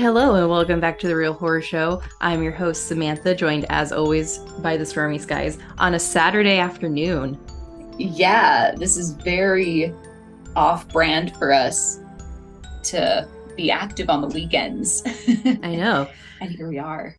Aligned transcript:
Hello 0.00 0.34
and 0.34 0.48
welcome 0.48 0.80
back 0.80 0.98
to 1.00 1.08
the 1.08 1.14
Real 1.14 1.34
Horror 1.34 1.60
Show. 1.60 2.00
I'm 2.22 2.42
your 2.42 2.52
host 2.52 2.88
Samantha, 2.88 3.34
joined 3.34 3.66
as 3.68 3.92
always 3.92 4.38
by 4.38 4.78
the 4.78 4.86
stormy 4.86 5.18
skies 5.18 5.58
on 5.76 5.92
a 5.92 5.98
Saturday 5.98 6.56
afternoon. 6.56 7.38
Yeah, 7.98 8.74
this 8.74 8.96
is 8.96 9.10
very 9.10 9.92
off 10.56 10.88
brand 10.88 11.36
for 11.36 11.52
us 11.52 12.00
to 12.84 13.28
be 13.58 13.70
active 13.70 14.08
on 14.08 14.22
the 14.22 14.28
weekends. 14.28 15.02
I 15.62 15.76
know. 15.76 16.08
and 16.40 16.50
here 16.50 16.66
we 16.66 16.78
are. 16.78 17.14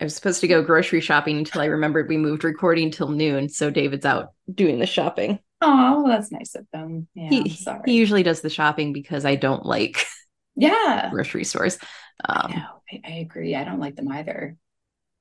I 0.00 0.04
was 0.04 0.14
supposed 0.14 0.40
to 0.42 0.46
go 0.46 0.62
grocery 0.62 1.00
shopping 1.00 1.36
until 1.36 1.62
I 1.62 1.66
remembered 1.66 2.08
we 2.08 2.16
moved 2.16 2.44
recording 2.44 2.92
till 2.92 3.08
noon, 3.08 3.48
so 3.48 3.70
David's 3.70 4.06
out 4.06 4.28
doing 4.54 4.78
the 4.78 4.86
shopping. 4.86 5.40
Oh, 5.62 6.06
that's 6.06 6.30
nice 6.30 6.54
of 6.54 6.64
them. 6.72 7.08
Yeah, 7.12 7.28
he, 7.28 7.48
sorry. 7.48 7.82
he 7.86 7.94
usually 7.94 8.22
does 8.22 8.40
the 8.40 8.50
shopping 8.50 8.92
because 8.92 9.24
I 9.24 9.34
don't 9.34 9.66
like 9.66 10.06
yeah, 10.60 11.08
grocery 11.10 11.44
stores. 11.44 11.78
I 12.24 12.40
Um, 12.44 12.52
know. 12.52 12.66
I, 12.92 13.00
I 13.04 13.10
agree. 13.18 13.54
I 13.54 13.64
don't 13.64 13.80
like 13.80 13.96
them 13.96 14.10
either. 14.10 14.56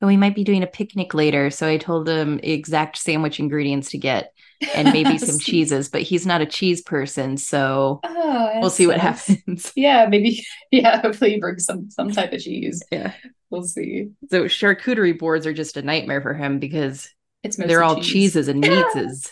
but 0.02 0.08
we 0.08 0.18
might 0.18 0.36
be 0.36 0.44
doing 0.44 0.64
a 0.64 0.68
picnic 0.68 1.14
later, 1.14 1.50
so 1.50 1.68
I 1.68 1.78
told 1.78 2.08
him 2.08 2.40
exact 2.44 2.98
sandwich 2.98 3.40
ingredients 3.40 3.92
to 3.92 3.98
get 3.98 4.34
and 4.76 4.92
maybe 4.94 5.18
some 5.28 5.40
cheeses. 5.40 5.90
But 5.90 6.02
he's 6.04 6.26
not 6.26 6.42
a 6.42 6.46
cheese 6.46 6.82
person, 6.82 7.38
so 7.38 8.00
Oh, 8.04 8.60
we'll 8.62 8.70
see 8.70 8.88
what 8.88 8.98
happens. 9.00 9.72
Yeah, 9.76 10.06
maybe. 10.08 10.46
Yeah, 10.72 11.02
hopefully 11.02 11.36
you 11.36 11.40
bring 11.42 11.60
some 11.60 11.90
some 11.90 12.12
type 12.12 12.34
of 12.34 12.42
cheese. 12.42 12.84
Yeah. 12.92 13.14
We'll 13.50 13.64
see. 13.64 14.10
So 14.30 14.46
charcuterie 14.46 15.18
boards 15.18 15.48
are 15.48 15.54
just 15.54 15.76
a 15.78 15.82
nightmare 15.82 16.22
for 16.22 16.34
him 16.36 16.60
because 16.60 17.10
It's 17.44 17.58
they're 17.58 17.84
all 17.84 17.96
cheese. 17.98 18.08
cheeses 18.36 18.48
and 18.48 18.64
meatses. 18.64 19.28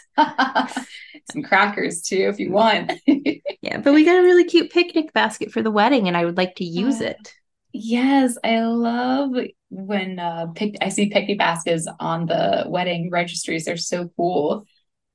Some 1.31 1.44
crackers 1.44 2.02
too, 2.02 2.28
if 2.30 2.39
you 2.39 2.52
want. 2.52 2.92
yeah, 3.06 3.78
but 3.80 3.94
we 3.94 4.06
got 4.06 4.20
a 4.20 4.23
really 4.23 4.44
cute 4.45 4.72
picnic 4.72 5.14
basket 5.14 5.52
for 5.52 5.61
the 5.61 5.72
wedding, 5.72 6.08
and 6.08 6.16
I 6.16 6.25
would 6.25 6.38
like 6.38 6.56
to 6.56 6.64
use 6.66 7.02
it. 7.02 7.34
Yes, 7.73 8.38
I 8.44 8.61
love 8.61 9.31
when 9.69 10.19
uh 10.19 10.47
pic- 10.56 10.78
I 10.81 10.89
see 10.89 11.09
picnic 11.09 11.38
baskets 11.38 11.88
on 12.00 12.25
the 12.25 12.66
wedding 12.67 13.09
registries. 13.11 13.66
They're 13.66 13.78
so 13.78 14.09
cool. 14.16 14.66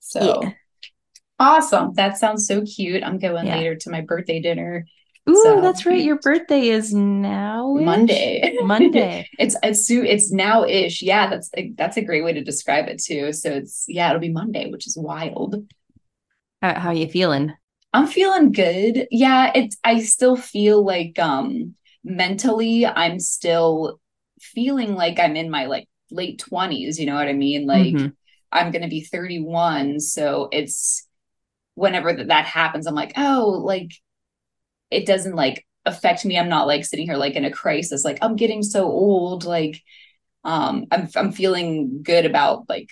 So 0.01 0.43
Yeah. 0.43 0.51
awesome. 1.39 1.95
That 1.95 2.19
sounds 2.19 2.47
so 2.47 2.63
cute. 2.63 3.03
I'm 3.03 3.19
going 3.19 3.47
Yeah. 3.47 3.57
later 3.57 3.77
to 3.77 3.91
my 3.91 4.03
birthday 4.03 4.41
dinner 4.41 4.87
Ooh, 5.31 5.41
So- 5.45 5.61
that's 5.61 5.87
right. 5.87 6.03
Your 6.03 6.19
birthday 6.19 6.63
is 6.69 6.93
now 6.93 7.75
Monday. 7.75 8.57
Monday. 8.63 9.29
It's 9.39 9.57
it's 9.63 9.89
it's 9.89 10.33
now-ish. 10.33 11.01
Yeah, 11.01 11.31
that's 11.31 11.49
that's 11.77 11.97
a 11.97 12.03
great 12.03 12.25
way 12.25 12.33
to 12.33 12.43
describe 12.43 12.89
it 12.89 13.01
too. 13.01 13.33
So 13.33 13.51
it's 13.51 13.85
yeah, 13.89 14.09
it'll 14.11 14.21
be 14.21 14.31
Monday, 14.33 14.69
which 14.71 14.87
is 14.89 14.97
wild. 15.01 15.65
How, 16.63 16.79
how 16.81 16.91
you 16.93 17.09
feeling? 17.09 17.53
I'm 17.93 18.07
feeling 18.07 18.53
good. 18.53 19.07
Yeah, 19.11 19.53
it's 19.55 19.77
I 19.85 20.01
still 20.03 20.37
feel 20.37 20.85
like 20.85 21.19
um 21.19 21.75
mentally 22.05 22.87
I'm 22.87 23.19
still 23.21 24.01
feeling 24.41 24.95
like 24.95 25.21
I'm 25.21 25.37
in 25.37 25.51
my 25.51 25.67
like 25.67 25.89
late 26.11 26.39
20s, 26.39 26.99
you 26.99 27.07
know 27.07 27.15
what 27.15 27.29
I 27.29 27.33
mean? 27.35 27.67
Like 27.67 28.03
Mhm. 28.03 28.13
I'm 28.51 28.71
going 28.71 28.83
to 28.83 28.89
be 28.89 29.03
31, 29.05 30.01
so 30.01 30.49
it's 30.53 31.07
whenever 31.75 32.13
that, 32.15 32.29
that 32.29 32.47
happens 32.47 32.87
I'm 32.87 32.95
like, 32.97 33.15
"Oh, 33.17 33.63
like 33.65 33.93
it 34.91 35.07
doesn't 35.07 35.35
like 35.35 35.67
affect 35.85 36.25
me. 36.25 36.39
I'm 36.39 36.49
not 36.49 36.67
like 36.67 36.85
sitting 36.85 37.07
here 37.07 37.17
like 37.17 37.35
in 37.35 37.45
a 37.45 37.51
crisis 37.51 38.05
like 38.05 38.19
I'm 38.23 38.37
getting 38.37 38.63
so 38.63 38.85
old 38.85 39.45
like 39.45 39.81
um 40.45 40.87
I'm 40.93 41.09
I'm 41.17 41.33
feeling 41.33 42.03
good 42.03 42.27
about 42.27 42.69
like 42.69 42.91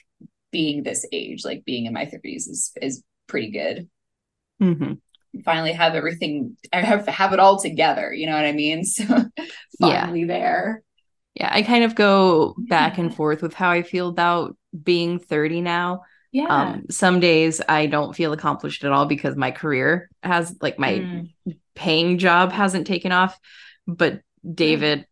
being 0.53 0.83
this 0.83 1.07
age, 1.13 1.45
like 1.45 1.65
being 1.65 1.87
in 1.87 1.95
my 1.95 2.07
30s 2.07 2.49
is 2.49 2.73
is 2.83 3.03
pretty 3.31 3.51
good 3.51 3.89
Mhm. 4.63 4.99
finally 5.45 5.73
have 5.73 5.95
everything 5.95 6.57
I 6.73 6.81
have 6.83 7.07
have 7.07 7.33
it 7.33 7.39
all 7.41 7.59
together, 7.59 8.13
you 8.13 8.27
know 8.27 8.35
what 8.35 8.45
I 8.45 8.53
mean? 8.53 8.85
So 8.95 9.05
Yeah. 9.81 10.03
finally 10.03 10.25
there. 10.25 10.83
Yeah, 11.35 11.49
I 11.51 11.63
kind 11.63 11.85
of 11.85 11.95
go 11.95 12.55
back 12.59 12.99
and 12.99 13.15
forth 13.15 13.41
with 13.41 13.55
how 13.55 13.71
I 13.71 13.83
feel 13.83 14.09
about 14.09 14.57
being 14.85 15.19
30 15.19 15.61
now. 15.61 16.03
Yeah. 16.33 16.47
Um, 16.49 16.85
some 16.91 17.21
days 17.21 17.61
I 17.69 17.87
don't 17.87 18.15
feel 18.15 18.33
accomplished 18.33 18.85
at 18.85 18.93
all 18.93 19.07
because 19.07 19.37
my 19.37 19.51
career 19.51 20.11
has 20.23 20.55
like 20.61 20.79
my 20.79 20.93
Mm. 20.93 21.31
paying 21.75 22.19
job 22.19 22.53
hasn't 22.53 22.87
taken 22.87 23.13
off. 23.13 23.39
But 23.87 24.21
David 24.45 25.07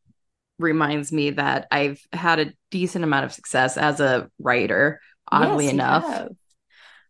reminds 0.59 1.13
me 1.13 1.31
that 1.31 1.69
I've 1.71 2.01
had 2.13 2.41
a 2.41 2.53
decent 2.71 3.05
amount 3.05 3.25
of 3.25 3.33
success 3.33 3.77
as 3.79 4.01
a 4.01 4.29
writer, 4.41 5.01
oddly 5.31 5.67
Yes, 5.67 5.75
enough. 5.75 6.29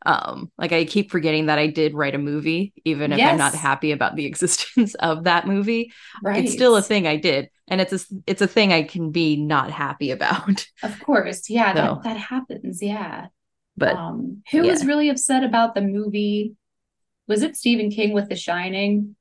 Um, 0.09 0.51
like 0.57 0.73
I 0.73 0.87
keep 0.87 1.11
forgetting 1.11 1.47
that 1.47 1.59
I 1.59 1.67
did 1.67 1.93
write 1.93 2.15
a 2.15 2.19
movie, 2.19 2.73
even 2.87 3.13
if 3.13 3.21
I'm 3.21 3.37
not 3.37 3.55
happy 3.55 3.93
about 3.93 4.17
the 4.17 4.25
existence 4.33 4.95
of 4.95 5.25
that 5.25 5.47
movie. 5.47 5.93
Right. 6.23 6.45
It's 6.45 6.53
still 6.55 6.77
a 6.77 6.83
thing 6.83 7.07
I 7.07 7.17
did, 7.17 7.51
and 7.69 7.79
it's 7.81 7.93
a 7.93 8.01
it's 8.27 8.41
a 8.41 8.47
thing 8.47 8.73
I 8.73 8.85
can 8.85 9.11
be 9.13 9.37
not 9.37 9.71
happy 9.71 10.11
about. 10.19 10.67
Of 10.83 10.99
course. 11.01 11.51
Yeah, 11.51 11.75
So. 11.75 11.81
that, 11.81 12.03
that 12.05 12.17
happens. 12.17 12.83
Yeah. 12.83 13.27
But 13.77 13.97
um 13.97 14.43
who 14.51 14.63
was 14.63 14.87
really 14.87 15.11
upset 15.11 15.45
about 15.45 15.75
the 15.75 15.83
movie? 15.83 16.55
Was 17.29 17.43
it 17.43 17.57
Stephen 17.57 17.91
King 17.91 18.15
with 18.15 18.31
The 18.31 18.37
Shining? 18.37 19.15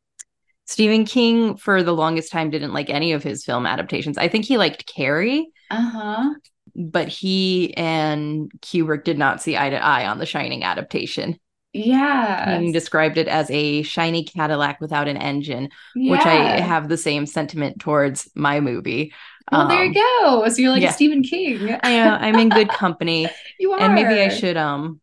Stephen 0.65 1.03
King, 1.05 1.57
for 1.57 1.83
the 1.83 1.93
longest 1.93 2.31
time, 2.31 2.49
didn't 2.49 2.73
like 2.73 2.89
any 2.89 3.11
of 3.13 3.23
his 3.23 3.43
film 3.45 3.65
adaptations. 3.65 4.17
I 4.17 4.29
think 4.29 4.45
he 4.45 4.57
liked 4.57 4.85
Carrie, 4.85 5.47
Uh-huh. 5.69 6.33
But 6.77 7.07
he 7.07 7.73
and 7.75 8.51
Kubrick 8.61 9.03
did 9.03 9.17
not 9.17 9.41
see 9.41 9.57
eye 9.57 9.69
to 9.71 9.83
eye 9.83 10.07
on 10.07 10.19
the 10.19 10.25
Shining 10.25 10.63
adaptation. 10.63 11.39
Yeah. 11.73 12.59
He 12.59 12.71
described 12.71 13.17
it 13.17 13.27
as 13.27 13.49
a 13.51 13.81
shiny 13.83 14.23
Cadillac 14.23 14.79
without 14.81 15.07
an 15.07 15.17
engine, 15.17 15.69
which 16.05 16.25
I 16.25 16.59
have 16.59 16.87
the 16.89 16.97
same 16.97 17.25
sentiment 17.25 17.79
towards 17.79 18.29
my 18.35 18.59
movie. 18.59 19.13
Well, 19.51 19.67
there 19.67 19.83
you 19.85 19.89
Um, 19.89 19.93
go. 19.93 20.47
So 20.49 20.61
you're 20.61 20.71
like 20.71 20.81
yeah. 20.81 20.91
Stephen 20.91 21.23
King. 21.23 21.77
I, 21.83 21.99
uh, 21.99 22.17
I'm 22.19 22.39
in 22.39 22.49
good 22.49 22.69
company, 22.69 23.29
you 23.59 23.71
are. 23.73 23.79
and 23.79 23.93
maybe 23.95 24.19
I 24.21 24.29
should 24.29 24.57
um, 24.57 24.99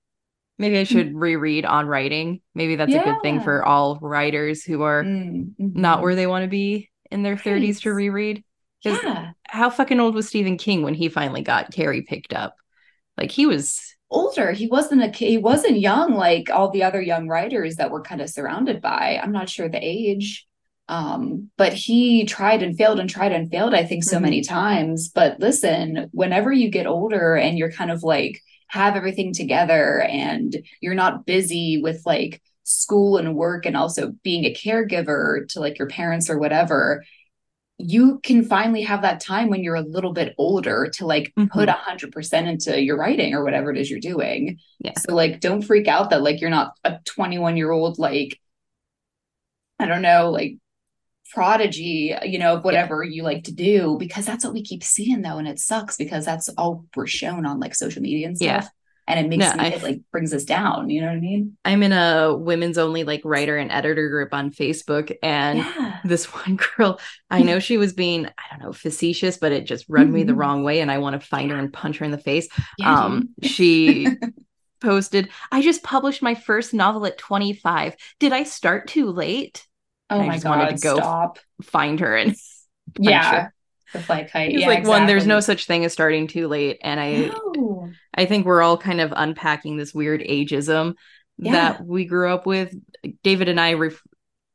maybe 0.58 0.78
I 0.78 0.84
should 0.84 1.14
reread 1.14 1.64
on 1.64 1.86
writing. 1.86 2.40
Maybe 2.54 2.76
that's 2.76 2.94
a 2.94 2.98
good 3.00 3.22
thing 3.22 3.40
for 3.40 3.64
all 3.64 3.98
writers 4.00 4.64
who 4.64 4.82
are 4.82 5.04
Mm, 5.04 5.54
not 5.58 6.02
where 6.02 6.14
they 6.14 6.26
want 6.26 6.44
to 6.44 6.48
be 6.48 6.90
in 7.10 7.22
their 7.22 7.36
30s 7.36 7.80
to 7.82 7.92
reread. 7.92 8.44
Yeah. 8.84 9.32
how 9.46 9.70
fucking 9.70 10.00
old 10.00 10.14
was 10.14 10.28
Stephen 10.28 10.56
King 10.58 10.82
when 10.82 10.94
he 10.94 11.08
finally 11.08 11.42
got 11.42 11.72
Carrie 11.72 12.02
picked 12.02 12.32
up? 12.34 12.56
Like 13.16 13.30
he 13.30 13.46
was 13.46 13.80
older. 14.10 14.52
He 14.52 14.66
wasn't 14.66 15.02
a 15.02 15.08
kid. 15.10 15.28
He 15.28 15.38
wasn't 15.38 15.78
young 15.80 16.14
like 16.14 16.50
all 16.50 16.70
the 16.70 16.82
other 16.84 17.00
young 17.00 17.28
writers 17.28 17.76
that 17.76 17.90
we're 17.90 18.02
kind 18.02 18.20
of 18.20 18.30
surrounded 18.30 18.80
by. 18.80 19.18
I'm 19.22 19.32
not 19.32 19.48
sure 19.48 19.68
the 19.68 19.78
age. 19.80 20.46
Um, 20.88 21.50
but 21.56 21.72
he 21.72 22.26
tried 22.26 22.62
and 22.62 22.76
failed 22.76 23.00
and 23.00 23.08
tried 23.08 23.32
and 23.32 23.50
failed, 23.50 23.72
I 23.74 23.84
think, 23.84 24.04
so 24.04 24.18
Mhm. 24.18 24.22
many 24.22 24.42
times. 24.42 25.08
But 25.08 25.40
listen, 25.40 26.08
whenever 26.12 26.52
you 26.52 26.68
get 26.70 26.86
older 26.86 27.36
and 27.36 27.56
you're 27.56 27.72
kind 27.72 27.90
of 27.90 28.02
like 28.02 28.40
have 28.68 28.94
everything 28.96 29.32
together 29.32 30.02
and 30.02 30.54
you're 30.80 30.94
not 30.94 31.24
busy 31.26 31.80
with 31.82 32.02
like 32.04 32.42
school 32.64 33.16
and 33.16 33.34
work 33.34 33.64
and 33.66 33.76
also 33.76 34.12
being 34.22 34.44
a 34.44 34.52
caregiver 34.54 35.48
to 35.48 35.60
like 35.60 35.78
your 35.78 35.88
parents 35.88 36.28
or 36.28 36.38
whatever, 36.38 37.04
you 37.78 38.20
can 38.22 38.44
finally 38.44 38.82
have 38.82 39.02
that 39.02 39.20
time 39.20 39.48
when 39.50 39.64
you're 39.64 39.74
a 39.74 39.80
little 39.82 40.12
bit 40.12 40.34
older 40.38 40.88
to 40.94 41.06
like 41.06 41.32
put 41.34 41.68
Mhm. 41.68 41.68
a 41.68 41.72
hundred 41.72 42.12
percent 42.12 42.46
into 42.46 42.80
your 42.80 42.96
writing 42.96 43.34
or 43.34 43.42
whatever 43.42 43.70
it 43.72 43.78
is 43.78 43.90
you're 43.90 43.98
doing. 44.00 44.58
Yeah. 44.78 44.92
So 44.98 45.14
like 45.14 45.40
don't 45.40 45.62
freak 45.62 45.88
out 45.88 46.10
that 46.10 46.22
like 46.22 46.40
you're 46.40 46.50
not 46.50 46.74
a 46.84 46.98
21 47.04 47.56
year 47.56 47.72
old 47.72 47.98
like 47.98 48.38
I 49.80 49.86
don't 49.86 50.02
know, 50.02 50.30
like 50.30 50.56
prodigy, 51.32 52.14
you 52.24 52.38
know, 52.38 52.54
of 52.56 52.64
whatever 52.64 53.02
you 53.02 53.24
like 53.24 53.44
to 53.44 53.52
do, 53.52 53.96
because 53.98 54.24
that's 54.24 54.44
what 54.44 54.54
we 54.54 54.62
keep 54.62 54.84
seeing 54.84 55.22
though, 55.22 55.38
and 55.38 55.48
it 55.48 55.58
sucks 55.58 55.96
because 55.96 56.24
that's 56.24 56.48
all 56.50 56.84
we're 56.94 57.08
shown 57.08 57.44
on 57.44 57.58
like 57.58 57.74
social 57.74 58.02
media 58.02 58.28
and 58.28 58.36
Yeah. 58.40 58.68
And 59.06 59.20
it 59.20 59.28
makes 59.28 59.54
No, 59.54 59.62
me 59.62 59.66
I- 59.66 59.68
it 59.68 59.82
like 59.82 60.00
brings 60.12 60.32
us 60.32 60.44
down, 60.44 60.88
you 60.90 61.00
know 61.02 61.08
what 61.08 61.16
I 61.16 61.20
mean? 61.20 61.56
I'm 61.64 61.82
in 61.82 61.92
a 61.92 62.34
women's 62.34 62.78
only 62.78 63.04
like 63.04 63.20
writer 63.24 63.56
and 63.58 63.70
editor 63.70 64.08
group 64.08 64.32
on 64.32 64.50
Facebook 64.50 65.14
and 65.22 65.58
yeah. 65.58 65.98
this 66.04 66.24
one 66.32 66.56
girl, 66.76 66.98
I 67.30 67.42
know 67.42 67.58
she 67.58 67.76
was 67.76 67.92
being, 67.92 68.26
I 68.26 68.30
don't 68.50 68.62
know, 68.62 68.72
facetious, 68.72 69.36
but 69.36 69.52
it 69.52 69.66
just 69.66 69.84
rubbed 69.88 70.10
me 70.10 70.24
the 70.24 70.32
Mhm. 70.32 70.38
wrong 70.38 70.64
way 70.64 70.80
and 70.80 70.90
I 70.90 70.98
want 70.98 71.20
to 71.20 71.26
find 71.26 71.50
her 71.50 71.58
and 71.58 71.72
punch 71.72 71.98
her 71.98 72.04
in 72.04 72.10
the 72.12 72.18
face. 72.18 72.48
Yeah, 72.78 72.94
um 72.94 73.28
she 73.42 74.08
posted, 74.80 75.28
I 75.52 75.62
just 75.62 75.82
published 75.82 76.22
my 76.22 76.34
first 76.34 76.74
novel 76.74 77.06
at 77.06 77.18
25. 77.18 77.96
Did 78.20 78.32
I 78.32 78.42
start 78.44 78.88
too 78.88 79.10
late? 79.10 79.66
oh 80.10 80.20
I 80.20 80.26
my 80.26 80.34
just 80.34 80.44
wanted 80.46 80.68
god, 80.68 80.76
to 80.76 80.82
go 80.82 80.96
stop. 80.96 81.38
Find 81.62 82.00
her 82.00 82.16
and 82.16 82.36
Yeah. 82.98 83.48
The 83.94 84.28
kite. 84.30 84.52
It's 84.52 84.60
yeah, 84.60 84.66
like 84.68 84.86
one, 84.86 85.06
there's 85.06 85.26
no 85.26 85.40
such 85.40 85.66
thing 85.66 85.84
as 85.84 85.92
starting 85.92 86.26
too 86.26 86.48
late. 86.48 86.78
And 86.82 87.00
I 87.00 87.30
No. 87.56 87.90
I 88.14 88.26
think 88.26 88.44
we're 88.46 88.62
all 88.62 88.76
kind 88.76 89.00
of 89.00 89.12
unpacking 89.16 89.76
this 89.76 89.94
weird 89.94 90.20
ageism 90.20 90.94
Yeah. 91.38 91.52
that 91.52 91.84
we 91.86 92.04
grew 92.04 92.32
up 92.32 92.46
with. 92.46 92.74
David 93.22 93.48
and 93.48 93.60
I 93.60 93.74
ref- 93.74 94.02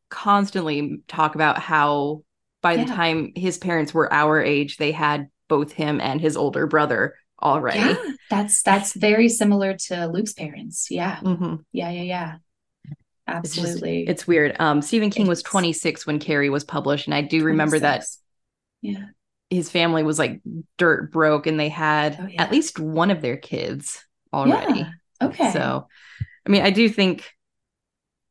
constantly 0.10 1.02
talk 1.08 1.36
about 1.36 1.60
how 1.60 2.24
by 2.62 2.76
the 2.78 2.86
time 2.86 3.32
his 3.36 3.58
parents 3.58 3.94
were 3.94 4.12
our 4.12 4.42
age, 4.42 4.78
they 4.78 4.92
had 4.92 5.30
both 5.48 5.72
him 5.72 6.02
and 6.02 6.20
his 6.20 6.36
older 6.36 6.68
brother 6.68 7.16
already. 7.42 7.80
Yeah, 7.80 7.96
that's 8.30 8.62
that's 8.64 8.94
very 8.94 9.30
similar 9.30 9.76
to 9.88 10.08
Luke's 10.08 10.34
parents. 10.34 10.88
Yeah. 10.92 11.20
Mhm. 11.22 11.64
Yeah, 11.72 11.90
yeah, 11.90 12.02
yeah. 12.02 12.36
It's 13.28 13.54
just 13.56 13.60
Absolutely. 13.68 14.08
it's 14.08 14.28
weird. 14.28 14.56
Um, 14.60 14.82
Stephen 14.82 15.10
King 15.12 15.28
was 15.28 15.44
26 15.44 16.06
when 16.08 16.20
Carrie 16.20 16.50
was 16.50 16.64
published, 16.64 17.06
and 17.08 17.14
I 17.14 17.22
do 17.22 17.44
remember 17.44 17.78
that 17.80 18.04
Yeah. 18.82 19.06
His 19.50 19.70
family 19.72 20.04
was 20.04 20.20
like 20.20 20.42
dirt 20.78 21.12
broke, 21.12 21.48
and 21.48 21.60
they 21.60 21.70
had 21.70 22.20
Oh, 22.20 22.28
yeah. 22.28 22.44
at 22.44 22.52
least 22.52 22.80
one 22.80 23.12
of 23.12 23.22
their 23.22 23.38
kids 23.38 24.04
already. 24.34 24.84
Yeah. 25.20 25.28
Okay. 25.28 25.52
So, 25.52 25.88
I 26.48 26.50
mean, 26.50 26.64
I 26.64 26.72
do 26.72 26.90
think 26.90 27.32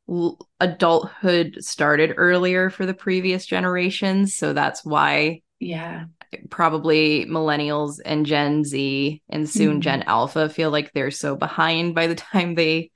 l- 0.09 0.37
adulthood 0.59 1.63
started 1.63 2.13
earlier 2.17 2.69
for 2.69 2.85
the 2.85 2.93
previous 2.93 3.45
generations, 3.45 4.35
so 4.35 4.51
that's 4.53 4.83
why 4.83 5.41
yeah. 5.59 6.05
probably 6.49 7.25
millennials 7.25 7.99
and 8.05 8.25
Gen 8.25 8.63
Z 8.63 9.21
and 9.29 9.49
soon 9.49 9.77
Mhm. 9.77 9.81
Gen 9.81 10.03
Alpha 10.03 10.49
feel 10.49 10.71
like 10.71 10.91
they're 10.93 11.11
so 11.11 11.35
behind 11.35 11.95
by 11.95 12.07
the 12.07 12.15
time 12.15 12.55
they 12.55 12.91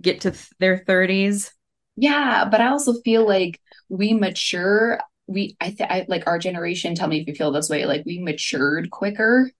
get 0.00 0.22
to 0.22 0.30
th- 0.32 0.50
their 0.60 0.78
30s. 0.78 1.52
Yeah, 1.96 2.46
but 2.50 2.60
I 2.60 2.68
also 2.68 2.94
feel 3.02 3.26
like 3.26 3.60
we 3.88 4.14
mature. 4.14 5.00
We, 5.32 5.56
I, 5.60 5.70
th- 5.70 5.90
I 5.90 6.06
like 6.08 6.26
our 6.26 6.38
generation. 6.38 6.94
Tell 6.94 7.08
me 7.08 7.20
if 7.20 7.26
you 7.26 7.34
feel 7.34 7.52
this 7.52 7.68
way. 7.68 7.86
Like 7.86 8.04
we 8.06 8.18
matured 8.20 8.90
quicker. 8.90 9.50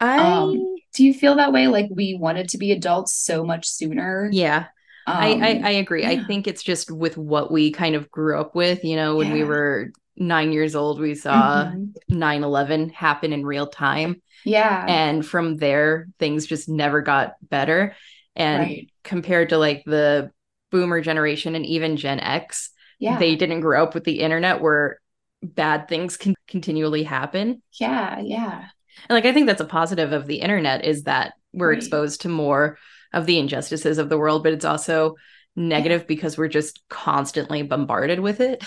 I 0.00 0.18
Um, 0.18 0.74
Do 0.94 1.04
you 1.04 1.14
feel 1.14 1.36
that 1.36 1.52
way? 1.52 1.68
Like 1.68 1.88
we 1.90 2.14
wanted 2.14 2.48
to 2.50 2.58
be 2.58 2.72
adults 2.72 3.14
so 3.14 3.44
much 3.44 3.68
sooner. 3.68 4.28
yeah, 4.32 4.66
I, 5.06 5.32
I 5.34 5.50
Um, 5.58 5.64
I 5.64 5.70
agree. 5.72 6.04
I 6.06 6.16
think 6.18 6.46
it's 6.46 6.62
just 6.62 6.90
with 6.90 7.16
what 7.16 7.50
we 7.50 7.70
kind 7.72 7.94
of 7.94 8.10
grew 8.10 8.38
up 8.38 8.54
with, 8.54 8.84
you 8.84 8.96
know, 8.96 9.16
when 9.16 9.30
we 9.30 9.44
were 9.44 9.92
9 10.16 10.52
years 10.52 10.74
old, 10.74 11.00
we 11.00 11.14
saw 11.14 11.72
mhm. 11.72 11.94
9/11 12.10 12.90
happen 12.90 13.32
in 13.32 13.46
real 13.46 13.66
time 13.66 14.22
Yeah. 14.44 14.88
and 14.88 15.24
from 15.26 15.56
there 15.56 16.08
things 16.18 16.46
just 16.46 16.68
never 16.68 17.00
got 17.02 17.34
better 17.42 17.96
and 18.36 18.60
right. 18.62 18.90
compared 19.04 19.50
to 19.50 19.58
like 19.58 19.84
the 19.86 20.30
boomer 20.70 21.00
generation 21.00 21.54
and 21.54 21.66
even 21.66 21.96
Gen 21.96 22.20
X, 22.20 22.70
Yeah. 23.02 23.18
they 23.18 23.36
didn't 23.36 23.60
grow 23.60 23.82
up 23.82 23.94
with 23.94 24.04
the 24.04 24.20
internet 24.20 24.60
where 24.60 24.98
bad 25.42 25.88
things 25.88 26.16
can 26.16 26.34
continually 26.48 27.02
happen. 27.02 27.62
yeah. 27.80 28.20
Yeah. 28.20 28.64
And 29.08 29.14
like 29.16 29.24
I 29.24 29.32
think 29.32 29.46
that's 29.46 29.60
a 29.60 29.64
positive 29.66 30.12
of 30.12 30.26
the 30.26 30.36
internet 30.36 30.84
is 30.84 31.04
that 31.04 31.34
we're 31.52 31.68
Right. 31.70 31.78
exposed 31.78 32.22
to 32.22 32.28
more 32.28 32.78
of 33.12 33.26
the 33.26 33.38
injustices 33.38 33.98
of 33.98 34.08
the 34.08 34.18
world, 34.18 34.42
but 34.42 34.52
it's 34.52 34.64
also 34.64 35.16
negative 35.56 36.06
because 36.06 36.38
we're 36.38 36.48
just 36.48 36.80
constantly 36.88 37.62
bombarded 37.62 38.20
with 38.20 38.40
it. 38.40 38.62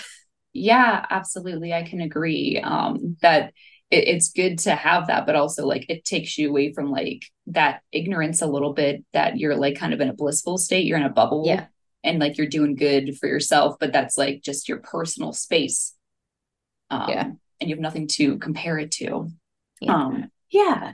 Yeah, 0.52 1.04
absolutely. 1.10 1.72
I 1.72 1.82
can 1.82 2.00
agree. 2.00 2.60
Um, 2.62 3.16
that 3.22 3.52
it, 3.90 4.08
it's 4.08 4.32
good 4.32 4.58
to 4.60 4.74
have 4.74 5.08
that, 5.08 5.26
but 5.26 5.36
also 5.36 5.66
like 5.66 5.86
it 5.88 6.04
takes 6.04 6.38
you 6.38 6.48
away 6.48 6.72
from 6.72 6.90
like 6.90 7.22
that 7.48 7.82
ignorance 7.92 8.42
a 8.42 8.46
little 8.46 8.72
bit 8.72 9.04
that 9.12 9.38
you're 9.38 9.56
like 9.56 9.76
kind 9.76 9.92
of 9.94 10.00
in 10.00 10.08
a 10.08 10.14
blissful 10.14 10.58
state. 10.58 10.86
You're 10.86 10.98
in 10.98 11.04
a 11.04 11.08
bubble 11.10 11.44
Yeah. 11.46 11.66
And 12.04 12.18
like 12.18 12.38
you're 12.38 12.46
doing 12.46 12.74
good 12.76 13.16
for 13.18 13.26
yourself, 13.28 13.76
but 13.80 13.92
that's 13.92 14.16
like 14.16 14.42
just 14.42 14.68
your 14.68 14.78
personal 14.78 15.32
space. 15.32 15.94
Um, 16.90 17.08
Yeah. 17.08 17.30
and 17.60 17.70
you 17.70 17.74
have 17.76 17.80
nothing 17.82 18.06
to 18.08 18.38
compare 18.38 18.78
it 18.78 18.90
to. 18.92 19.28
Yeah. 19.80 19.94
Um, 19.94 20.30
yeah. 20.50 20.92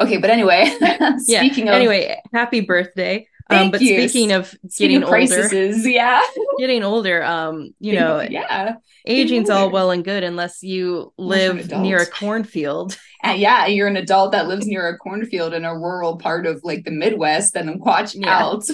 Okay, 0.00 0.16
but 0.18 0.30
anyway, 0.30 0.70
speaking 1.18 1.68
of 1.68 1.74
anyway, 1.74 2.20
happy 2.32 2.60
birthday. 2.60 3.26
um, 3.50 3.56
Thank 3.58 3.72
but 3.72 3.80
you. 3.80 4.08
speaking 4.08 4.32
of 4.32 4.46
speaking 4.68 5.00
getting 5.00 5.02
of 5.02 5.08
older, 5.08 5.26
crises, 5.48 5.86
yeah. 5.86 6.22
getting 6.58 6.84
older, 6.84 7.22
um, 7.24 7.74
you 7.80 7.94
know, 7.94 8.20
yeah. 8.30 8.76
aging's 9.06 9.50
all 9.50 9.70
well 9.70 9.90
and 9.90 10.04
good 10.04 10.22
unless 10.22 10.62
you 10.62 11.12
live 11.18 11.70
near 11.72 11.98
a 11.98 12.06
cornfield. 12.06 12.96
Yeah, 13.24 13.66
you're 13.66 13.88
an 13.88 13.96
adult 13.96 14.32
that 14.32 14.46
lives 14.46 14.66
near 14.68 14.86
a 14.88 14.96
cornfield 14.96 15.52
in 15.52 15.64
a 15.64 15.76
rural 15.76 16.16
part 16.16 16.46
of 16.46 16.60
like 16.62 16.84
the 16.84 16.92
Midwest, 16.92 17.56
and 17.56 17.68
then 17.68 17.78
watch 17.80 18.14
Yeah. 18.14 18.38
out. 18.38 18.64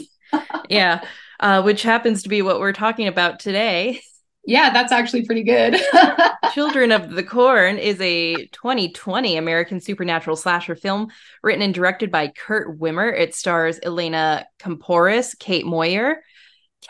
yeah. 0.68 1.04
Uh, 1.40 1.62
which 1.62 1.82
happens 1.82 2.22
to 2.22 2.28
be 2.28 2.42
what 2.42 2.60
we're 2.60 2.72
talking 2.72 3.08
about 3.08 3.40
today. 3.40 4.00
Yeah, 4.46 4.72
that's 4.72 4.92
actually 4.92 5.24
pretty 5.24 5.42
good. 5.42 5.76
Children 6.52 6.92
of 6.92 7.10
the 7.10 7.22
Corn 7.22 7.78
is 7.78 7.98
a 8.00 8.46
2020 8.48 9.36
American 9.36 9.80
supernatural 9.80 10.36
slasher 10.36 10.76
film 10.76 11.08
written 11.42 11.62
and 11.62 11.72
directed 11.72 12.10
by 12.10 12.28
Kurt 12.28 12.78
Wimmer. 12.78 13.10
It 13.18 13.34
stars 13.34 13.80
Elena 13.82 14.46
Kampouris, 14.60 15.38
Kate 15.38 15.64
Moyer, 15.64 16.22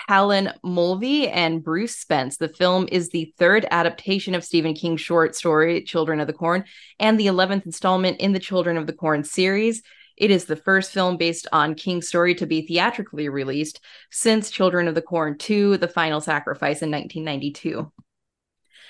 Callan 0.09 0.51
Mulvey, 0.65 1.29
and 1.29 1.63
Bruce 1.63 1.97
Spence. 1.97 2.39
The 2.39 2.49
film 2.49 2.89
is 2.91 3.11
the 3.11 3.33
third 3.39 3.67
adaptation 3.71 4.35
of 4.35 4.45
Stephen 4.45 4.75
King's 4.75 5.01
short 5.01 5.37
story, 5.37 5.83
Children 5.83 6.19
of 6.19 6.27
the 6.27 6.33
Corn, 6.33 6.65
and 6.99 7.19
the 7.21 7.27
11th 7.29 7.67
installment 7.67 8.21
in 8.21 8.33
the 8.33 8.41
Children 8.41 8.77
of 8.77 8.89
the 8.89 8.93
Corn 8.93 9.23
series. 9.23 9.83
It 10.17 10.31
is 10.31 10.45
the 10.45 10.57
first 10.57 10.93
film 10.93 11.17
based 11.17 11.49
on 11.53 11.75
King's 11.75 12.09
story 12.09 12.35
to 12.37 12.47
be 12.47 12.67
theatrically 12.67 13.29
released 13.29 13.81
since 14.11 14.51
Children 14.51 14.87
of 14.89 14.95
the 14.95 15.03
Corn 15.03 15.37
2, 15.39 15.79
The 15.79 15.89
Final 15.89 16.21
Sacrifice 16.21 16.83
in 16.83 16.91
1992. 16.91 17.91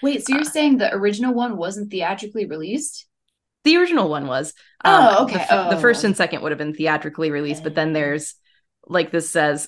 Wait, 0.03 0.26
so 0.26 0.35
you're 0.35 0.43
Uh, 0.43 0.44
saying 0.44 0.76
the 0.79 0.94
original 0.94 1.32
one 1.32 1.56
wasn't 1.56 1.91
theatrically 1.91 2.44
released? 2.47 3.06
The 3.65 3.76
original 3.79 4.11
one 4.11 4.26
was. 4.26 4.53
Oh, 4.85 5.25
the 5.26 5.32
okay. 5.35 5.47
f- 5.49 5.71
The, 5.71 5.79
first 5.79 6.05
Oh. 6.05 6.09
and 6.09 6.17
second 6.17 6.43
would 6.43 6.53
have 6.53 6.59
been 6.59 6.75
theatrically 6.75 7.31
released, 7.31 7.62
but 7.65 7.75
then 7.75 7.91
Oh. 7.91 7.93
there's, 7.94 8.35
like 8.87 9.11
this 9.11 9.31
says, 9.31 9.67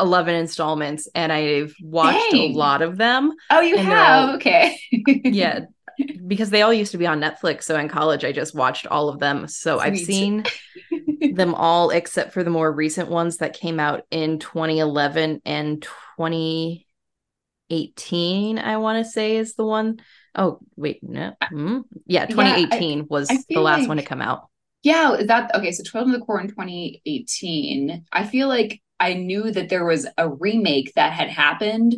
11 0.00 0.34
installments, 0.34 1.06
and 1.14 1.30
I've 1.30 1.74
watched 1.82 2.30
Dang. 2.32 2.54
a 2.54 2.56
lot 2.56 2.80
of 2.80 2.96
them. 2.96 3.32
Oh, 3.50 3.60
you 3.60 3.76
have? 3.76 4.36
okay. 4.36 4.78
Yeah, 4.90 5.66
because 6.26 6.50
they 6.50 6.62
all 6.62 6.72
used 6.72 6.92
to 6.92 6.98
be 6.98 7.06
on 7.06 7.20
Netflix. 7.20 7.64
So 7.64 7.78
in 7.78 7.88
college, 7.88 8.24
I 8.24 8.32
just 8.32 8.54
watched 8.54 8.86
all 8.86 9.08
of 9.08 9.18
them. 9.18 9.48
So 9.48 9.78
I've 9.78 9.98
seen 9.98 10.44
them 11.34 11.54
all 11.54 11.90
except 11.90 12.32
for 12.32 12.44
the 12.44 12.50
more 12.50 12.70
recent 12.70 13.08
ones 13.08 13.38
that 13.38 13.54
came 13.54 13.80
out 13.80 14.04
in 14.10 14.38
2011 14.38 15.40
and 15.44 15.82
2018 15.82 18.58
i 18.58 18.76
want 18.76 19.04
to 19.04 19.10
say 19.10 19.36
is 19.36 19.54
the 19.54 19.64
one 19.64 20.00
oh 20.34 20.58
wait 20.76 20.98
no 21.02 21.32
hmm? 21.48 21.80
yeah 22.06 22.26
2018 22.26 23.06
was 23.08 23.30
I 23.30 23.38
the 23.48 23.60
last 23.60 23.88
one 23.88 23.98
to 23.98 24.02
come 24.02 24.20
out 24.20 24.48
Yeah, 24.82 25.14
is 25.14 25.28
that 25.28 25.54
okay? 25.54 25.70
So 25.70 25.84
Children 25.84 26.14
of 26.14 26.20
the 26.20 26.26
Corn 26.26 26.48
2018. 26.48 28.04
I 28.10 28.24
feel 28.24 28.48
like 28.48 28.82
I 28.98 29.14
knew 29.14 29.50
that 29.50 29.68
there 29.68 29.84
was 29.84 30.06
a 30.18 30.28
remake 30.28 30.92
that 30.94 31.12
had 31.12 31.28
happened 31.28 31.96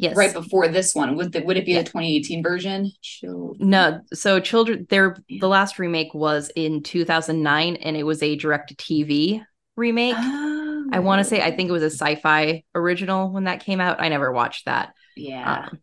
yes 0.00 0.16
right 0.16 0.32
before 0.32 0.68
this 0.68 0.94
one. 0.94 1.16
Would 1.16 1.32
the, 1.32 1.40
would 1.42 1.56
it 1.56 1.66
be 1.66 1.72
Yeah. 1.72 1.78
the 1.82 1.84
2018 1.90 2.42
version? 2.42 2.90
Children. 3.02 3.68
no 3.70 4.00
so 4.14 4.40
children 4.40 4.86
there 4.90 5.16
the 5.28 5.48
last 5.48 5.78
remake 5.78 6.14
was 6.14 6.50
in 6.56 6.82
2009 6.82 7.76
and 7.76 7.96
it 7.96 8.04
was 8.04 8.22
a 8.22 8.36
direct 8.36 8.76
tv 8.78 9.42
remake 9.76 10.14
Oh. 10.16 10.86
i 10.92 10.98
want 11.00 11.18
to 11.20 11.24
say 11.24 11.42
i 11.42 11.50
think 11.54 11.68
it 11.68 11.72
was 11.72 11.82
a 11.82 11.90
sci-fi 11.90 12.62
original 12.74 13.30
when 13.32 13.44
that 13.44 13.60
came 13.64 13.80
out 13.80 14.00
i 14.00 14.08
never 14.08 14.30
watched 14.32 14.64
that 14.66 14.94
Yeah. 15.16 15.66
Um, 15.70 15.78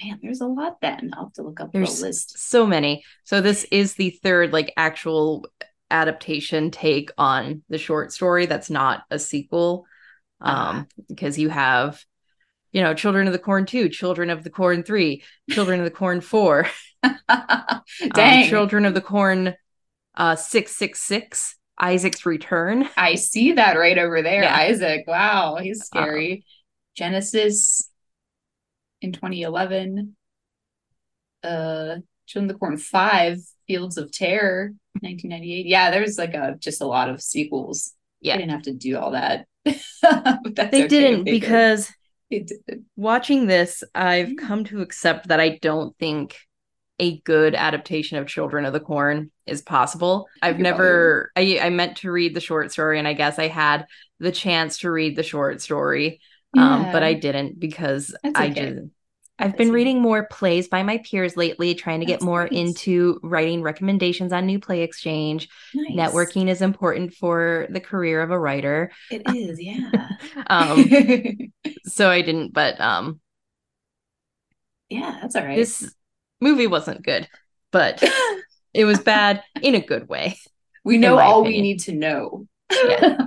Damn, 0.00 0.18
there's 0.22 0.40
a 0.40 0.46
lot 0.46 0.80
then. 0.80 1.10
I'll 1.14 1.24
have 1.24 1.32
to 1.34 1.42
look 1.42 1.60
up 1.60 1.72
There's- 1.72 1.98
the 1.98 2.06
list. 2.06 2.38
so 2.38 2.64
many. 2.64 3.02
So 3.24 3.40
this 3.40 3.66
is 3.72 3.94
the 3.94 4.10
third 4.22 4.52
like 4.52 4.72
actual 4.76 5.44
adaptation 5.90 6.70
take 6.70 7.10
on 7.18 7.62
the 7.68 7.78
short 7.78 8.12
story 8.12 8.46
that's 8.46 8.70
not 8.70 9.02
a 9.10 9.18
sequel. 9.18 9.86
Um 10.40 10.86
because 11.08 11.36
you 11.36 11.48
have 11.48 12.00
you 12.72 12.82
know 12.82 12.94
Children 12.94 13.26
of 13.26 13.32
the 13.32 13.38
Corn 13.38 13.66
2, 13.66 13.88
Children 13.88 14.30
of 14.30 14.44
the 14.44 14.50
Corn 14.50 14.82
3, 14.82 15.22
Children 15.50 15.80
of 15.80 15.84
the 15.84 15.90
Corn 15.90 16.20
4, 16.20 16.66
um, 17.28 17.82
Children 18.14 18.84
of 18.84 18.94
the 18.94 19.00
Corn 19.00 19.54
uh 20.14 20.36
666, 20.36 21.56
Isaac's 21.78 22.26
Return. 22.26 22.88
I 22.96 23.14
see 23.14 23.52
that 23.52 23.76
right 23.76 23.98
over 23.98 24.22
there. 24.22 24.42
Yeah. 24.42 24.56
Isaac. 24.56 25.04
Wow, 25.06 25.58
he's 25.60 25.84
scary. 25.84 26.44
Genesis 26.96 27.88
in 29.00 29.12
2011. 29.12 30.16
Uh 31.42 31.96
Children 32.26 32.50
of 32.50 32.54
the 32.54 32.58
Corn 32.58 32.76
5, 32.76 33.38
Fields 33.66 33.96
of 33.96 34.12
Terror, 34.12 34.74
1998. 35.00 35.66
Yeah, 35.66 35.90
there's 35.90 36.18
like 36.18 36.34
a 36.34 36.56
just 36.58 36.82
a 36.82 36.86
lot 36.86 37.08
of 37.08 37.22
sequels. 37.22 37.94
Yeah. 38.20 38.34
I 38.34 38.38
didn't 38.38 38.50
have 38.50 38.62
to 38.62 38.74
do 38.74 38.98
all 38.98 39.12
that. 39.12 39.46
They 40.04 40.62
okay, 40.62 40.88
didn't 40.88 41.24
because 41.24 41.90
Did. 42.30 42.52
watching 42.96 43.46
this, 43.46 43.82
I've 43.94 44.28
Mm. 44.28 44.38
come 44.38 44.64
to 44.64 44.82
accept 44.82 45.28
that 45.28 45.40
I 45.40 45.58
don't 45.62 45.96
think 45.98 46.36
a 46.98 47.20
good 47.20 47.54
adaptation 47.54 48.18
of 48.18 48.26
Children 48.26 48.64
of 48.64 48.72
the 48.72 48.80
Corn 48.80 49.30
is 49.46 49.62
possible. 49.62 50.28
I've 50.42 50.58
never 50.58 51.30
I, 51.36 51.60
I 51.62 51.70
meant 51.70 51.98
to 51.98 52.10
read 52.10 52.34
the 52.34 52.40
short 52.40 52.72
story 52.72 52.98
and 52.98 53.06
I 53.06 53.12
guess 53.12 53.38
I 53.38 53.48
had 53.48 53.86
the 54.18 54.32
chance 54.32 54.78
to 54.78 54.90
read 54.90 55.16
the 55.16 55.22
short 55.22 55.60
story. 55.62 56.20
Um, 56.56 56.90
but 56.90 57.02
I 57.02 57.14
didn't 57.14 57.60
because 57.60 58.14
That's 58.22 58.38
I 58.38 58.48
okay. 58.48 58.54
just 58.64 58.88
I've 59.38 59.56
been 59.56 59.70
reading 59.72 60.02
more 60.02 60.26
plays 60.26 60.68
by 60.68 60.82
my 60.82 60.98
peers 60.98 61.36
lately, 61.36 61.74
trying 61.74 62.00
to 62.00 62.06
get 62.06 62.22
more 62.22 62.48
great. 62.48 62.58
into 62.58 63.20
writing 63.22 63.62
recommendations 63.62 64.32
on 64.32 64.46
New 64.46 64.58
Play 64.58 64.82
Exchange. 64.82 65.48
Nice. 65.74 65.92
Networking 66.12 66.48
is 66.48 66.60
important 66.60 67.14
for 67.14 67.66
the 67.70 67.80
career 67.80 68.20
of 68.22 68.30
a 68.30 68.38
writer. 68.38 68.90
It 69.10 69.22
is, 69.34 69.60
yeah. 69.60 70.08
Um, 70.48 70.84
so 71.84 72.10
I 72.10 72.22
didn't, 72.22 72.52
but 72.52 72.80
um 72.80 73.20
yeah, 74.88 75.18
that's 75.20 75.36
all 75.36 75.44
right. 75.44 75.56
this 75.56 75.94
movie 76.40 76.66
wasn't 76.66 77.04
good, 77.04 77.28
but 77.70 78.02
it 78.74 78.84
was 78.86 79.00
bad 79.00 79.42
in 79.62 79.74
a 79.74 79.80
good 79.80 80.08
way. 80.08 80.38
we 80.84 80.98
know 80.98 81.18
all 81.18 81.44
we 81.44 81.60
need 81.60 81.80
to 81.80 81.92
know. 81.92 82.46
Yeah. 82.70 83.26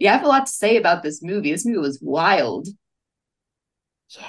Yeah, 0.00 0.12
I 0.12 0.16
have 0.16 0.24
a 0.24 0.28
lot 0.28 0.46
to 0.46 0.52
say 0.52 0.76
about 0.76 1.02
this 1.02 1.22
movie. 1.22 1.50
This 1.50 1.66
movie 1.66 1.78
was 1.78 1.98
wild. 2.00 2.68
Yeah. 4.16 4.24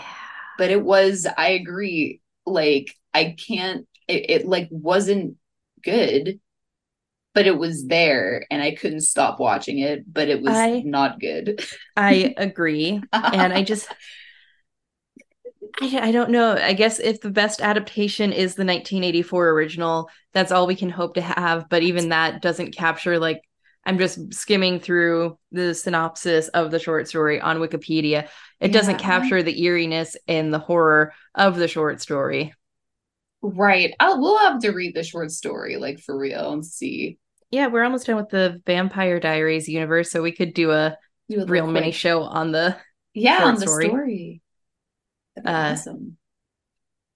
But 0.58 0.72
it 0.72 0.84
was, 0.84 1.26
I 1.38 1.50
agree, 1.50 2.22
like 2.46 2.96
I 3.14 3.36
can't 3.48 3.88
it, 4.08 4.30
it 4.30 4.48
like 4.48 4.68
wasn't 4.72 5.36
good, 5.84 6.40
but 7.34 7.48
it 7.48 7.58
was 7.58 7.86
there 7.88 8.46
and 8.52 8.62
I 8.62 8.76
couldn't 8.76 9.02
stop 9.02 9.40
watching 9.40 9.80
it, 9.80 10.12
but 10.12 10.30
it 10.30 10.42
was 10.42 10.56
I- 10.56 10.82
not 10.86 11.20
good. 11.20 11.64
I 11.96 12.34
agree. 12.38 13.02
and 13.14 13.54
I 13.54 13.64
just 13.64 13.88
I, 15.82 16.00
I 16.02 16.12
don't 16.12 16.32
know. 16.32 16.54
I 16.56 16.74
guess 16.74 17.00
if 17.00 17.22
the 17.22 17.30
best 17.30 17.62
adaptation 17.62 18.32
is 18.34 18.56
the 18.56 18.66
1984 18.66 19.50
original, 19.50 20.10
that's 20.34 20.52
all 20.52 20.68
we 20.68 20.76
can 20.76 20.90
hope 20.90 21.16
to 21.16 21.22
have. 21.22 21.70
But 21.70 21.84
even 21.84 22.10
that 22.10 22.42
doesn't 22.42 22.76
capture 22.76 23.20
like 23.20 23.42
I'm 23.86 23.98
just 23.98 24.34
skimming 24.34 24.80
through 24.80 25.38
the 25.52 25.74
synopsis 25.74 26.48
of 26.50 26.70
the 26.70 26.80
short 26.80 27.08
story 27.08 27.40
on 27.42 27.58
Wikipedia. 27.58 28.28
It 28.60 28.72
doesn't 28.72 28.98
capture 29.00 29.42
the 29.42 29.62
eeriness 29.64 30.16
and 30.28 30.54
the 30.54 30.60
horror 30.60 31.14
of 31.34 31.56
the 31.56 31.68
short 31.68 32.02
story. 32.02 32.54
right. 33.42 33.94
I'll 34.00 34.20
we'll 34.22 34.38
have 34.40 34.60
to 34.62 34.72
read 34.72 34.96
the 34.96 35.04
short 35.04 35.32
story 35.32 35.78
like 35.78 36.00
for 36.00 36.18
real 36.18 36.52
and 36.52 36.66
see. 36.66 37.18
Yeah, 37.52 37.68
we're 37.68 37.84
almost 37.84 38.06
done 38.06 38.18
with 38.18 38.30
the 38.30 38.62
Vampire 38.68 39.20
Diaries 39.20 39.68
universe, 39.68 40.12
so 40.12 40.22
we 40.22 40.34
could 40.34 40.54
do 40.54 40.72
a 40.72 40.98
Do 41.30 41.42
a 41.42 41.46
real 41.46 41.66
mini 41.66 41.88
quick- 41.88 41.96
show 41.96 42.22
on 42.22 42.52
the. 42.52 42.78
Yeah, 43.16 43.46
on 43.46 43.56
the 43.56 43.62
story. 43.62 43.88
story. 43.88 44.42
Uh, 45.44 45.50
awesome. 45.74 46.18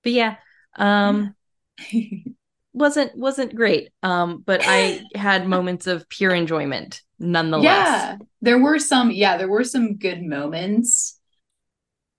But 0.02 0.12
yeah, 0.14 0.36
um, 0.76 1.36
wasn't 2.74 3.16
wasn't 3.18 3.56
great. 3.56 3.90
Um, 4.02 4.44
but 4.46 4.62
I 4.64 5.02
had 5.16 5.48
moments 5.48 5.88
of 5.88 6.08
pure 6.10 6.34
enjoyment 6.34 7.02
nonetheless. 7.20 7.64
Yeah, 7.66 8.18
there 8.42 8.60
were 8.60 8.80
some, 8.80 9.12
yeah, 9.12 9.38
there 9.38 9.48
were 9.48 9.64
some 9.64 9.98
good 9.98 10.22
moments, 10.22 11.20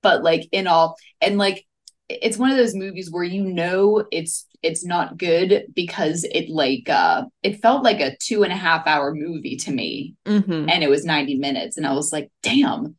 but 0.03 0.23
like 0.23 0.49
in 0.53 0.67
all, 0.67 0.97
and 1.21 1.39
like 1.39 1.67
it's 2.09 2.37
one 2.37 2.51
of 2.51 2.57
those 2.57 2.75
movies 2.75 3.11
where 3.11 3.25
you 3.25 3.45
know 3.45 4.05
it's 4.13 4.47
it's 4.63 4.85
not 4.85 5.17
good 5.19 5.67
because 5.75 6.25
it 6.33 6.49
like 6.49 6.89
uh 6.89 7.25
it 7.43 7.61
felt 7.61 7.83
like 7.83 8.01
a 8.01 8.17
two 8.19 8.43
and 8.43 8.53
a 8.53 8.57
half 8.57 8.87
hour 8.87 9.15
movie 9.15 9.57
to 9.57 9.71
me 9.71 10.15
Mhm. 10.27 10.71
and 10.71 10.83
it 10.83 10.91
was 10.91 11.05
90 11.05 11.37
minutes 11.37 11.77
and 11.77 11.87
I 11.87 11.93
was 11.95 12.13
like, 12.13 12.31
damn. 12.43 12.97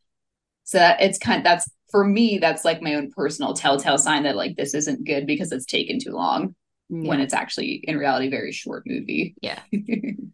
So 0.64 0.80
that 0.80 1.02
it's 1.02 1.20
kind 1.20 1.46
that's 1.46 1.70
for 1.92 2.04
me, 2.06 2.40
that's 2.40 2.66
like 2.66 2.82
my 2.82 2.96
own 2.96 3.12
personal 3.12 3.54
telltale 3.54 3.98
sign 3.98 4.24
that 4.24 4.36
like 4.36 4.56
this 4.58 4.74
isn't 4.74 5.06
good 5.06 5.26
because 5.28 5.52
it's 5.52 5.66
taken 5.66 6.00
too 6.00 6.12
long 6.12 6.56
when 6.90 7.20
it's 7.20 7.34
actually 7.34 7.82
in 7.84 7.98
reality 7.98 8.28
a 8.28 8.30
very 8.30 8.52
short 8.52 8.84
movie. 8.86 9.36
Yeah. 9.42 9.60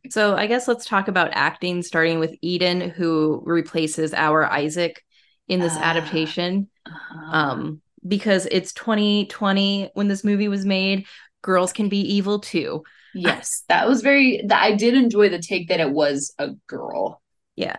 So 0.10 0.36
I 0.36 0.46
guess 0.48 0.67
let's 0.67 0.84
talk 0.86 1.08
about 1.08 1.29
acting, 1.31 1.81
starting 1.84 2.20
with 2.20 2.36
Eden, 2.41 2.81
who 2.81 3.41
replaces 3.46 4.13
our 4.13 4.43
Isaac 4.46 5.01
in 5.48 5.62
this 5.62 5.72
Ah. 5.77 5.84
adaptation. 5.84 6.67
Uh-huh. 6.86 7.31
Um, 7.38 7.81
because 8.05 8.46
it's 8.51 8.74
2020 8.74 9.91
when 9.93 10.10
this 10.10 10.25
movie 10.25 10.50
was 10.50 10.65
made. 10.65 11.05
Girls 11.43 11.72
can 11.72 11.88
be 11.88 12.01
evil 12.15 12.39
too. 12.39 12.84
Yes, 13.13 13.63
that 13.70 13.88
was 13.88 14.01
very. 14.01 14.41
That 14.48 14.62
I 14.62 14.75
did 14.75 14.96
enjoy 14.96 15.29
the 15.29 15.39
take 15.39 15.70
that 15.70 15.79
it 15.79 15.91
was 15.91 16.34
a 16.38 16.50
girl. 16.67 17.22
Yeah. 17.55 17.77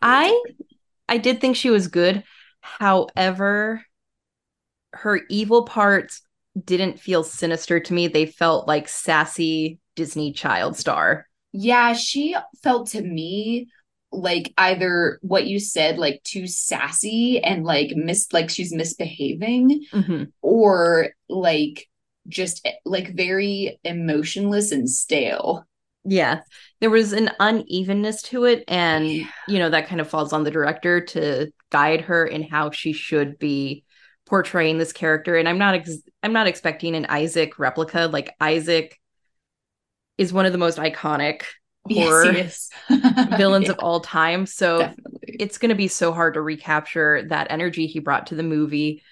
I- 0.00 0.42
I 1.10 1.18
did 1.18 1.42
think 1.42 1.56
she 1.56 1.68
was 1.68 1.88
good. 1.88 2.24
However, 2.60 3.84
her 4.94 5.20
evil 5.28 5.64
parts 5.64 6.22
didn't 6.64 7.00
feel 7.00 7.22
sinister 7.22 7.80
to 7.80 7.92
me. 7.94 8.08
They 8.08 8.26
felt 8.26 8.66
like 8.68 8.88
sassy 8.88 9.78
Disney 9.94 10.32
child 10.32 10.76
star. 10.76 11.26
yeah, 11.52 11.94
she 11.94 12.36
felt 12.62 12.88
to 12.88 13.00
me 13.02 13.68
like 14.12 14.52
either 14.58 15.18
what 15.22 15.46
you 15.46 15.58
said, 15.58 15.96
like 15.98 16.22
too 16.22 16.46
sassy 16.46 17.42
and 17.42 17.64
like 17.64 17.96
mis 17.96 18.30
like 18.32 18.50
she's 18.50 18.74
misbehaving, 18.74 19.84
Mhm. 19.92 20.32
or 20.42 21.10
like 21.30 21.88
just 22.28 22.66
like 22.84 23.14
very 23.14 23.78
emotionless 23.84 24.70
and 24.70 24.88
stale. 24.88 25.66
Yeah. 26.04 26.40
There 26.80 26.90
was 26.90 27.12
an 27.12 27.30
unevenness 27.40 28.22
to 28.24 28.44
it. 28.44 28.62
And, 28.68 29.10
Yeah. 29.10 29.26
you 29.48 29.58
know, 29.58 29.70
that 29.70 29.88
kind 29.88 30.00
of 30.00 30.08
falls 30.08 30.32
on 30.32 30.44
the 30.44 30.50
director 30.50 31.00
to 31.00 31.50
guide 31.70 32.02
her 32.02 32.26
in 32.26 32.42
how 32.42 32.70
she 32.70 32.92
should 32.92 33.38
be 33.38 33.82
portraying 34.26 34.78
this 34.78 34.92
character. 34.92 35.36
And 35.36 35.48
I'm 35.48 35.58
not, 35.58 35.74
ex- 35.74 36.02
I'm 36.22 36.32
not 36.32 36.46
expecting 36.46 36.94
an 36.94 37.06
Isaac 37.08 37.58
replica. 37.58 38.08
Like 38.12 38.34
Isaac 38.40 38.98
is 40.18 40.32
one 40.32 40.46
of 40.46 40.52
the 40.52 40.58
most 40.58 40.78
iconic 40.78 41.42
horror 41.84 42.32
yes, 42.32 42.70
villains 43.36 43.68
Yeah, 43.68 43.72
of 43.72 43.78
all 43.78 44.00
time. 44.00 44.46
So 44.46 44.78
definitely. 44.78 45.20
it's 45.22 45.58
going 45.58 45.68
to 45.70 45.74
be 45.74 45.88
so 45.88 46.12
hard 46.12 46.34
to 46.34 46.42
recapture 46.42 47.26
that 47.28 47.48
energy 47.50 47.86
he 47.86 48.00
brought 48.00 48.28
to 48.28 48.34
the 48.34 48.42
movie. 48.42 49.02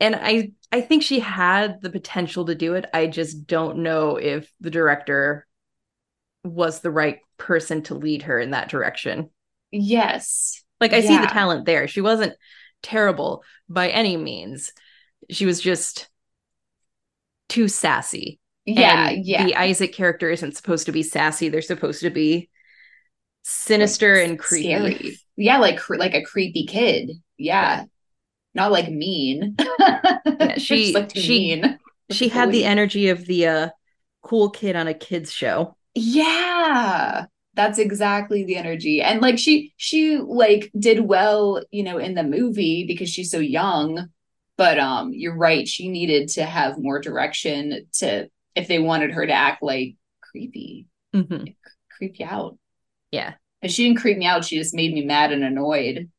And 0.00 0.14
I 0.16 0.52
I 0.70 0.80
think 0.80 1.02
she 1.02 1.20
had 1.20 1.80
the 1.80 1.90
potential 1.90 2.44
to 2.46 2.54
do 2.54 2.74
it. 2.74 2.84
I 2.92 3.06
just 3.06 3.46
don't 3.46 3.78
know 3.78 4.16
if 4.16 4.52
the 4.60 4.70
director 4.70 5.46
was 6.44 6.80
the 6.80 6.90
right 6.90 7.18
person 7.36 7.82
to 7.84 7.94
lead 7.94 8.22
her 8.22 8.38
in 8.38 8.50
that 8.52 8.68
direction. 8.68 9.30
Yes. 9.70 10.62
Like 10.80 10.92
I 10.92 11.00
see 11.00 11.18
the 11.18 11.26
talent 11.26 11.66
there. 11.66 11.88
She 11.88 12.00
wasn't 12.00 12.34
terrible 12.82 13.42
by 13.68 13.88
any 13.88 14.16
means. 14.16 14.72
She 15.30 15.46
was 15.46 15.60
just 15.60 16.08
too 17.48 17.68
sassy. 17.68 18.38
Yeah, 18.64 19.08
And 19.10 19.24
yeah. 19.24 19.44
The 19.44 19.56
Isaac 19.56 19.92
character 19.94 20.30
isn't 20.30 20.56
supposed 20.56 20.86
to 20.86 20.92
be 20.92 21.02
sassy. 21.02 21.48
They're 21.48 21.62
supposed 21.62 22.02
to 22.02 22.10
be 22.10 22.50
sinister 23.42 24.16
like, 24.16 24.28
and 24.28 24.38
creepy. 24.38 24.68
scary. 24.68 25.18
Yeah, 25.36 25.58
like 25.58 25.78
cre- 25.78 25.96
like 25.96 26.14
a 26.14 26.22
creepy 26.22 26.66
kid. 26.66 27.12
Yeah, 27.38 27.84
not 28.54 28.72
like 28.72 28.90
mean. 28.90 29.56
she- 30.58 30.92
Just, 30.92 30.94
like 30.94 31.10
she- 31.14 31.56
mean. 31.62 31.78
She 32.10 32.28
had 32.28 32.50
the 32.52 32.64
energy 32.64 33.10
of 33.10 33.26
the 33.26 33.46
uh 33.46 33.68
cool 34.22 34.48
kid 34.50 34.76
on 34.76 34.88
a 34.88 34.94
kids 34.94 35.30
show. 35.32 35.76
Yeah, 35.94 37.26
that's 37.58 37.78
exactly 37.80 38.44
the 38.44 38.54
energy, 38.54 39.02
and 39.02 39.20
like 39.20 39.36
she 39.36 39.74
she 39.76 40.16
like 40.16 40.70
did 40.78 41.00
well, 41.00 41.60
you 41.72 41.82
know, 41.82 41.98
in 41.98 42.14
the 42.14 42.22
movie 42.22 42.84
because 42.86 43.10
she's 43.10 43.32
so 43.32 43.40
young. 43.40 44.08
But 44.56 44.78
um, 44.78 45.12
you're 45.12 45.36
right. 45.36 45.66
She 45.66 45.88
needed 45.88 46.28
to 46.30 46.44
have 46.44 46.78
more 46.78 47.00
direction 47.00 47.86
to 47.94 48.28
if 48.54 48.68
they 48.68 48.78
wanted 48.78 49.10
her 49.10 49.26
to 49.26 49.32
act 49.32 49.60
like 49.62 49.96
creepy, 50.20 50.86
Mhm. 51.14 51.54
creep 51.96 52.18
you 52.20 52.26
out. 52.26 52.58
Yeah. 53.10 53.34
But 53.60 53.72
she 53.72 53.84
didn't 53.86 54.00
creep 54.00 54.18
me 54.18 54.26
out. 54.26 54.44
She 54.44 54.56
just 54.56 54.74
made 54.74 54.94
me 54.94 55.04
mad 55.04 55.32
and 55.32 55.42
annoyed. 55.42 56.10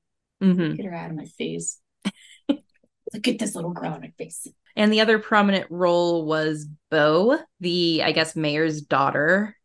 Mhm. 0.42 0.76
Get 0.76 0.86
her 0.86 0.94
out 0.94 1.10
of 1.12 1.16
my 1.18 1.26
face. 1.26 1.80
Look 2.50 3.28
at 3.28 3.40
this 3.40 3.56
little 3.56 3.72
girl 3.72 3.96
in 3.96 4.02
my 4.02 4.12
face. 4.18 4.46
And 4.76 4.92
the 4.92 5.02
other 5.02 5.20
prominent 5.20 5.68
role 5.70 6.26
was 6.26 6.68
Bo, 6.92 7.40
the 7.60 8.04
I 8.04 8.12
guess 8.12 8.36
mayor's 8.36 8.82
daughter. 8.82 9.56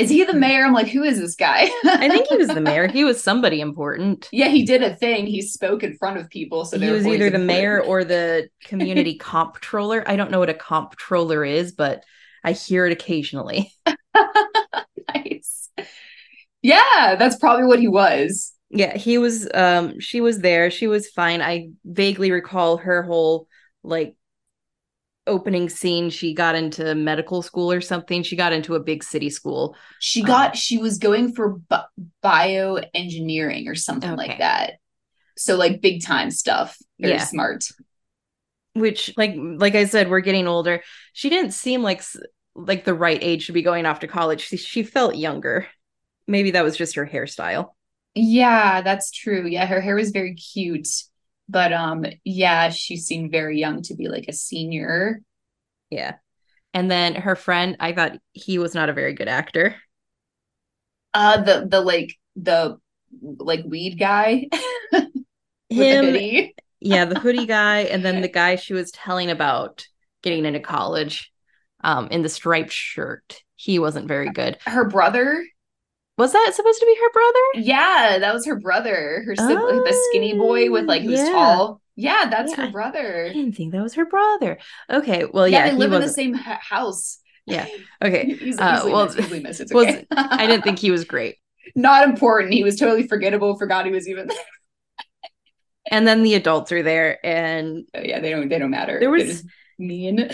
Is 0.00 0.10
he 0.10 0.24
the 0.24 0.34
mayor? 0.34 0.64
I'm 0.64 0.72
like, 0.72 0.88
who 0.88 1.02
is 1.02 1.18
this 1.18 1.36
guy? 1.36 1.68
I 1.84 2.08
think 2.08 2.26
he 2.28 2.36
was 2.36 2.48
the 2.48 2.60
mayor. 2.60 2.88
He 3.00 3.04
was 3.04 3.22
somebody 3.22 3.60
important. 3.60 4.28
yeah, 4.32 4.48
he 4.48 4.64
did 4.64 4.82
a 4.82 4.96
thing. 4.96 5.26
He 5.26 5.42
spoke 5.42 5.82
in 5.82 5.96
front 5.96 6.18
of 6.18 6.28
people. 6.30 6.64
So 6.64 6.78
he 6.78 6.90
was 6.90 7.06
either 7.06 7.30
the 7.30 7.38
mayor 7.38 7.80
or 7.80 8.04
the 8.04 8.48
community 8.64 9.16
comptroller. 9.16 10.02
I 10.06 10.16
don't 10.16 10.30
know 10.30 10.38
what 10.38 10.48
a 10.48 10.54
comptroller 10.54 11.44
is, 11.44 11.72
but 11.72 12.04
I 12.42 12.52
hear 12.52 12.86
it 12.86 12.92
occasionally. 12.92 13.72
nice. 15.14 15.70
Yeah, 16.62 17.16
that's 17.18 17.36
probably 17.36 17.66
what 17.66 17.78
he 17.78 17.88
was. 17.88 18.52
Yeah, 18.70 18.96
he 18.96 19.18
was 19.18 19.48
um 19.52 20.00
she 20.00 20.20
was 20.20 20.38
there. 20.38 20.70
She 20.70 20.86
was 20.86 21.08
fine. 21.08 21.42
I 21.42 21.70
vaguely 21.84 22.30
recall 22.30 22.78
her 22.78 23.02
whole 23.02 23.48
like 23.82 24.14
opening 25.30 25.70
scene. 25.70 26.10
She 26.10 26.34
got 26.34 26.56
into 26.56 26.94
medical 26.94 27.42
school 27.42 27.72
or 27.72 27.80
something. 27.80 28.22
She 28.24 28.36
got 28.36 28.52
into 28.52 28.76
a 28.76 28.80
big 28.80 29.04
city 29.04 29.30
school. 29.30 29.76
She 29.98 30.24
Um, 30.24 30.28
got, 30.28 30.56
she 30.56 30.78
was 30.78 30.98
going 30.98 31.32
for 31.34 31.58
bi- 31.68 31.84
bioengineering 32.24 33.68
or 33.68 33.74
something 33.74 34.14
Okay. 34.14 34.16
like 34.16 34.38
that. 34.38 34.74
So, 35.38 35.56
like, 35.56 35.80
big 35.82 36.04
time 36.04 36.30
stuff. 36.30 36.78
Very 37.00 37.18
Yeah. 37.18 37.24
smart. 37.24 37.64
which 38.74 39.12
like 39.16 39.34
like 39.36 39.74
I 39.74 39.84
said, 39.84 40.08
we're 40.08 40.20
getting 40.20 40.46
older. 40.46 40.82
She 41.12 41.28
didn't 41.28 41.52
seem 41.52 41.82
like 41.82 42.02
like 42.54 42.84
the 42.84 42.94
right 42.94 43.18
age 43.22 43.46
to 43.46 43.52
be 43.52 43.62
going 43.62 43.86
off 43.86 44.00
to 44.00 44.08
college. 44.08 44.42
She, 44.46 44.56
she 44.56 44.82
felt 44.82 45.16
younger. 45.16 45.66
Maybe 46.26 46.52
that 46.52 46.64
was 46.64 46.76
just 46.76 46.96
her 46.96 47.06
hairstyle. 47.06 47.70
Yeah, 48.14 48.82
that's 48.82 49.10
true. 49.12 49.46
Yeah, 49.46 49.66
her 49.66 49.80
hair 49.80 49.94
was 49.94 50.10
very 50.10 50.34
cute. 50.34 50.88
But 51.50 51.72
um, 51.72 52.04
yeah, 52.24 52.70
she 52.70 52.96
seemed 52.96 53.32
very 53.32 53.58
young 53.58 53.82
to 53.82 53.94
be 53.94 54.08
like 54.08 54.26
a 54.28 54.32
senior. 54.32 55.22
Yeah. 55.90 56.16
And 56.74 56.90
then 56.90 57.16
her 57.16 57.36
friend, 57.36 57.76
I 57.80 57.92
thought 57.92 58.18
he 58.32 58.58
was 58.58 58.74
not 58.74 58.88
a 58.90 58.92
very 58.94 59.14
good 59.14 59.28
actor. 59.28 59.76
Uh 61.12 61.42
the 61.42 61.66
the 61.68 61.80
like 61.80 62.14
the 62.36 62.78
like 63.20 63.64
weed 63.64 63.98
guy 63.98 64.48
the 64.92 65.10
Him, 65.68 65.94
hoodie. 65.96 66.54
yeah, 66.80 67.04
the 67.04 67.16
hoodie 67.16 67.46
guy, 67.46 67.80
and 67.80 68.04
then 68.04 68.20
the 68.20 68.28
guy 68.28 68.56
she 68.56 68.74
was 68.74 68.90
telling 68.90 69.30
about 69.30 69.86
getting 70.22 70.44
into 70.44 70.60
college, 70.60 71.32
um, 71.82 72.08
in 72.08 72.22
the 72.22 72.28
striped 72.28 72.72
shirt. 72.72 73.42
He 73.56 73.78
wasn't 73.78 74.08
very 74.08 74.30
good. 74.30 74.58
Her 74.66 74.84
brother. 74.88 75.44
Was 76.20 76.32
that 76.32 76.52
supposed 76.54 76.78
to 76.80 76.86
be 76.86 76.96
her 77.00 77.10
brother? 77.12 77.66
Yeah, 77.66 78.18
that 78.20 78.34
was 78.34 78.44
her 78.46 78.56
brother, 78.60 79.22
her 79.26 79.34
sibling, 79.34 79.76
the 79.84 80.04
skinny 80.10 80.34
boy 80.34 80.70
with 80.70 80.84
like 80.84 81.02
who's 81.02 81.18
Oh, 81.20 81.24
yeah. 81.24 81.32
tall. 81.32 81.80
Yeah, 81.96 82.28
that's 82.30 82.56
Yeah, 82.56 82.66
her 82.66 82.70
brother. 82.72 83.26
I 83.30 83.32
didn't 83.32 83.56
think 83.56 83.72
that 83.72 83.82
was 83.82 83.94
her 83.94 84.04
brother. 84.06 84.58
Okay, 84.90 85.24
well, 85.24 85.48
yeah, 85.48 85.64
yeah, 85.64 85.70
they 85.70 85.76
live 85.76 85.92
in 85.92 86.00
the 86.02 86.08
same 86.08 86.34
house. 86.34 87.18
Yeah. 87.46 87.66
Okay, 88.02 88.34
He's 88.40 88.58
Uh, 88.58 88.82
well, 88.84 89.06
missed, 89.06 89.30
missed. 89.60 89.74
Was- 89.74 90.04
I 90.10 90.46
didn't 90.46 90.62
think 90.62 90.78
he 90.78 90.90
was 90.90 91.04
great. 91.04 91.36
Not 91.74 92.08
important. 92.08 92.52
He 92.54 92.64
was 92.64 92.76
totally 92.76 93.08
forgettable. 93.08 93.58
Forgot 93.58 93.86
he 93.86 93.92
was 93.92 94.08
even 94.08 94.28
there. 94.28 94.36
And 95.90 96.06
then 96.06 96.22
the 96.22 96.34
adults 96.34 96.70
are 96.72 96.82
there, 96.82 97.18
and 97.24 97.84
Oh, 97.94 98.00
yeah, 98.02 98.20
they 98.20 98.30
don't. 98.30 98.48
They 98.48 98.58
don't 98.58 98.70
matter. 98.70 98.98
There 99.00 99.10
was- 99.10 99.44
mean. 99.78 100.30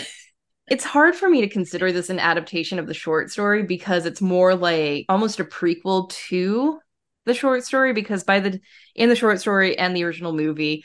It's 0.67 0.83
hard 0.83 1.15
for 1.15 1.29
me 1.29 1.41
to 1.41 1.49
consider 1.49 1.91
this 1.91 2.09
an 2.09 2.19
adaptation 2.19 2.79
of 2.79 2.87
the 2.87 2.93
short 2.93 3.31
story 3.31 3.63
because 3.63 4.05
it's 4.05 4.21
more 4.21 4.55
like 4.55 5.05
almost 5.09 5.39
a 5.39 5.45
prequel 5.45 6.09
to 6.09 6.79
the 7.25 7.33
short 7.33 7.63
story 7.63 7.93
because 7.93 8.23
by 8.23 8.39
the 8.39 8.59
in 8.95 9.09
the 9.09 9.15
short 9.15 9.39
story 9.39 9.77
and 9.77 9.95
the 9.95 10.03
original 10.03 10.33
movie 10.33 10.83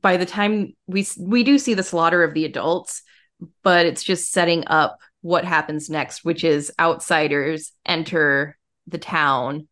by 0.00 0.16
the 0.16 0.26
time 0.26 0.74
we 0.86 1.06
we 1.18 1.42
do 1.42 1.58
see 1.58 1.74
the 1.74 1.82
slaughter 1.82 2.22
of 2.22 2.34
the 2.34 2.44
adults 2.44 3.02
but 3.62 3.86
it's 3.86 4.02
just 4.02 4.32
setting 4.32 4.64
up 4.66 4.98
what 5.22 5.44
happens 5.44 5.90
next 5.90 6.24
which 6.24 6.44
is 6.44 6.72
outsiders 6.78 7.72
enter 7.84 8.56
the 8.86 8.98
town 8.98 9.68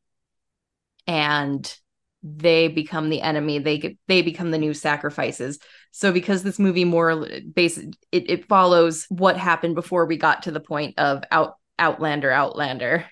and 1.06 1.78
they 2.22 2.68
become 2.68 3.08
the 3.08 3.22
enemy. 3.22 3.58
They 3.58 3.96
they 4.06 4.22
become 4.22 4.50
the 4.50 4.58
new 4.58 4.74
sacrifices 4.74 5.58
so 5.90 6.12
because 6.12 6.42
this 6.42 6.58
movie 6.58 6.84
more 6.84 7.26
base 7.54 7.78
it, 7.78 7.96
it 8.12 8.44
follows 8.46 9.06
what 9.08 9.36
happened 9.36 9.74
before 9.74 10.06
we 10.06 10.16
got 10.16 10.42
to 10.42 10.50
the 10.50 10.60
point 10.60 10.98
of 10.98 11.22
out 11.30 11.56
outlander 11.78 12.30
outlander 12.30 13.04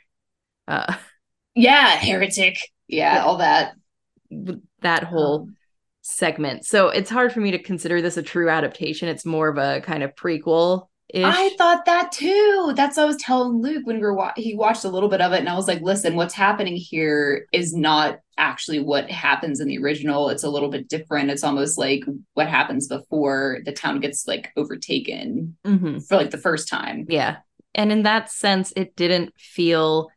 uh 0.68 0.94
Yeah, 1.54 1.90
heretic. 1.96 2.58
Yeah, 2.88 3.14
Yeah. 3.14 3.24
all 3.24 3.38
that. 3.38 3.74
that 4.82 5.02
whole 5.04 5.42
Um, 5.42 5.56
segment 6.02 6.64
so 6.64 6.88
it's 6.88 7.10
hard 7.10 7.32
for 7.32 7.40
me 7.40 7.50
to 7.50 7.58
consider 7.58 8.00
this 8.00 8.16
a 8.16 8.22
true 8.22 8.48
adaptation 8.48 9.08
it's 9.08 9.26
more 9.26 9.48
of 9.48 9.58
a 9.58 9.80
kind 9.80 10.02
of 10.04 10.14
prequel 10.14 10.86
I 11.14 11.54
thought 11.56 11.84
that 11.86 12.10
too. 12.10 12.72
That's 12.76 12.96
what 12.96 13.04
I 13.04 13.06
was 13.06 13.16
telling 13.18 13.62
Luke 13.62 13.86
when 13.86 13.96
we 13.96 14.02
were 14.02 14.12
wa- 14.12 14.32
he 14.36 14.56
watched 14.56 14.84
a 14.84 14.88
little 14.88 15.08
bit 15.08 15.20
of 15.20 15.32
it, 15.32 15.38
and 15.38 15.48
I 15.48 15.54
was 15.54 15.68
like, 15.68 15.80
"Listen, 15.80 16.16
what's 16.16 16.34
happening 16.34 16.74
here 16.74 17.46
is 17.52 17.72
not 17.72 18.18
actually 18.38 18.80
what 18.80 19.10
happens 19.10 19.60
in 19.60 19.68
the 19.68 19.78
original. 19.78 20.28
It's 20.28 20.44
a 20.44 20.50
little 20.50 20.68
bit 20.68 20.88
different. 20.88 21.30
It's 21.30 21.44
almost 21.44 21.78
like 21.78 22.04
what 22.34 22.48
happens 22.48 22.86
before 22.88 23.60
the 23.64 23.72
town 23.72 24.00
gets 24.00 24.26
like 24.26 24.52
overtaken 24.56 25.56
Mhm. 25.64 26.06
for 26.06 26.16
like 26.16 26.30
the 26.30 26.38
first 26.38 26.68
time. 26.68 27.06
yeah 27.08 27.36
and 27.74 27.92
in 27.92 28.02
that 28.04 28.30
sense 28.30 28.72
it 28.76 28.96
didn't 28.96 29.32
feel 29.38 30.08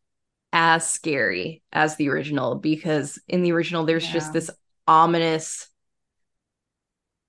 as 0.53 0.89
scary 0.89 1.61
as 1.73 1.95
the 1.97 2.09
original 2.09 2.55
because 2.55 3.19
in 3.27 3.43
the 3.43 3.51
original 3.51 3.85
there's 3.85 4.05
Yeah. 4.07 4.13
just 4.13 4.33
this 4.33 4.49
ominous 4.87 5.67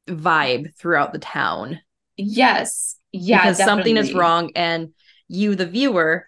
vibe 0.09 0.75
throughout 0.77 1.13
the 1.13 1.19
town 1.19 1.81
Yes, 2.17 2.97
yeah, 3.13 3.43
because 3.43 3.59
something 3.59 3.97
is 3.97 4.13
wrong 4.13 4.51
and 4.55 4.91
you 5.29 5.55
the 5.55 5.67
viewer 5.67 6.27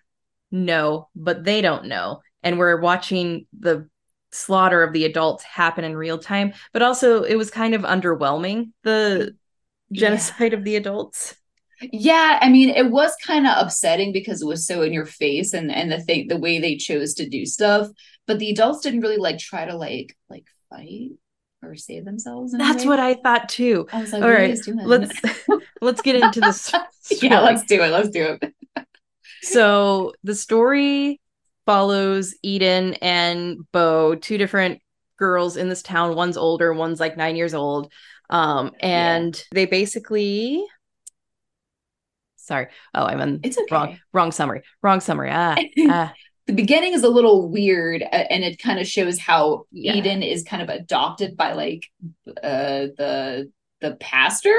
know 0.51 1.09
but 1.15 1.45
they 1.45 1.61
don't 1.61 1.87
know 1.87 2.21
and 2.43 2.59
we're 2.59 2.81
watching 2.81 3.47
the 3.59 3.89
slaughter 4.33 4.83
of 4.83 4.93
the 4.93 5.05
adults 5.05 5.45
happen 5.45 5.85
in 5.85 5.97
real 5.97 6.19
time 6.19 6.53
but 6.73 6.83
also 6.83 7.23
it 7.23 7.37
was 7.37 7.51
kind 7.51 7.75
of 7.75 7.83
underwhelming 7.83 8.73
the 8.83 9.35
Yeah. 9.91 10.01
genocide 10.01 10.55
of 10.55 10.65
the 10.65 10.77
adults 10.77 11.37
Yeah, 11.93 12.39
I 12.41 12.49
mean, 12.49 12.71
it 12.71 12.91
was 12.91 13.15
kind 13.27 13.47
of 13.47 13.55
upsetting 13.59 14.13
because 14.13 14.41
it 14.41 14.47
was 14.47 14.67
so 14.67 14.83
in 14.83 14.93
your 14.93 15.07
face 15.07 15.53
and 15.53 15.71
and 15.73 15.91
the 15.91 16.01
thing 16.01 16.29
the 16.29 16.37
way 16.37 16.61
they 16.61 16.77
chose 16.77 17.15
to 17.15 17.29
do 17.29 17.45
stuff, 17.45 17.89
but 18.27 18.39
the 18.39 18.51
adults 18.51 18.83
didn't 18.83 19.01
really 19.01 19.17
like 19.17 19.39
try 19.39 19.65
to 19.65 19.77
like 19.77 20.17
like 20.31 20.45
fight 20.71 21.11
or 21.63 21.75
save 21.75 22.05
themselves. 22.05 22.53
that's 22.53 22.85
what 22.85 23.01
i 23.01 23.15
thought 23.15 23.49
too 23.49 23.87
I 23.93 24.01
was 24.01 24.13
like, 24.13 24.23
all 24.23 24.31
right 24.31 24.59
let's 24.85 25.21
let's 25.81 26.03
get 26.03 26.17
into 26.17 26.41
this 26.41 26.73
yeah, 27.23 27.41
let's 27.41 27.65
do 27.65 27.83
it. 27.83 27.89
Let's 27.89 28.11
do 28.11 28.39
it. 28.41 28.55
so 29.43 30.13
the 30.23 30.35
story 30.35 31.21
follows 31.67 32.35
Eden 32.43 32.95
and 32.95 33.59
Bo, 33.73 34.15
two 34.15 34.39
different 34.39 34.81
girls 35.19 35.57
in 35.57 35.69
this 35.69 35.83
town. 35.83 36.15
One's 36.17 36.37
older, 36.37 36.73
one's 36.73 37.01
like 37.01 37.17
nine 37.17 37.37
years 37.37 37.55
old. 37.55 37.93
Um, 38.31 38.73
and 38.81 39.41
they 39.53 39.67
basically 39.67 40.65
sorry. 42.37 42.69
Oh, 42.95 43.05
I'm 43.05 43.21
in 43.21 43.41
It's 43.43 43.59
okay. 43.59 43.67
wrong 43.71 43.99
wrong 44.13 44.33
summary. 44.33 44.63
Wrong 44.83 45.01
summary. 45.01 45.31
Ah, 45.33 45.57
ah. 45.89 46.13
the 46.47 46.53
beginning 46.55 46.93
is 46.93 47.05
a 47.05 47.09
little 47.09 47.49
weird 47.49 48.03
and 48.03 48.43
it 48.43 48.59
kind 48.59 48.81
of 48.81 48.87
shows 48.87 49.19
how 49.19 49.67
Yeah. 49.71 49.95
Eden 49.95 50.23
is 50.23 50.43
kind 50.43 50.63
of 50.63 50.69
adopted 50.69 51.37
by 51.37 51.53
like 51.53 51.87
uh 52.43 52.89
the 52.99 53.51
the 53.81 53.97
pastor. 53.97 54.59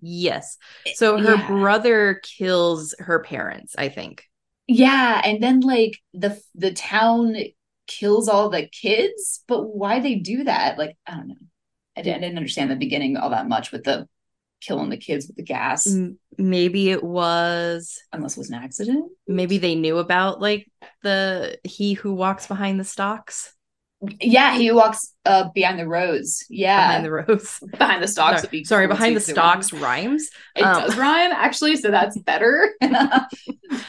Yes. 0.00 0.58
So 0.94 1.18
her 1.18 1.34
Yeah. 1.36 1.46
brother 1.46 2.20
kills 2.22 2.94
her 2.98 3.20
parents, 3.20 3.74
I 3.78 3.88
think. 3.88 4.24
Yeah, 4.72 5.20
and 5.24 5.42
then 5.42 5.60
like 5.60 5.98
the 6.14 6.40
the 6.54 6.72
town 6.72 7.36
kills 7.86 8.28
all 8.28 8.48
the 8.48 8.66
kids, 8.68 9.42
but 9.48 9.62
why 9.64 10.00
they 10.00 10.16
do 10.16 10.44
that? 10.44 10.78
Like 10.78 10.96
I 11.06 11.16
don't 11.16 11.28
know. 11.28 11.34
I 11.96 12.02
didn't, 12.02 12.16
I 12.18 12.20
didn't 12.26 12.38
understand 12.38 12.70
the 12.70 12.76
beginning 12.76 13.16
all 13.16 13.30
that 13.30 13.48
much 13.48 13.70
with 13.70 13.84
the 13.84 14.08
killing 14.62 14.90
the 14.90 14.96
kids 14.96 15.26
with 15.26 15.36
the 15.36 15.42
gas, 15.42 15.86
Maybe 16.38 16.90
it 16.90 17.02
was 17.02 18.00
unless 18.12 18.36
it 18.36 18.38
was 18.38 18.48
an 18.50 18.62
accident. 18.62 19.10
maybe 19.26 19.58
they 19.58 19.74
knew 19.74 19.98
about 19.98 20.40
like 20.40 20.70
the 21.02 21.58
he 21.64 21.94
who 21.94 22.14
walks 22.14 22.46
behind 22.46 22.78
the 22.80 22.84
stalks 22.84 23.52
Yeah, 24.20 24.56
he 24.56 24.72
walks 24.72 25.14
uh 25.24 25.50
behind 25.54 25.78
the 25.78 25.86
rows. 25.86 26.44
Yeah, 26.50 26.88
behind 26.88 27.04
the 27.04 27.10
rows, 27.12 27.58
behind 27.78 28.02
the 28.02 28.08
stalks 28.08 28.42
sorry, 28.42 28.50
be 28.50 28.64
sorry 28.64 28.86
behind 28.88 29.14
the 29.16 29.20
stalks 29.20 29.72
rhymes. 29.72 30.28
It 30.56 30.62
Um, 30.64 30.82
does 30.82 30.96
rhyme 30.96 31.30
actually, 31.32 31.76
so 31.76 31.90
that's 31.90 32.18
better. 32.18 32.72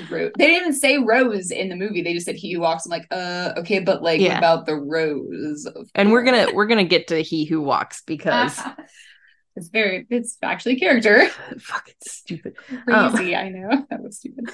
They 0.09 0.31
didn't 0.37 0.61
even 0.61 0.73
say 0.73 0.97
rows 0.97 1.51
in 1.51 1.67
the 1.69 1.75
movie. 1.75 2.01
They 2.01 2.13
just 2.13 2.25
said 2.25 2.35
he 2.35 2.53
who 2.53 2.61
walks. 2.61 2.85
I'm 2.85 2.89
like, 2.91 3.07
uh, 3.11 3.53
okay, 3.57 3.79
but 3.79 4.01
like, 4.01 4.21
Yeah. 4.21 4.37
about 4.37 4.65
the 4.65 4.75
rows? 4.75 5.67
and 5.95 6.11
we're 6.11 6.23
gonna 6.23 6.47
we're 6.53 6.67
gonna 6.67 6.83
get 6.85 7.07
to 7.07 7.21
he 7.21 7.43
who 7.45 7.61
walks 7.61 8.01
because 8.05 8.59
it's 9.55 9.67
very, 9.69 10.05
it's 10.09 10.37
actually 10.41 10.77
character. 10.79 11.27
fucking 11.59 11.93
stupid. 12.05 12.55
Crazy, 12.85 13.35
I 13.35 13.49
know 13.49 13.85
that 13.89 14.01
was 14.01 14.17
stupid. 14.17 14.51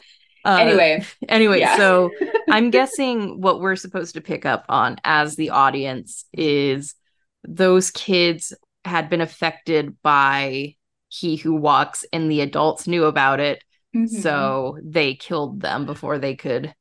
Uh, 0.50 0.58
anyway, 0.58 1.04
anyway, 1.28 1.60
yeah. 1.60 1.78
so 1.78 2.12
I'm 2.50 2.70
guessing 2.72 3.40
what 3.42 3.60
we're 3.62 3.76
supposed 3.76 4.16
to 4.16 4.22
pick 4.22 4.46
up 4.46 4.66
on 4.70 4.98
as 5.04 5.36
the 5.36 5.52
audience 5.52 6.26
is 6.34 6.96
those 7.44 7.92
kids 7.92 8.54
had 8.86 9.10
been 9.10 9.22
affected 9.22 10.02
by 10.02 10.76
he 11.10 11.36
who 11.36 11.54
walks 11.56 12.06
and 12.14 12.32
the 12.32 12.42
adults 12.42 12.88
knew 12.88 13.06
about 13.06 13.40
it 13.40 13.64
Mhm. 13.96 14.08
so 14.22 14.78
they 14.84 15.16
killed 15.16 15.62
them 15.62 15.86
before 15.88 16.20
they 16.20 16.36
could 16.36 16.74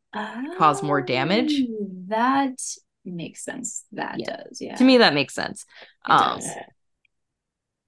cause 0.59 0.83
more 0.83 1.01
damage. 1.01 1.55
Oh, 1.67 1.89
That 2.09 2.59
makes 3.05 3.43
sense. 3.45 3.85
That 3.93 4.17
Yeah. 4.19 4.37
does, 4.37 4.61
yeah. 4.61 4.77
to 4.77 4.85
me 4.85 4.99
that 4.99 5.15
makes 5.15 5.35
sense 5.35 5.65
It 6.07 6.11
um 6.11 6.39
does. 6.39 6.49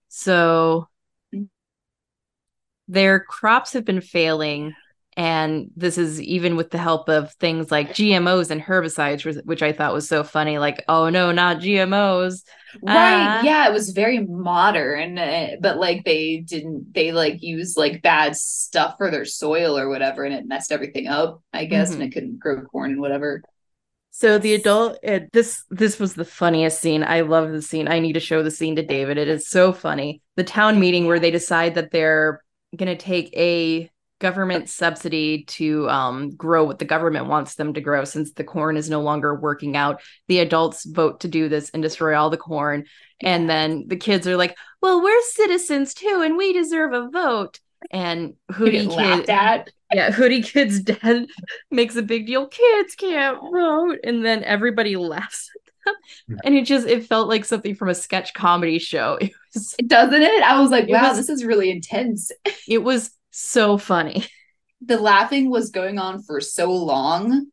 so 0.08 0.88
Mm. 1.34 1.48
their 2.88 3.20
crops 3.20 3.72
have 3.74 3.84
been 3.84 4.00
failing 4.00 4.74
and 5.20 5.70
this 5.76 5.98
is 5.98 6.18
even 6.22 6.56
with 6.56 6.70
the 6.70 6.78
help 6.78 7.08
of 7.10 7.32
things 7.34 7.70
like 7.70 7.90
GMOs 7.90 8.50
and 8.50 8.60
herbicides 8.62 9.44
which- 9.44 9.62
I 9.62 9.72
thought 9.72 9.92
was 9.92 10.08
so 10.08 10.24
funny 10.24 10.56
like 10.58 10.82
oh 10.88 11.10
no 11.10 11.30
not 11.32 11.58
GMOs 11.58 12.42
Right. 12.82 12.94
Ah. 12.94 13.42
yeah, 13.42 13.68
it 13.68 13.72
was 13.72 13.90
very 13.90 14.20
modern, 14.24 15.18
uh, 15.18 15.56
but 15.60 15.76
like 15.78 16.04
they 16.04 16.36
didn't 16.36 16.94
they 16.94 17.10
like 17.10 17.42
use 17.42 17.76
like 17.76 18.00
bad 18.00 18.36
stuff 18.36 18.94
for 18.96 19.10
their 19.10 19.24
soil 19.24 19.76
or 19.76 19.88
whatever 19.88 20.22
and 20.24 20.32
it 20.32 20.46
messed 20.46 20.70
everything 20.70 21.08
up, 21.08 21.42
I 21.52 21.64
guess, 21.64 21.90
Mm-hmm. 21.90 22.00
and 22.02 22.10
it 22.10 22.14
couldn't 22.14 22.38
grow 22.38 22.62
corn 22.62 22.92
and 22.92 23.00
whatever. 23.00 23.42
So 24.12 24.38
the 24.38 24.54
adult 24.54 24.98
uh, 25.06 25.20
this 25.32 25.64
this 25.70 25.98
was 25.98 26.14
the 26.14 26.24
funniest 26.24 26.80
scene. 26.80 27.02
I 27.02 27.20
love 27.22 27.50
the 27.50 27.60
scene. 27.62 27.88
I 27.88 27.98
need 27.98 28.12
to 28.14 28.20
show 28.20 28.42
the 28.42 28.50
scene 28.52 28.76
to 28.76 28.82
David. 28.86 29.18
It 29.18 29.28
is 29.28 29.48
so 29.48 29.72
funny. 29.72 30.22
The 30.36 30.44
town 30.44 30.78
meeting 30.78 31.06
where 31.06 31.18
they 31.20 31.30
decide 31.32 31.74
that 31.74 31.90
they're 31.90 32.42
going 32.76 32.96
to 32.96 33.04
take 33.04 33.32
a 33.36 33.90
government 34.20 34.68
subsidy 34.68 35.44
to 35.44 35.88
um, 35.88 36.30
grow 36.30 36.64
what 36.64 36.78
the 36.78 36.84
government 36.84 37.26
wants 37.26 37.56
them 37.56 37.74
to 37.74 37.80
grow 37.80 38.04
since 38.04 38.32
the 38.32 38.44
corn 38.44 38.76
is 38.76 38.88
no 38.88 39.00
longer 39.00 39.34
working 39.34 39.76
out. 39.76 40.00
The 40.28 40.38
adults 40.38 40.84
vote 40.84 41.20
to 41.20 41.28
do 41.28 41.48
this 41.48 41.70
and 41.70 41.82
destroy 41.82 42.16
all 42.16 42.30
the 42.30 42.36
corn. 42.36 42.84
And 43.20 43.50
then 43.50 43.86
the 43.88 43.96
kids 43.96 44.26
are 44.28 44.36
like, 44.36 44.56
"Well, 44.80 45.02
we're 45.02 45.22
citizens 45.22 45.94
too 45.94 46.22
and 46.24 46.36
we 46.36 46.52
deserve 46.52 46.92
a 46.92 47.08
vote." 47.10 47.58
And 47.90 48.34
Hoodie 48.52 48.86
kid 48.86 49.28
at. 49.30 49.70
yeah, 49.92 50.10
Hoodie 50.10 50.42
Kid's 50.42 50.80
dad 50.84 51.26
makes 51.70 51.96
a 51.96 52.02
big 52.02 52.26
deal. 52.26 52.46
Kids 52.46 52.94
can't 52.94 53.38
vote, 53.40 53.98
and 54.04 54.24
then 54.24 54.44
everybody 54.44 54.96
laughs 54.96 55.50
and 56.44 56.54
it 56.54 56.64
just 56.66 56.86
it 56.86 57.06
felt 57.06 57.28
like 57.28 57.44
something 57.44 57.74
from 57.74 57.88
a 57.88 57.94
sketch 57.94 58.34
comedy 58.34 58.78
show. 58.78 59.18
It 59.52 59.56
was 59.56 59.74
Doesn't 59.84 60.22
it? 60.22 60.42
I 60.44 60.60
was 60.60 60.70
like, 60.70 60.88
wow, 60.88 61.08
was- 61.08 61.16
this 61.16 61.28
is 61.28 61.44
really 61.44 61.70
intense. 61.72 62.30
it 62.68 62.84
was 62.84 63.10
so 63.30 63.78
funny. 63.78 64.26
The 64.82 64.98
laughing 64.98 65.50
was 65.50 65.70
going 65.70 65.98
on 65.98 66.22
for 66.22 66.40
so 66.40 66.70
long. 66.72 67.50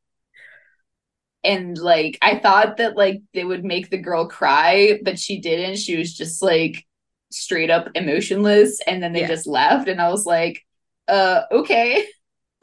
and 1.44 1.78
like 1.78 2.18
I 2.22 2.40
thought 2.40 2.78
that 2.78 2.98
like 2.98 3.22
they 3.34 3.44
would 3.44 3.64
make 3.64 3.90
the 3.90 3.98
girl 3.98 4.28
cry, 4.28 5.00
but 5.04 5.20
she 5.20 5.40
didn't. 5.40 5.78
She 5.78 5.98
was 5.98 6.14
just 6.16 6.42
like 6.42 6.86
straight 7.32 7.70
up 7.70 7.90
emotionless, 7.96 8.80
and 8.86 9.02
then 9.02 9.14
they 9.14 9.22
Yeah. 9.22 9.28
just 9.28 9.48
left, 9.48 9.88
and 9.88 10.02
I 10.02 10.10
was 10.10 10.26
like, 10.26 10.66
uh, 11.08 11.44
okay. 11.52 12.06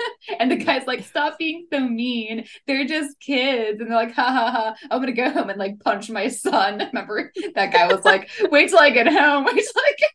and 0.40 0.50
the 0.50 0.56
guy's 0.56 0.86
like, 0.86 1.04
stop 1.04 1.38
being 1.38 1.66
so 1.72 1.80
mean. 1.80 2.46
They're 2.66 2.86
just 2.86 3.20
kids. 3.20 3.80
And 3.80 3.90
they're 3.90 3.96
like, 3.98 4.14
ha 4.14 4.24
ha 4.32 4.50
ha, 4.52 4.76
I'm 4.90 5.00
gonna 5.00 5.12
go 5.12 5.30
home 5.30 5.50
and 5.50 5.58
like 5.58 5.80
punch 5.80 6.10
my 6.10 6.28
son. 6.28 6.78
Remember 6.92 7.32
that 7.54 7.72
guy 7.72 7.88
was 7.88 8.04
like, 8.04 8.30
wait 8.50 8.70
till 8.70 8.78
I 8.80 8.90
get 8.90 9.08
home. 9.08 9.44
Wait 9.46 9.54
till 9.56 9.82
I 9.82 9.94
get 9.98 10.10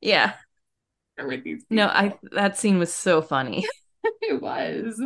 Yeah. 0.00 0.34
with 1.28 1.44
these 1.44 1.64
No. 1.70 1.86
I 1.86 2.18
that 2.32 2.56
scene 2.58 2.78
was 2.78 2.92
so 2.92 3.22
funny. 3.22 3.66
it 4.22 4.40
was. 4.40 5.00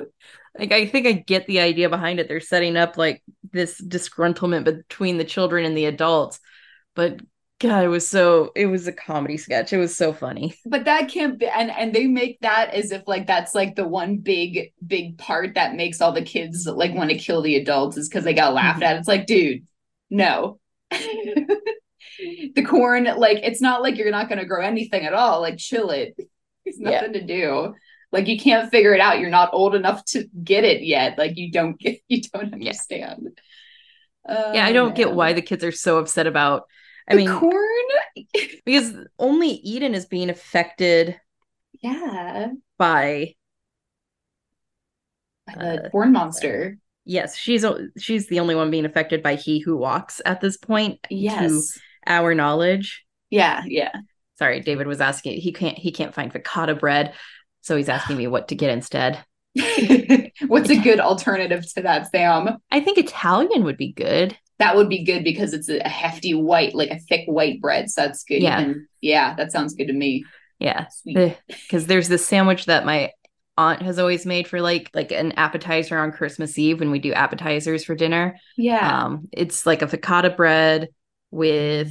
Like 0.58 0.72
I 0.72 0.86
think 0.86 1.06
I 1.06 1.12
get 1.12 1.46
the 1.46 1.60
idea 1.60 1.88
behind 1.88 2.20
it. 2.20 2.28
They're 2.28 2.40
setting 2.40 2.76
up 2.76 2.96
like 2.96 3.22
this 3.52 3.80
disgruntlement 3.80 4.64
between 4.64 5.18
the 5.18 5.24
children 5.24 5.64
and 5.64 5.76
the 5.76 5.86
adults. 5.86 6.40
But 6.94 7.20
God, 7.60 7.84
it 7.84 7.88
was 7.88 8.06
so 8.06 8.50
it 8.54 8.66
was 8.66 8.86
a 8.86 8.92
comedy 8.92 9.36
sketch. 9.36 9.72
It 9.72 9.78
was 9.78 9.96
so 9.96 10.12
funny. 10.12 10.54
but 10.66 10.84
that 10.84 11.08
can't 11.08 11.38
be 11.38 11.46
and 11.46 11.70
and 11.70 11.94
they 11.94 12.06
make 12.06 12.38
that 12.40 12.74
as 12.74 12.92
if 12.92 13.02
like 13.06 13.26
that's 13.26 13.54
like 13.54 13.74
the 13.74 13.86
one 13.86 14.18
big 14.18 14.72
big 14.86 15.18
part 15.18 15.54
that 15.54 15.74
makes 15.74 16.00
all 16.00 16.12
the 16.12 16.22
kids 16.22 16.66
like 16.66 16.94
want 16.94 17.10
to 17.10 17.18
kill 17.18 17.42
the 17.42 17.56
adults 17.56 17.96
is 17.96 18.08
because 18.08 18.24
they 18.24 18.34
got 18.34 18.54
laughed 18.54 18.82
Mhm. 18.82 18.86
at 18.86 18.96
it's 18.98 19.08
like 19.08 19.26
dude 19.26 19.66
no 20.10 20.58
the 22.54 22.62
corn 22.64 23.04
like 23.04 23.38
it's 23.42 23.60
not 23.60 23.82
like 23.82 23.96
you're 23.96 24.10
not 24.10 24.28
going 24.28 24.38
to 24.38 24.44
grow 24.46 24.62
anything 24.64 25.04
at 25.06 25.14
all 25.14 25.40
like 25.40 25.58
chill 25.58 25.90
it. 25.90 26.14
There's 26.64 26.78
Yeah. 26.78 26.90
nothing 26.90 27.12
to 27.14 27.22
do. 27.26 27.74
Like 28.12 28.28
you 28.28 28.38
can't 28.38 28.70
figure 28.70 28.94
it 28.94 29.00
out. 29.00 29.18
You're 29.18 29.30
not 29.30 29.50
old 29.52 29.74
enough 29.74 30.04
to 30.06 30.26
get 30.42 30.64
it 30.64 30.82
yet. 30.82 31.18
Like 31.18 31.36
you 31.36 31.50
don't 31.50 31.78
get 31.78 32.00
you 32.08 32.22
don't 32.32 32.48
Yeah. 32.50 32.54
understand. 32.54 33.28
Yeah, 34.28 34.64
I 34.64 34.72
don't 34.72 34.94
get 34.94 35.12
why 35.12 35.32
the 35.32 35.42
kids 35.42 35.64
are 35.64 35.72
so 35.72 35.98
upset 35.98 36.26
about 36.26 36.64
I 37.08 37.14
the 37.14 37.18
mean 37.18 37.38
corn? 37.38 37.84
because 38.64 38.94
only 39.18 39.48
Eden 39.48 39.94
is 39.94 40.06
being 40.06 40.30
affected 40.30 41.20
yeah. 41.82 42.52
by 42.78 43.34
the 45.46 45.84
Uh, 45.86 45.90
corn 45.90 46.12
monster. 46.12 46.78
Yes, 47.04 47.36
she's 47.36 47.66
she's 47.98 48.28
the 48.28 48.40
only 48.40 48.54
one 48.54 48.70
being 48.70 48.86
affected 48.86 49.22
by 49.22 49.34
he 49.34 49.58
who 49.58 49.76
walks 49.76 50.22
at 50.24 50.40
this 50.40 50.56
point 50.56 51.00
yes 51.10 51.78
our 52.06 52.34
knowledge. 52.34 53.04
yeah 53.30 53.62
yeah 53.66 53.92
Sorry, 54.36 54.58
David 54.60 54.88
was 54.88 55.00
asking 55.00 55.40
he 55.40 55.52
can't 55.52 55.78
he 55.78 55.92
can't 55.92 56.12
find 56.12 56.32
focaccia 56.32 56.78
bread. 56.78 57.14
So 57.60 57.76
he's 57.76 57.88
asking 57.88 58.16
me 58.16 58.26
what 58.26 58.48
to 58.48 58.56
get 58.56 58.70
instead. 58.70 59.24
What's 60.48 60.70
a 60.70 60.76
good 60.76 60.98
alternative 61.00 61.64
to 61.74 61.82
that, 61.82 62.10
Sam? 62.10 62.58
I 62.70 62.80
think 62.80 62.98
Italian 62.98 63.62
would 63.62 63.76
be 63.76 63.92
good. 63.92 64.36
That 64.58 64.74
would 64.74 64.88
be 64.88 65.04
good 65.04 65.22
because 65.22 65.54
it's 65.54 65.68
a 65.68 65.88
hefty 65.88 66.34
white, 66.34 66.74
like 66.74 66.90
a 66.90 66.98
thick 66.98 67.26
white 67.26 67.60
bread. 67.60 67.90
So 67.90 68.02
that's 68.02 68.24
good. 68.24 68.42
Yeah. 68.42 68.62
can- 68.62 68.88
yeah, 69.00 69.34
that 69.36 69.52
sounds 69.52 69.74
good 69.74 69.86
to 69.86 69.92
me. 69.92 70.24
Yeah. 70.58 70.86
Because 71.04 71.86
there's 71.86 72.08
this 72.08 72.26
sandwich 72.26 72.66
that 72.66 72.84
my 72.84 73.12
aunt 73.56 73.82
has 73.82 74.00
always 74.00 74.26
made 74.26 74.48
for 74.48 74.60
like 74.60 74.90
like 74.94 75.12
an 75.12 75.30
appetizer 75.32 75.96
on 75.96 76.10
Christmas 76.10 76.58
Eve 76.58 76.80
when 76.80 76.90
we 76.90 76.98
do 76.98 77.12
appetizers 77.12 77.84
for 77.84 77.94
dinner. 77.94 78.36
Yeah. 78.56 79.04
Um, 79.04 79.28
it's 79.30 79.64
like 79.64 79.82
a 79.82 79.86
focaccia 79.86 80.36
bread 80.36 80.88
with 81.34 81.90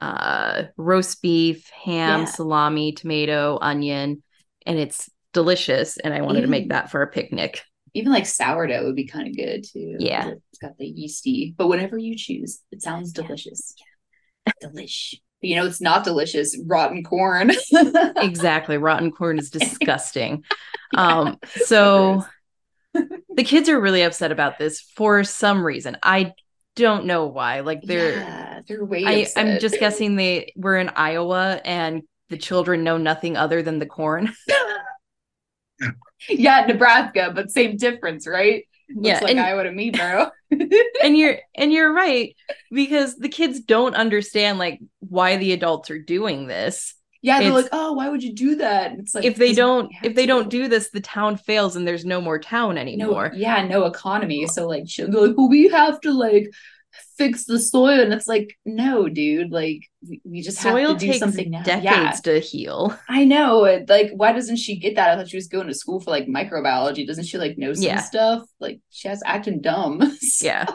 uh 0.00 0.64
roast 0.76 1.20
beef, 1.22 1.68
ham, 1.70 2.20
Yeah. 2.20 2.24
salami, 2.26 2.92
tomato, 2.92 3.58
onion, 3.60 4.22
and 4.66 4.78
it's 4.78 5.10
delicious. 5.32 5.96
And 5.98 6.14
I 6.14 6.22
wanted 6.22 6.42
to 6.42 6.46
make 6.46 6.68
that 6.70 6.90
for 6.90 7.02
a 7.02 7.06
picnic. 7.06 7.62
Even 7.94 8.12
like 8.12 8.26
sourdough 8.26 8.84
would 8.84 8.96
be 8.96 9.06
kind 9.06 9.28
of 9.28 9.36
good 9.36 9.64
too. 9.64 9.96
Yeah, 9.98 10.28
it's 10.50 10.58
got 10.60 10.78
the 10.78 10.86
yeasty, 10.86 11.54
but 11.56 11.68
whatever 11.68 11.98
you 11.98 12.16
choose, 12.16 12.60
it 12.70 12.82
sounds 12.82 13.12
delicious. 13.12 13.74
Yeah. 14.46 14.52
delicious. 14.60 15.14
Delish. 15.14 15.20
But 15.40 15.48
you 15.50 15.56
know, 15.56 15.66
it's 15.66 15.80
not 15.80 16.04
delicious. 16.04 16.60
Rotten 16.66 17.04
corn. 17.04 17.52
exactly. 18.16 18.76
Rotten 18.76 19.10
corn 19.10 19.38
is 19.38 19.50
disgusting. 19.50 20.44
Um, 20.96 21.38
so 21.54 22.24
the 22.94 23.44
kids 23.44 23.68
are 23.68 23.78
really 23.78 24.00
upset 24.02 24.32
about 24.32 24.58
this 24.58 24.80
for 24.80 25.22
some 25.22 25.62
reason. 25.62 25.98
I 26.02 26.32
don't 26.78 27.04
know 27.04 27.26
why. 27.26 27.60
Like 27.60 27.82
they're 27.82 28.12
yeah, 28.12 28.60
they're 28.66 28.84
way 28.84 29.04
I, 29.04 29.26
I'm 29.36 29.58
just 29.58 29.78
guessing 29.78 30.16
they 30.16 30.52
were 30.56 30.78
in 30.78 30.88
Iowa 30.90 31.60
and 31.64 32.02
the 32.30 32.38
children 32.38 32.84
know 32.84 32.96
nothing 32.96 33.36
other 33.36 33.62
than 33.62 33.78
the 33.78 33.86
corn. 33.86 34.32
yeah, 36.28 36.64
Nebraska, 36.66 37.32
but 37.34 37.50
same 37.50 37.76
difference, 37.76 38.26
right? 38.26 38.64
yeah, 38.88 39.14
Looks 39.14 39.22
like 39.22 39.30
and, 39.32 39.40
Iowa 39.40 39.64
to 39.64 39.72
me, 39.72 39.90
bro. 39.90 40.28
and 41.02 41.16
you're 41.16 41.38
and 41.54 41.72
you're 41.72 41.92
right 41.92 42.34
because 42.70 43.16
the 43.16 43.28
kids 43.28 43.60
don't 43.60 43.94
understand 43.94 44.58
like 44.58 44.80
why 45.00 45.36
the 45.36 45.52
adults 45.52 45.90
are 45.90 45.98
doing 45.98 46.46
this. 46.46 46.94
Yeah, 47.22 47.38
they're 47.40 47.48
It's- 47.48 47.62
like, 47.64 47.70
oh, 47.72 47.92
why 47.94 48.08
would 48.08 48.22
you 48.22 48.32
do 48.34 48.56
that? 48.56 48.92
It's 48.98 49.14
like 49.14 49.24
if 49.24 49.36
they 49.36 49.52
don't 49.52 49.90
if 50.02 50.14
they 50.14 50.22
to. 50.22 50.26
don't 50.28 50.48
do 50.50 50.68
this, 50.68 50.90
the 50.90 51.00
town 51.00 51.36
fails 51.36 51.74
and 51.76 51.86
there's 51.86 52.04
no 52.04 52.20
more 52.20 52.38
town 52.38 52.76
no, 52.76 52.80
anymore. 52.80 53.32
yeah, 53.34 53.66
no 53.66 53.84
economy. 53.86 54.46
So 54.46 54.68
like, 54.68 54.84
she'll 54.86 55.08
go 55.10 55.22
like, 55.22 55.36
well, 55.36 55.48
we 55.48 55.68
have 55.68 56.00
to 56.02 56.12
like 56.12 56.48
fix 57.16 57.44
the 57.44 57.58
soil, 57.58 58.00
and 58.00 58.12
it's 58.12 58.26
like, 58.26 58.56
no, 58.64 59.08
dude, 59.08 59.50
like 59.52 59.80
we, 60.24 60.40
just 60.42 60.58
Soil 60.58 60.90
have 60.90 60.98
to 60.98 61.06
do 61.06 61.12
takes 61.12 61.18
something 61.18 61.50
now. 61.50 61.62
decades 61.62 61.84
Yeah, 61.84 62.12
to 62.24 62.38
heal. 62.40 62.96
I 63.08 63.24
know. 63.24 63.82
Like, 63.88 64.10
why 64.14 64.32
doesn't 64.32 64.56
she 64.56 64.78
get 64.78 64.94
that? 64.96 65.10
I 65.10 65.16
thought 65.16 65.28
she 65.28 65.36
was 65.36 65.48
going 65.48 65.66
to 65.66 65.74
school 65.74 66.00
for 66.00 66.10
like 66.10 66.26
microbiology. 66.26 67.06
Doesn't 67.06 67.24
she 67.24 67.36
like 67.38 67.58
know 67.58 67.72
some 67.74 67.82
Yeah. 67.84 68.00
stuff? 68.00 68.44
Like, 68.60 68.80
she 68.90 69.08
has 69.08 69.22
acting 69.26 69.60
dumb. 69.60 70.00
Yeah. 70.40 70.66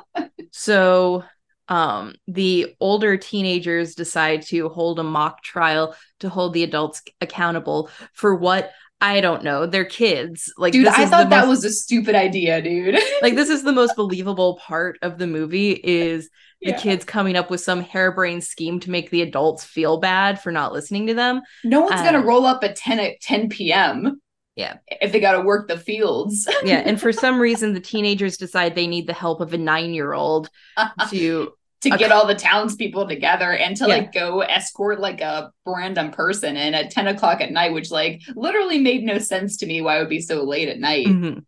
So 0.52 1.24
um 1.69 2.13
the 2.28 2.76
older 2.80 3.15
teenagers 3.17 3.95
decide 3.95 4.41
to 4.41 4.69
hold 4.69 4.99
a 4.99 5.04
mock 5.04 5.41
trial 5.43 5.95
to 6.19 6.30
hold 6.30 6.54
the 6.54 6.63
adults 6.63 7.02
accountable 7.21 7.89
for 8.13 8.36
what 8.36 8.71
I 9.02 9.19
don't 9.19 9.43
know. 9.43 9.65
They're 9.65 9.84
kids. 9.84 10.54
Like 10.58 10.71
dude, 10.71 10.88
I 10.88 11.06
thought 11.08 11.30
that 11.30 11.41
most, 11.45 11.49
was 11.49 11.65
a 11.65 11.71
stupid 11.71 12.15
idea, 12.15 12.62
dude. 12.62 12.97
like 13.21 13.36
this 13.36 13.49
is 13.49 13.62
the 13.62 13.73
most 13.73 13.97
believable 13.97 14.58
part 14.65 14.97
of 15.02 15.17
the 15.17 15.28
movie 15.28 15.71
is 15.71 16.30
the 16.62 16.69
Yeah. 16.71 16.78
kids 16.80 17.04
coming 17.04 17.36
up 17.36 17.49
with 17.49 17.60
some 17.60 17.82
harebrained 17.82 18.45
scheme 18.45 18.80
to 18.80 18.89
make 18.91 19.10
the 19.10 19.21
adults 19.21 19.65
feel 19.65 19.99
bad 19.99 20.39
for 20.41 20.54
not 20.54 20.71
listening 20.71 21.08
to 21.08 21.13
them. 21.13 21.41
No 21.65 21.82
one's 21.82 22.02
gonna 22.02 22.19
Um, 22.19 22.26
roll 22.26 22.45
up 22.45 22.63
at 22.63 22.78
10 22.78 22.99
at 23.02 23.19
10 23.19 23.49
p.m. 23.49 24.21
Yeah. 24.56 24.78
If 24.88 25.12
they 25.12 25.20
gotta 25.20 25.42
work 25.42 25.68
the 25.68 25.78
fields. 25.78 26.48
Yeah, 26.63 26.82
and 26.86 27.00
for 27.02 27.12
some 27.12 27.39
reason 27.39 27.74
the 27.74 27.80
teenagers 27.80 28.38
decide 28.38 28.76
they 28.76 28.88
need 28.88 29.08
the 29.08 29.13
help 29.13 29.42
of 29.42 29.54
a 29.54 29.58
9-year-old 29.58 30.50
to 31.10 31.54
to 31.82 31.89
get 31.98 32.13
all 32.13 32.26
the 32.26 32.36
townspeople 32.36 33.10
together 33.10 33.52
and 33.52 33.76
to 33.76 33.84
Yeah. 33.88 33.96
like 33.96 34.13
go 34.13 34.39
escort 34.39 35.02
like 35.02 35.20
a 35.20 35.52
random 35.66 36.12
person 36.12 36.56
in 36.56 36.74
at 36.74 36.92
10 36.92 37.08
o'clock 37.08 37.42
at 37.42 37.52
night, 37.52 37.74
which 37.74 37.92
like 37.92 38.22
literally 38.36 38.80
made 38.80 39.04
no 39.04 39.18
sense 39.20 39.58
to 39.58 39.66
me 39.66 39.82
why 39.82 39.98
it 39.98 40.00
would 40.00 40.10
be 40.10 40.22
so 40.22 40.44
late 40.44 40.70
at 40.70 40.80
night. 40.80 41.08
Mhm. 41.08 41.44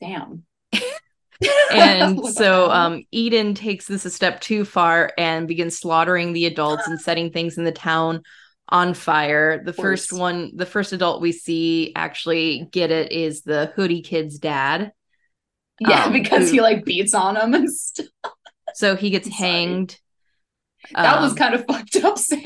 Damn. 0.00 0.44
and 1.72 2.26
so 2.28 2.70
um 2.70 3.04
eden 3.12 3.54
takes 3.54 3.86
this 3.86 4.04
a 4.04 4.10
step 4.10 4.40
too 4.40 4.64
far 4.64 5.12
and 5.16 5.46
begins 5.48 5.78
slaughtering 5.78 6.32
the 6.32 6.46
adults 6.46 6.86
and 6.88 7.00
setting 7.00 7.30
things 7.30 7.56
in 7.58 7.64
the 7.64 7.72
town 7.72 8.22
on 8.70 8.94
fire 8.94 9.62
the 9.64 9.72
first 9.72 10.12
one 10.12 10.52
the 10.54 10.66
first 10.66 10.92
adult 10.92 11.20
we 11.22 11.32
see 11.32 11.92
actually 11.96 12.68
get 12.72 12.90
it 12.90 13.12
is 13.12 13.42
the 13.42 13.72
hoodie 13.76 14.02
kid's 14.02 14.38
dad 14.38 14.92
yeah, 15.80 16.04
um, 16.06 16.12
because 16.12 16.48
who- 16.48 16.54
he 16.56 16.60
like 16.60 16.84
beats 16.84 17.14
on 17.14 17.36
him 17.36 17.54
and 17.54 17.70
stuff. 17.74 18.06
so 18.74 18.96
he 18.96 19.10
gets 19.10 19.28
hanged 19.28 19.98
That 20.94 21.20
was 21.20 21.32
Um, 21.32 21.36
kind 21.38 21.54
of 21.54 21.64
fucked 21.68 21.96
up, 21.96 22.18
Sam. 22.18 22.42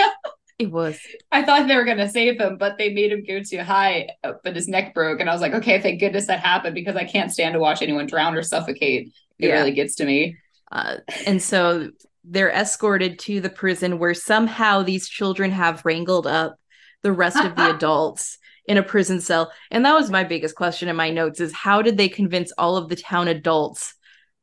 it 0.58 0.70
was 0.70 0.98
I 1.32 1.42
thought 1.42 1.66
they 1.66 1.76
were 1.76 1.84
gonna 1.84 2.08
save 2.10 2.40
him, 2.40 2.56
but 2.58 2.78
they 2.78 2.92
made 2.92 3.10
him 3.12 3.24
go 3.26 3.40
too 3.42 3.60
high, 3.62 4.08
uh, 4.22 4.32
but 4.44 4.54
his 4.54 4.68
neck 4.68 4.94
broke, 4.94 5.20
and 5.20 5.28
I 5.28 5.32
was 5.32 5.40
like, 5.42 5.54
okay, 5.54 5.80
thank 5.80 5.98
goodness 6.00 6.26
that 6.26 6.40
happened 6.40 6.74
because 6.74 6.96
I 6.96 7.04
can't 7.04 7.32
stand 7.32 7.54
to 7.54 7.58
watch 7.60 7.82
anyone 7.82 8.06
drown 8.06 8.34
or 8.36 8.42
suffocate. 8.42 9.08
It 9.38 9.48
Yeah. 9.48 9.54
really 9.54 9.72
gets 9.72 9.96
to 9.96 10.04
me. 10.04 10.36
uh, 10.70 10.96
and 11.26 11.42
so 11.42 11.90
they're 12.24 12.50
escorted 12.50 13.18
to 13.18 13.40
the 13.40 13.50
prison 13.50 13.98
where 13.98 14.14
somehow 14.14 14.82
these 14.82 15.08
children 15.08 15.50
have 15.50 15.84
wrangled 15.84 16.26
up 16.26 16.56
the 17.02 17.12
rest 17.12 17.36
of 17.36 17.56
the 17.56 17.70
adults 17.74 18.38
in 18.66 18.78
a 18.78 18.82
prison 18.82 19.20
cell 19.20 19.50
and 19.72 19.84
that 19.84 19.94
was 19.94 20.10
my 20.10 20.22
biggest 20.22 20.54
question 20.54 20.88
in 20.88 20.94
my 20.94 21.10
notes 21.10 21.40
is 21.40 21.52
how 21.52 21.82
did 21.82 21.96
they 21.96 22.08
convince 22.08 22.52
all 22.56 22.76
of 22.76 22.88
the 22.88 22.96
town 22.96 23.26
adults 23.28 23.94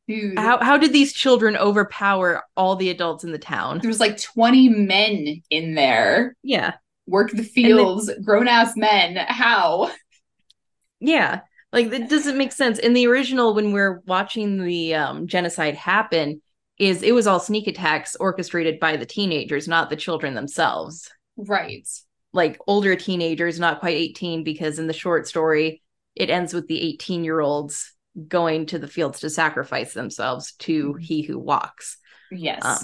Dude. 0.09 0.37
how, 0.37 0.57
how 0.61 0.77
did 0.77 0.91
these 0.91 1.13
children 1.13 1.55
overpower 1.55 2.43
all 2.57 2.75
the 2.75 2.89
adults 2.89 3.23
in 3.23 3.31
the 3.31 3.37
town 3.39 3.79
There 3.79 3.87
was 3.87 3.99
like 3.99 4.19
20 4.19 4.69
men 4.69 5.41
in 5.49 5.75
there. 5.75 6.35
yeah 6.43 6.73
Work 7.07 7.31
the 7.31 7.43
fields, 7.43 8.11
grown 8.23 8.47
ass 8.47 8.73
men. 8.75 9.15
How? 9.15 9.89
yeah 10.99 11.39
like 11.71 11.87
it 11.93 12.09
doesn't 12.09 12.37
make 12.37 12.51
sense 12.51 12.77
in 12.79 12.93
the 12.93 13.07
original 13.07 13.53
when 13.53 13.71
we're 13.71 14.01
watching 14.05 14.63
the 14.63 14.95
um, 14.95 15.27
genocide 15.27 15.75
happen 15.75 16.41
is 16.79 17.03
it 17.03 17.13
was 17.13 17.27
all 17.27 17.39
sneak 17.39 17.67
attacks 17.67 18.15
orchestrated 18.15 18.79
by 18.79 18.97
the 18.97 19.05
teenagers 19.05 19.67
not 19.67 19.89
the 19.89 19.95
children 19.95 20.33
themselves 20.33 21.11
Right. 21.37 21.87
like 22.33 22.59
older 22.67 22.95
teenagers, 22.95 23.59
not 23.59 23.79
quite 23.79 23.95
18, 23.95 24.43
because 24.43 24.77
in 24.79 24.87
the 24.87 24.93
short 24.93 25.27
story, 25.27 25.81
it 26.15 26.29
ends 26.29 26.53
with 26.53 26.67
the 26.67 26.81
18 26.81 27.23
year 27.23 27.39
olds 27.39 27.93
going 28.27 28.65
to 28.67 28.79
the 28.79 28.87
fields 28.87 29.19
to 29.21 29.29
sacrifice 29.29 29.93
themselves 29.93 30.53
to 30.59 30.93
Mhm. 30.93 31.01
he 31.01 31.21
who 31.21 31.37
walks. 31.39 31.97
Yes. 32.31 32.63
Um, 32.63 32.77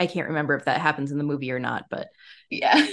I 0.00 0.06
can't 0.06 0.28
remember 0.28 0.54
if 0.54 0.64
that 0.66 0.80
happens 0.80 1.10
in 1.12 1.18
the 1.18 1.24
movie 1.24 1.50
or 1.52 1.58
not, 1.58 1.86
but 1.90 2.08
yeah. 2.50 2.74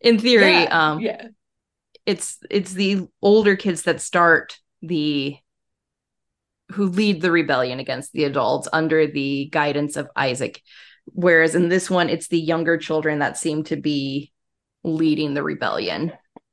in 0.00 0.18
theory, 0.18 0.52
yeah. 0.52 0.90
um, 0.92 1.00
yeah. 1.00 1.28
it's 2.06 2.38
it's 2.50 2.72
the 2.72 3.06
older 3.22 3.56
kids 3.56 3.82
that 3.82 4.00
start 4.00 4.58
the 4.82 5.36
who 6.72 6.86
lead 6.86 7.20
the 7.20 7.30
rebellion 7.30 7.78
against 7.78 8.12
the 8.12 8.24
adults 8.24 8.68
under 8.72 9.06
the 9.06 9.48
guidance 9.52 9.96
of 9.96 10.08
Isaac. 10.16 10.62
Whereas 11.06 11.54
in 11.54 11.68
this 11.68 11.90
one, 11.90 12.08
it's 12.08 12.28
the 12.28 12.40
younger 12.40 12.78
children 12.78 13.18
that 13.18 13.36
seem 13.36 13.64
to 13.64 13.76
be 13.76 14.32
leading 14.82 15.34
the 15.34 15.42
rebellion. 15.42 16.12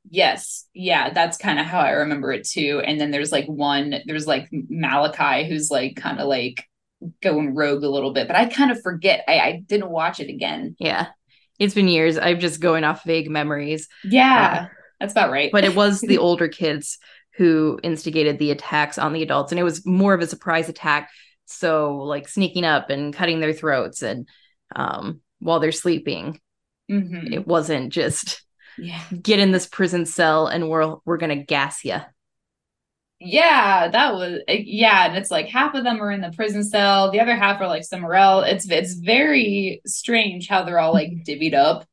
Yes. 0.10 0.68
Yeah, 0.74 1.12
that's 1.12 1.38
kind 1.38 1.60
of 1.60 1.66
how 1.66 1.80
I 1.80 1.92
remember 1.92 2.34
it 2.34 2.48
too. 2.48 2.82
And 2.86 3.00
then 3.00 3.12
there's 3.12 3.32
like 3.32 3.46
one, 3.46 3.96
there's 4.06 4.28
like 4.28 4.50
Malachi 4.52 5.48
who's 5.48 5.72
like 5.72 5.96
kind 5.96 6.20
of 6.20 6.28
like 6.28 6.66
going 7.22 7.56
rogue 7.56 7.84
a 7.84 7.90
little 7.90 8.12
bit, 8.12 8.28
but 8.28 8.36
I 8.36 8.48
kind 8.48 8.72
of 8.72 8.82
forget. 8.82 9.24
I, 9.28 9.40
I 9.40 9.64
didn't 9.66 9.90
watch 9.90 10.20
it 10.20 10.30
again. 10.30 10.76
Yeah. 10.80 11.08
It's 11.60 11.76
been 11.76 11.88
years. 11.88 12.18
I'm 12.18 12.40
just 12.40 12.60
going 12.60 12.84
off 12.84 13.04
vague 13.04 13.30
memories. 13.30 13.88
Yeah, 14.04 14.64
uh, 14.64 14.76
that's 15.00 15.12
about 15.12 15.30
right. 15.30 15.52
But 15.52 15.64
it 15.64 15.76
was 15.76 16.02
the 16.02 16.18
older 16.18 16.48
kids 16.48 16.98
who 17.38 17.80
instigated 17.84 18.40
the 18.40 18.52
attacks 18.52 18.98
on 18.98 19.14
the 19.14 19.24
adults. 19.24 19.52
And 19.52 19.60
it 19.60 19.64
was 19.64 19.86
more 19.86 20.14
of 20.14 20.22
a 20.22 20.28
surprise 20.28 20.70
attack. 20.70 21.10
So 21.46 21.98
like 21.98 22.28
sneaking 22.28 22.64
up 22.66 22.90
and 22.90 23.14
cutting 23.14 23.40
their 23.40 23.54
throats 23.54 24.04
and 24.04 24.28
um 24.76 25.22
while 25.40 25.60
they're 25.60 25.72
sleeping. 25.72 26.40
Mhm. 26.90 27.34
It 27.34 27.48
wasn't 27.48 27.92
just 27.92 28.44
Yeah. 28.78 29.02
get 29.22 29.40
in 29.40 29.52
this 29.52 29.68
prison 29.68 30.06
cell 30.06 30.48
and 30.48 30.70
we're 30.70 30.96
we're 31.06 31.18
gonna 31.18 31.44
gas 31.44 31.84
you. 31.84 31.98
Yeah, 33.20 33.88
that 33.90 34.14
was 34.14 34.40
eh, 34.48 34.64
yeah, 34.66 35.06
and 35.08 35.16
it's 35.18 35.30
like 35.30 35.46
half 35.48 35.76
of 35.76 35.84
them 35.84 36.02
are 36.02 36.12
in 36.12 36.22
the 36.22 36.32
prison 36.32 36.64
cell, 36.64 37.12
the 37.12 37.20
other 37.20 37.36
half 37.36 37.62
are 37.62 37.68
like 37.68 37.84
somewhere 37.84 38.16
else. 38.16 38.46
It's 38.48 38.70
it's 38.70 38.96
very 38.96 39.82
strange 39.86 40.48
how 40.48 40.64
they're 40.64 40.80
all 40.80 40.94
like 40.94 41.12
divvied 41.28 41.54
up. 41.54 41.86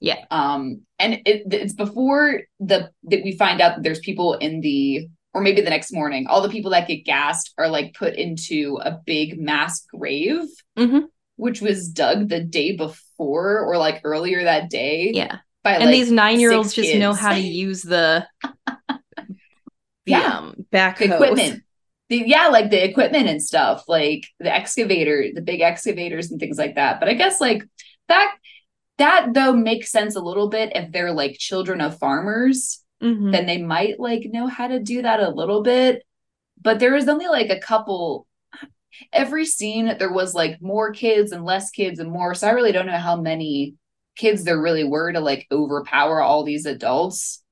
Yeah. 0.00 0.24
Um, 0.30 0.82
and 0.98 1.14
it, 1.26 1.42
it's 1.52 1.74
before 1.74 2.40
the 2.58 2.90
that 3.04 3.22
we 3.22 3.36
find 3.36 3.60
out 3.60 3.76
that 3.76 3.82
there's 3.82 4.00
people 4.00 4.34
in 4.34 4.60
the 4.60 5.08
or 5.32 5.42
maybe 5.42 5.60
the 5.60 5.70
next 5.70 5.92
morning. 5.92 6.26
All 6.26 6.40
the 6.42 6.48
people 6.48 6.72
that 6.72 6.88
get 6.88 7.04
gassed 7.04 7.52
are 7.58 7.68
like 7.68 7.94
put 7.94 8.14
into 8.16 8.78
a 8.82 8.98
big 9.06 9.38
mass 9.38 9.84
grave, 9.92 10.42
Mhm. 10.76 11.04
which 11.36 11.60
was 11.60 11.88
dug 11.88 12.28
the 12.28 12.40
day 12.40 12.76
before 12.76 13.60
or 13.60 13.76
like 13.76 14.00
earlier 14.04 14.42
that 14.44 14.70
day. 14.70 15.12
Yeah. 15.14 15.36
by 15.62 15.74
And 15.74 15.84
like 15.84 15.92
these 15.94 16.10
nine 16.10 16.40
year 16.40 16.52
olds 16.52 16.72
just 16.74 16.94
know 16.96 17.12
how 17.12 17.34
to 17.34 17.40
use 17.40 17.82
the 17.82 18.26
the 18.42 18.98
Yeah. 20.06 20.38
um 20.38 20.54
the 20.72 20.94
equipment. 20.98 21.62
The, 22.08 22.24
yeah, 22.26 22.48
like 22.48 22.70
the 22.70 22.82
equipment 22.84 23.28
and 23.28 23.40
stuff, 23.40 23.84
like 23.86 24.24
the 24.40 24.52
excavator, 24.52 25.26
the 25.32 25.42
big 25.42 25.60
excavators 25.60 26.32
and 26.32 26.40
things 26.40 26.58
like 26.58 26.74
that. 26.74 26.98
But 26.98 27.08
I 27.08 27.14
guess 27.14 27.40
like 27.40 27.62
that 28.08 28.34
that 29.00 29.34
though 29.34 29.52
makes 29.52 29.90
sense 29.90 30.14
a 30.16 30.20
little 30.20 30.48
bit 30.48 30.72
if 30.74 30.92
they're 30.92 31.12
like 31.12 31.36
children 31.38 31.80
of 31.80 31.98
farmers, 31.98 32.84
Mhm. 33.02 33.32
then 33.32 33.46
they 33.46 33.58
might 33.60 33.98
like 33.98 34.22
know 34.26 34.46
how 34.46 34.68
to 34.68 34.78
do 34.78 35.02
that 35.02 35.20
a 35.20 35.30
little 35.30 35.62
bit. 35.62 36.02
But 36.62 36.78
there 36.78 36.92
was 36.94 37.08
only 37.08 37.26
like 37.26 37.50
a 37.50 37.58
couple 37.60 38.26
every 39.12 39.46
scene 39.46 39.86
there 39.98 40.12
was 40.12 40.34
like 40.34 40.60
more 40.60 40.92
kids 40.92 41.32
and 41.32 41.44
less 41.44 41.70
kids 41.70 41.98
and 42.00 42.10
more. 42.10 42.34
So 42.34 42.46
I 42.48 42.50
really 42.52 42.72
don't 42.72 42.86
know 42.86 42.98
how 42.98 43.16
many 43.16 43.74
kids 44.16 44.44
there 44.44 44.60
really 44.60 44.84
were 44.84 45.12
to 45.12 45.20
like 45.20 45.46
overpower 45.50 46.20
all 46.20 46.42
these 46.44 46.66
adults. 46.66 47.42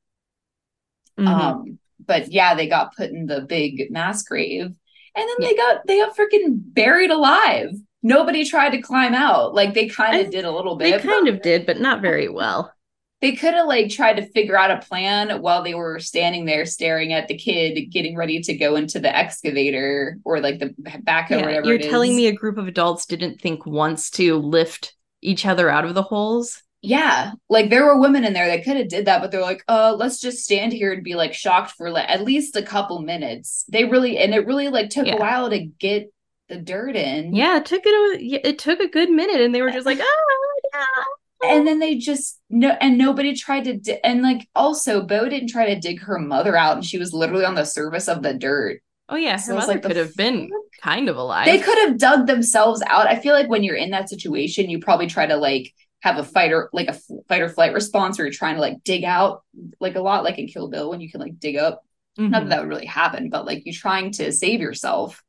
Mhm. 1.19 1.27
Um, 1.27 1.79
but 2.05 2.31
yeah, 2.31 2.55
they 2.55 2.69
got 2.69 2.95
put 2.97 3.11
in 3.11 3.27
the 3.27 3.41
big 3.41 3.91
mass 3.91 4.23
grave, 4.23 4.67
and 4.67 4.75
then 5.15 5.37
Yeah. 5.41 5.49
they 5.49 5.57
got 5.57 5.87
they 5.87 5.99
got 6.01 6.17
freaking 6.17 6.61
buried 6.75 7.11
alive. 7.11 7.71
Nobody 8.03 8.45
tried 8.45 8.71
to 8.71 8.81
climb 8.83 9.15
out. 9.15 9.55
Like 9.55 9.75
they 9.75 9.89
kind 9.89 10.25
of 10.25 10.31
did 10.33 10.45
a 10.45 10.51
little 10.53 10.77
bit. 10.77 11.03
they 11.03 11.09
kind 11.09 11.29
of 11.29 11.43
did, 11.43 11.67
but 11.67 11.81
not 11.81 12.01
very 12.01 12.29
well. 12.29 12.73
They 13.21 13.33
could 13.33 13.55
have 13.55 13.67
like 13.67 13.91
tried 13.91 14.19
to 14.19 14.27
figure 14.31 14.57
out 14.57 14.71
a 14.71 14.79
plan 14.87 15.43
while 15.43 15.65
they 15.65 15.75
were 15.75 15.99
standing 15.99 16.45
there 16.45 16.65
staring 16.65 17.13
at 17.13 17.27
the 17.27 17.37
kid 17.37 17.91
getting 17.91 18.17
ready 18.17 18.41
to 18.43 18.55
go 18.57 18.77
into 18.77 19.01
the 19.01 19.15
excavator 19.15 20.19
or 20.25 20.39
like 20.41 20.61
the 20.61 20.69
backhoe 21.05 21.31
or 21.33 21.39
Yeah, 21.39 21.45
whatever. 21.47 21.67
you're 21.67 21.79
telling 21.79 22.15
me 22.15 22.29
a 22.29 22.33
group 22.33 22.59
of 22.59 22.69
adults 22.69 23.07
didn't 23.07 23.41
think 23.41 23.67
once 23.67 24.11
to 24.11 24.37
lift 24.39 24.95
each 25.21 25.47
other 25.47 25.69
out 25.69 25.85
of 25.85 25.95
the 25.95 26.03
holes? 26.03 26.63
Yeah, 26.81 27.33
like 27.49 27.71
there 27.71 27.85
were 27.85 27.99
women 28.01 28.25
in 28.25 28.35
there 28.35 28.47
that 28.47 28.63
could 28.63 28.77
have 28.77 28.89
did 28.89 29.07
that, 29.07 29.21
but 29.21 29.33
they're 29.33 29.41
like, 29.41 29.65
"Uh, 29.67 29.97
let's 29.99 30.21
just 30.21 30.45
stand 30.45 30.73
here 30.73 30.93
and 30.93 31.03
be 31.03 31.17
like 31.17 31.35
shocked 31.35 31.73
for 31.77 31.91
like 31.91 32.09
at 32.09 32.23
least 32.23 32.55
a 32.55 32.63
couple 32.63 33.01
minutes." 33.03 33.65
They 33.69 33.85
really 33.85 34.17
and 34.17 34.33
it 34.33 34.47
really 34.47 34.69
like 34.69 34.91
took 34.91 35.09
Yeah. 35.09 35.17
a 35.17 35.19
while 35.19 35.51
to 35.51 35.59
get 35.59 36.13
the 36.49 36.57
dirt 36.57 36.97
in. 36.97 37.35
Yeah, 37.35 37.59
it 37.59 37.67
took 37.67 37.83
it. 37.85 37.89
A, 37.91 38.49
it 38.49 38.59
took 38.59 38.81
a 38.81 38.89
good 38.89 39.11
minute, 39.11 39.41
and 39.41 39.55
they 39.55 39.63
were 39.63 39.71
just 39.71 39.87
like, 39.87 39.99
"Oh, 40.01 40.61
yeah." 40.75 41.05
and 41.51 41.67
then 41.67 41.79
they 41.79 41.97
just 41.97 42.41
no 42.51 42.71
and 42.81 42.99
nobody 42.99 43.35
tried 43.35 43.65
to 43.65 43.77
di- 43.77 44.01
and 44.03 44.23
like 44.23 44.49
also 44.57 45.03
bo 45.03 45.29
didn't 45.29 45.49
try 45.49 45.73
to 45.73 45.79
dig 45.81 46.01
her 46.01 46.19
mother 46.19 46.57
out 46.57 46.75
and 46.75 46.85
she 46.85 46.99
was 46.99 47.13
literally 47.13 47.45
on 47.45 47.55
the 47.55 47.65
surface 47.65 48.09
of 48.09 48.23
the 48.23 48.35
dirt 48.35 48.81
Oh 49.09 49.15
yeah, 49.17 49.33
her 49.35 49.39
So 49.39 49.55
mother 49.55 49.75
like, 49.75 49.83
could 49.83 49.97
have 49.97 50.15
been 50.17 50.51
kind 50.83 51.09
of 51.09 51.17
alive. 51.17 51.47
they 51.47 51.61
could 51.61 51.79
have 51.79 51.97
dug 51.97 52.27
themselves 52.27 52.83
out 52.89 53.07
i 53.07 53.17
feel 53.19 53.35
like 53.35 53.49
when 53.49 53.63
you're 53.63 53.77
in 53.77 53.91
that 53.91 54.09
situation 54.09 54.69
you 54.69 54.81
probably 54.81 55.07
try 55.07 55.27
to 55.27 55.37
like 55.37 55.73
have 56.01 56.19
a 56.19 56.25
fighter 56.25 56.69
like 56.73 56.89
a 56.89 56.95
f- 56.95 57.03
fight 57.29 57.43
or 57.43 57.49
flight 57.49 57.73
response 57.73 58.19
or 58.19 58.25
you're 58.25 58.33
trying 58.33 58.57
to 58.57 58.61
like 58.61 58.83
dig 58.85 59.05
out 59.05 59.45
like 59.81 59.95
a 59.95 60.01
lot 60.01 60.25
like 60.25 60.39
in 60.41 60.49
kill 60.49 60.69
bill 60.69 60.91
when 60.91 61.01
you 61.01 61.09
can 61.11 61.21
like 61.21 61.39
dig 61.39 61.57
up 61.57 61.85
not 62.17 62.31
that 62.33 62.47
Mhm. 62.47 62.49
that 62.51 62.61
would 62.63 62.69
really 62.69 62.87
happen 62.87 63.29
but 63.31 63.47
like 63.47 63.63
you're 63.65 63.73
trying 63.75 64.11
to 64.13 64.33
save 64.33 64.61
yourself 64.61 65.23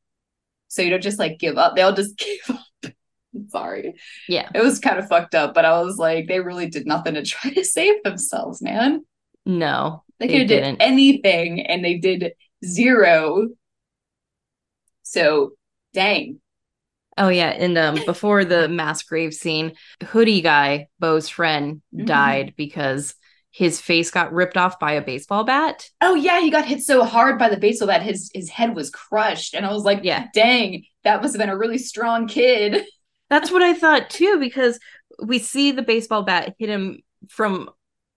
so 0.69 0.81
you 0.81 0.89
don't 0.89 1.03
just 1.03 1.19
like 1.19 1.39
give 1.39 1.57
up 1.57 1.75
They 1.75 1.81
all 1.83 1.93
just 1.93 2.17
give 2.47 2.55
up 2.55 2.93
sorry 3.49 3.95
Yeah, 4.27 4.49
it 4.55 4.61
was 4.63 4.79
kind 4.79 4.99
of 4.99 5.07
fucked 5.07 5.35
up 5.35 5.53
but 5.53 5.65
i 5.65 5.81
was 5.81 5.97
like 5.97 6.27
they 6.27 6.39
really 6.39 6.69
did 6.69 6.87
nothing 6.87 7.15
to 7.15 7.23
try 7.25 7.51
to 7.51 7.63
save 7.65 8.03
themselves 8.03 8.61
man 8.61 9.03
no, 9.45 10.03
They 10.19 10.27
They 10.27 10.33
could 10.33 10.39
have 10.41 10.47
did 10.49 10.61
didn't. 10.61 10.81
anything 10.81 11.65
and 11.65 11.83
they 11.83 11.97
did 11.97 12.33
zero. 12.63 13.47
So 15.03 15.51
dang. 15.93 16.39
Oh 17.17 17.29
yeah, 17.29 17.49
and 17.49 17.77
um 17.77 17.95
before 18.05 18.45
the 18.45 18.67
mass 18.69 19.03
grave 19.03 19.33
scene, 19.33 19.73
hoodie 20.03 20.41
guy, 20.41 20.87
Bo's 20.99 21.29
friend, 21.29 21.81
Mhm. 21.95 22.05
died 22.05 22.53
because 22.55 23.15
his 23.51 23.81
face 23.81 24.11
got 24.11 24.31
ripped 24.31 24.57
off 24.57 24.79
by 24.79 24.93
a 24.93 25.01
baseball 25.01 25.43
bat. 25.43 25.89
Oh 26.01 26.15
yeah, 26.15 26.39
he 26.39 26.51
got 26.51 26.65
hit 26.65 26.81
so 26.81 27.03
hard 27.03 27.39
by 27.39 27.49
the 27.49 27.57
baseball 27.57 27.87
that 27.87 28.03
his 28.03 28.29
his 28.33 28.49
head 28.49 28.75
was 28.75 28.89
crushed. 28.89 29.55
And 29.55 29.65
I 29.65 29.71
was 29.73 29.83
like, 29.83 30.01
Yeah. 30.03 30.27
dang, 30.33 30.83
that 31.03 31.21
must 31.21 31.33
have 31.33 31.39
been 31.39 31.49
a 31.49 31.57
really 31.57 31.77
strong 31.79 32.27
kid. 32.27 32.83
That's 33.29 33.51
what 33.51 33.61
I 33.61 33.73
thought 33.73 34.09
too, 34.09 34.37
because 34.39 34.79
we 35.23 35.39
see 35.39 35.71
the 35.71 35.81
baseball 35.81 36.23
bat 36.23 36.55
hit 36.57 36.69
him 36.69 36.99
from 37.29 37.69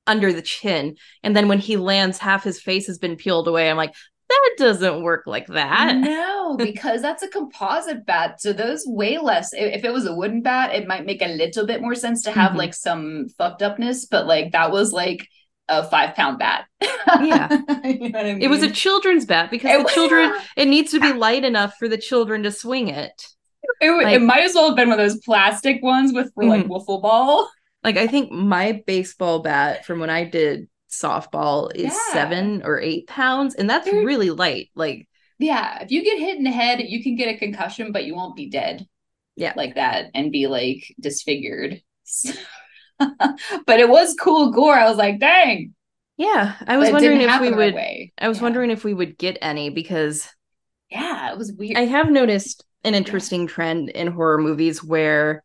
under 0.06 0.32
the 0.32 0.42
chin, 0.42 0.96
and 1.22 1.34
then 1.36 1.48
when 1.48 1.58
he 1.60 1.76
lands, 1.76 2.18
half 2.18 2.42
his 2.44 2.60
face 2.60 2.86
has 2.88 2.98
been 2.98 3.16
peeled 3.16 3.46
away. 3.46 3.70
I'm 3.70 3.76
like, 3.76 3.94
that 4.32 4.54
doesn't 4.58 5.02
work 5.02 5.22
like 5.26 5.46
that. 5.48 5.96
No, 5.96 6.56
because 6.58 7.02
that's 7.02 7.22
a 7.22 7.28
composite 7.28 8.04
bat. 8.06 8.40
So 8.40 8.52
those 8.52 8.84
weigh 8.86 9.18
less. 9.18 9.50
If 9.52 9.84
it 9.84 9.92
was 9.92 10.06
a 10.06 10.14
wooden 10.14 10.42
bat, 10.42 10.74
it 10.74 10.86
might 10.88 11.06
make 11.06 11.22
a 11.22 11.28
little 11.28 11.66
bit 11.66 11.80
more 11.80 11.94
sense 11.94 12.22
to 12.24 12.32
have 12.32 12.52
Mhm. 12.52 12.56
like 12.56 12.74
some 12.74 13.28
fucked 13.38 13.62
upness, 13.62 14.06
but 14.06 14.26
like 14.26 14.52
that 14.52 14.70
was 14.70 14.92
like 14.92 15.26
a 15.68 15.84
five 15.84 16.14
pound 16.14 16.38
bat. 16.38 16.64
Yeah. 16.82 17.48
you 17.84 18.10
know 18.10 18.18
what 18.18 18.26
I 18.26 18.32
mean? 18.34 18.42
It 18.42 18.50
was 18.50 18.62
a 18.62 18.70
children's 18.70 19.24
bat 19.26 19.50
because 19.50 19.70
It 19.72 19.78
the 19.78 19.84
was- 19.84 19.92
children 19.94 20.34
it 20.56 20.66
needs 20.68 20.90
to 20.92 21.00
be 21.00 21.12
light 21.12 21.44
enough 21.44 21.74
for 21.78 21.88
the 21.88 21.98
children 21.98 22.42
to 22.42 22.50
swing 22.50 22.88
it. 22.88 23.12
It, 23.80 23.90
Like- 23.90 24.16
it 24.16 24.22
might 24.22 24.42
as 24.44 24.54
well 24.54 24.66
have 24.68 24.76
been 24.76 24.88
one 24.90 24.98
of 24.98 25.04
those 25.10 25.20
plastic 25.24 25.82
ones 25.82 26.12
with 26.12 26.30
like 26.36 26.64
Mhm. 26.64 26.68
wiffle 26.68 27.00
ball. 27.00 27.48
Like 27.84 27.96
I 27.96 28.06
think 28.06 28.30
my 28.32 28.82
baseball 28.86 29.40
bat 29.40 29.84
from 29.86 29.98
when 30.00 30.10
I 30.10 30.24
did 30.24 30.68
softball 30.92 31.74
is 31.74 31.84
Yeah. 31.84 31.98
seven 32.12 32.62
or 32.64 32.78
eight 32.80 33.06
pounds, 33.08 33.54
and 33.56 33.68
that's 33.68 33.90
They're- 33.90 34.04
really 34.04 34.30
light. 34.30 34.70
Like 34.76 35.08
Yeah, 35.38 35.82
if 35.82 35.90
you 35.90 36.04
get 36.04 36.18
hit 36.20 36.36
in 36.38 36.44
the 36.44 36.50
head, 36.52 36.80
you 36.80 37.02
can 37.02 37.16
get 37.16 37.34
a 37.34 37.38
concussion, 37.38 37.90
but 37.90 38.04
you 38.04 38.14
won't 38.14 38.36
be 38.36 38.48
dead. 38.50 38.86
Yeah. 39.34 39.54
like 39.56 39.76
that 39.76 40.10
and 40.14 40.30
be 40.30 40.46
like 40.46 40.84
disfigured. 41.00 41.80
but 42.98 43.80
it 43.80 43.88
was 43.88 44.14
cool 44.20 44.50
gore. 44.52 44.74
I 44.74 44.88
was 44.88 44.98
like, 44.98 45.18
dang. 45.18 45.74
yeah, 46.18 46.54
I 46.66 46.76
was 46.76 46.90
wondering 46.90 47.22
if 47.22 47.40
we 47.40 47.50
would. 47.50 47.72
away. 47.72 48.12
I 48.18 48.28
was 48.28 48.38
Yeah. 48.38 48.42
wondering 48.44 48.70
if 48.70 48.84
we 48.84 48.92
would 48.94 49.16
get 49.18 49.38
any 49.40 49.70
because 49.70 50.28
Yeah, 50.90 51.32
it 51.32 51.38
was 51.38 51.52
weird. 51.52 51.78
I 51.78 51.86
have 51.86 52.10
noticed 52.10 52.64
an 52.84 52.94
interesting 52.94 53.46
trend 53.46 53.88
in 53.88 54.08
horror 54.08 54.38
movies 54.38 54.84
where 54.84 55.42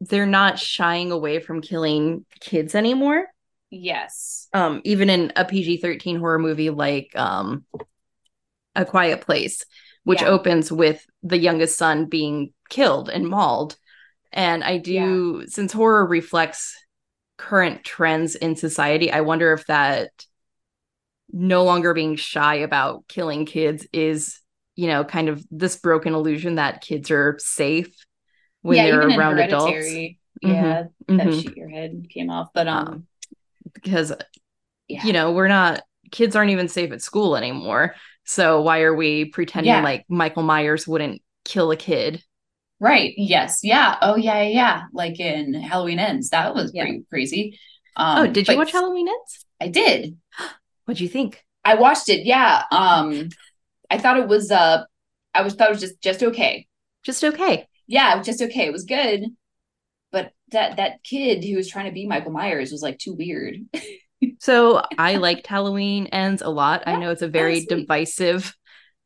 they're 0.00 0.26
not 0.26 0.58
shying 0.58 1.12
away 1.12 1.38
from 1.38 1.60
killing 1.60 2.24
kids 2.40 2.74
anymore. 2.74 3.26
Yes. 3.72 4.48
Um, 4.52 4.80
even 4.84 5.10
in 5.10 5.32
a 5.36 5.44
PG 5.44 5.78
13 5.78 6.16
horror 6.18 6.38
movie 6.38 6.70
like 6.70 7.10
um, 7.16 7.64
A 8.74 8.84
Quiet 8.84 9.20
Place, 9.22 9.64
which 10.04 10.22
Yeah. 10.22 10.28
opens 10.28 10.70
with 10.72 11.04
the 11.22 11.38
youngest 11.38 11.76
son 11.76 12.06
being 12.06 12.52
killed 12.68 13.08
and 13.08 13.28
mauled. 13.28 13.76
And 14.32 14.64
I 14.64 14.78
do, 14.78 15.46
since 15.48 15.72
horror 15.72 16.06
reflects 16.06 16.76
current 17.38 17.84
trends 17.84 18.34
in 18.34 18.56
society, 18.56 19.12
I 19.12 19.22
wonder 19.22 19.52
if 19.52 19.66
that 19.66 20.10
no 21.32 21.64
longer 21.64 21.94
being 21.94 22.16
shy 22.16 22.56
about 22.56 23.08
killing 23.08 23.46
kids 23.46 23.86
is 23.92 24.40
you 24.76 24.86
know 24.86 25.04
kind 25.04 25.28
of 25.28 25.42
this 25.50 25.76
broken 25.76 26.14
illusion 26.14 26.56
that 26.56 26.82
kids 26.82 27.10
are 27.10 27.36
safe 27.38 27.94
when 28.62 28.76
yeah, 28.76 28.84
they're 28.84 29.08
around 29.08 29.38
adults 29.38 29.74
Hereditary, 29.74 30.18
Yeah, 30.42 30.84
that 31.08 31.32
Mhm. 31.32 31.42
shoot 31.42 31.56
your 31.56 31.68
head 31.68 32.06
came 32.10 32.30
off. 32.30 32.50
But 32.54 32.68
um, 32.68 32.86
Um, 32.86 33.06
because 33.74 34.12
yeah. 34.88 35.04
you 35.04 35.12
know 35.12 35.32
we're 35.32 35.48
not 35.48 35.82
kids 36.10 36.36
aren't 36.36 36.50
even 36.50 36.68
safe 36.68 36.92
at 36.92 37.02
school 37.02 37.36
anymore 37.36 37.94
so 38.24 38.60
why 38.60 38.82
are 38.82 38.94
we 38.94 39.26
pretending 39.26 39.72
Yeah. 39.72 39.82
like 39.82 40.04
michael 40.08 40.42
myers 40.42 40.86
wouldn't 40.86 41.22
kill 41.44 41.70
a 41.70 41.76
kid 41.76 42.22
Right. 42.80 43.14
Yes. 43.16 43.60
Yeah. 43.62 43.96
Oh, 44.02 44.16
yeah. 44.16 44.42
Yeah. 44.42 44.82
Like 44.92 45.20
in 45.20 45.54
Halloween 45.54 46.00
Ends, 46.00 46.30
that 46.30 46.52
was 46.52 46.72
Yeah. 46.74 46.82
pretty 46.82 47.04
crazy. 47.08 47.60
Um, 47.94 48.18
oh 48.18 48.26
did 48.26 48.48
you 48.48 48.56
watch 48.56 48.72
halloween 48.72 49.06
ends 49.06 49.46
I 49.60 49.68
did. 49.68 50.16
what'd 50.84 51.00
you 51.00 51.08
think 51.08 51.44
I 51.64 51.76
watched 51.76 52.08
it. 52.08 52.26
Yeah. 52.26 52.64
Um, 52.72 53.28
I 53.88 53.98
thought 53.98 54.16
it 54.16 54.26
was. 54.26 54.50
Uh, 54.50 54.82
I 55.32 55.42
was 55.42 55.54
thought 55.54 55.68
it 55.68 55.74
was 55.74 55.80
just 55.80 56.02
just 56.02 56.22
okay. 56.24 56.66
just 57.04 57.22
okay 57.22 57.68
Yeah, 57.86 58.14
it 58.14 58.18
was 58.18 58.26
just 58.26 58.42
okay. 58.42 58.66
It 58.66 58.72
was 58.72 58.84
good. 58.84 59.26
That 60.52 60.76
that 60.76 61.02
kid 61.02 61.44
who 61.44 61.56
was 61.56 61.68
trying 61.68 61.86
to 61.86 61.92
be 61.92 62.06
Michael 62.06 62.32
Myers 62.32 62.70
was 62.72 62.82
like 62.82 62.98
too 62.98 63.14
weird. 63.14 63.56
so 64.38 64.80
i 64.98 65.16
liked 65.16 65.48
halloween 65.48 66.06
ends 66.06 66.42
a 66.42 66.48
lot 66.48 66.84
i 66.86 66.94
know 66.96 67.10
it's 67.10 67.22
a 67.22 67.28
very 67.28 67.64
divisive 67.64 68.54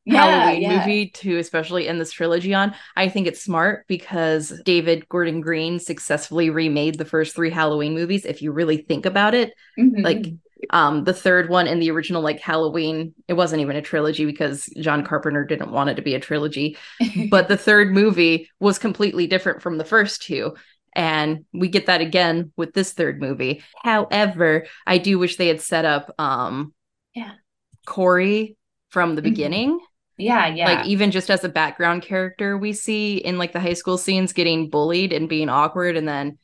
Yeah, 0.04 0.22
Halloween 0.24 0.62
yeah. 0.62 0.78
movie 0.78 1.10
to 1.22 1.38
especially 1.38 1.88
end 1.88 2.00
this 2.00 2.12
trilogy 2.12 2.54
on. 2.54 2.74
I 2.96 3.08
think 3.08 3.26
it's 3.26 3.42
smart 3.42 3.86
because 3.88 4.52
David 4.64 5.08
Gordon 5.08 5.40
Green 5.40 5.80
successfully 5.80 6.48
remade 6.50 6.96
the 6.96 7.04
first 7.04 7.34
three 7.34 7.50
Halloween 7.50 7.94
movies. 7.94 8.24
If 8.24 8.40
you 8.40 8.52
really 8.52 8.76
think 8.76 9.04
about 9.04 9.34
it, 9.34 9.52
Mhm. 9.78 10.04
like 10.04 10.26
um 10.70 11.04
the 11.04 11.12
third 11.12 11.48
one 11.48 11.66
in 11.66 11.80
the 11.80 11.90
original 11.90 12.22
like 12.22 12.38
Halloween, 12.40 13.14
it 13.26 13.34
wasn't 13.34 13.62
even 13.62 13.74
a 13.76 13.82
trilogy 13.82 14.26
because 14.26 14.66
John 14.80 15.04
Carpenter 15.04 15.44
didn't 15.44 15.72
want 15.72 15.90
it 15.90 15.96
to 15.96 16.02
be 16.02 16.14
a 16.14 16.20
trilogy. 16.20 16.76
But 17.30 17.48
the 17.48 17.56
third 17.56 17.92
movie 17.92 18.48
was 18.60 18.78
completely 18.78 19.26
different 19.26 19.60
from 19.62 19.76
the 19.76 19.84
first 19.84 20.22
two. 20.22 20.54
And 20.96 21.44
we 21.52 21.68
get 21.68 21.86
that 21.86 22.00
again 22.00 22.52
with 22.56 22.72
this 22.72 22.92
third 22.94 23.20
movie. 23.20 23.62
However, 23.84 24.66
I 24.86 24.96
do 24.98 25.18
wish 25.18 25.36
they 25.36 25.48
had 25.48 25.60
set 25.60 25.84
up 25.84 26.12
um 26.18 26.74
Yeah. 27.14 27.32
Corey 27.86 28.56
from 28.90 29.14
the 29.14 29.20
Mhm. 29.20 29.24
beginning 29.24 29.80
yeah, 30.18 30.46
yeah. 30.46 30.64
like 30.66 30.86
even 30.86 31.10
just 31.10 31.30
as 31.30 31.44
a 31.44 31.48
background 31.48 32.02
character 32.02 32.56
we 32.56 32.72
see 32.72 33.18
in 33.18 33.36
like 33.36 33.52
the 33.52 33.60
high 33.60 33.74
school 33.74 33.98
scenes 33.98 34.32
getting 34.32 34.70
bullied 34.70 35.12
and 35.12 35.28
being 35.28 35.48
awkward 35.50 35.96
and 35.96 36.08
then 36.08 36.38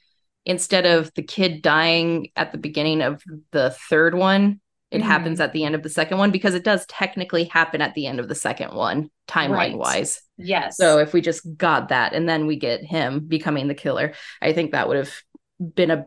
instead 0.44 0.84
of 0.84 1.10
the 1.14 1.22
kid 1.22 1.62
dying 1.62 2.28
at 2.36 2.52
the 2.52 2.58
beginning 2.58 3.00
of 3.00 3.22
the 3.52 3.70
third 3.88 4.14
one 4.14 4.60
it 4.90 5.00
Mhm. 5.00 5.04
happens 5.04 5.40
at 5.40 5.54
the 5.54 5.64
end 5.64 5.74
of 5.74 5.82
the 5.82 5.88
second 5.88 6.18
one 6.18 6.30
because 6.30 6.54
it 6.54 6.64
does 6.64 6.84
technically 6.86 7.44
happen 7.44 7.80
at 7.80 7.94
the 7.94 8.06
end 8.06 8.20
of 8.20 8.28
the 8.28 8.34
second 8.34 8.74
one 8.74 9.08
timeline 9.26 9.50
Right. 9.50 9.78
wise 9.78 10.22
yes. 10.44 10.76
so 10.76 10.98
if 10.98 11.12
we 11.12 11.20
just 11.20 11.46
got 11.56 11.88
that 11.88 12.12
and 12.12 12.28
then 12.28 12.46
we 12.46 12.56
get 12.56 12.84
him 12.84 13.20
becoming 13.20 13.68
the 13.68 13.74
killer 13.74 14.12
i 14.40 14.52
think 14.52 14.72
that 14.72 14.88
would 14.88 14.96
have 14.96 15.12
been 15.58 15.90
a 15.90 16.06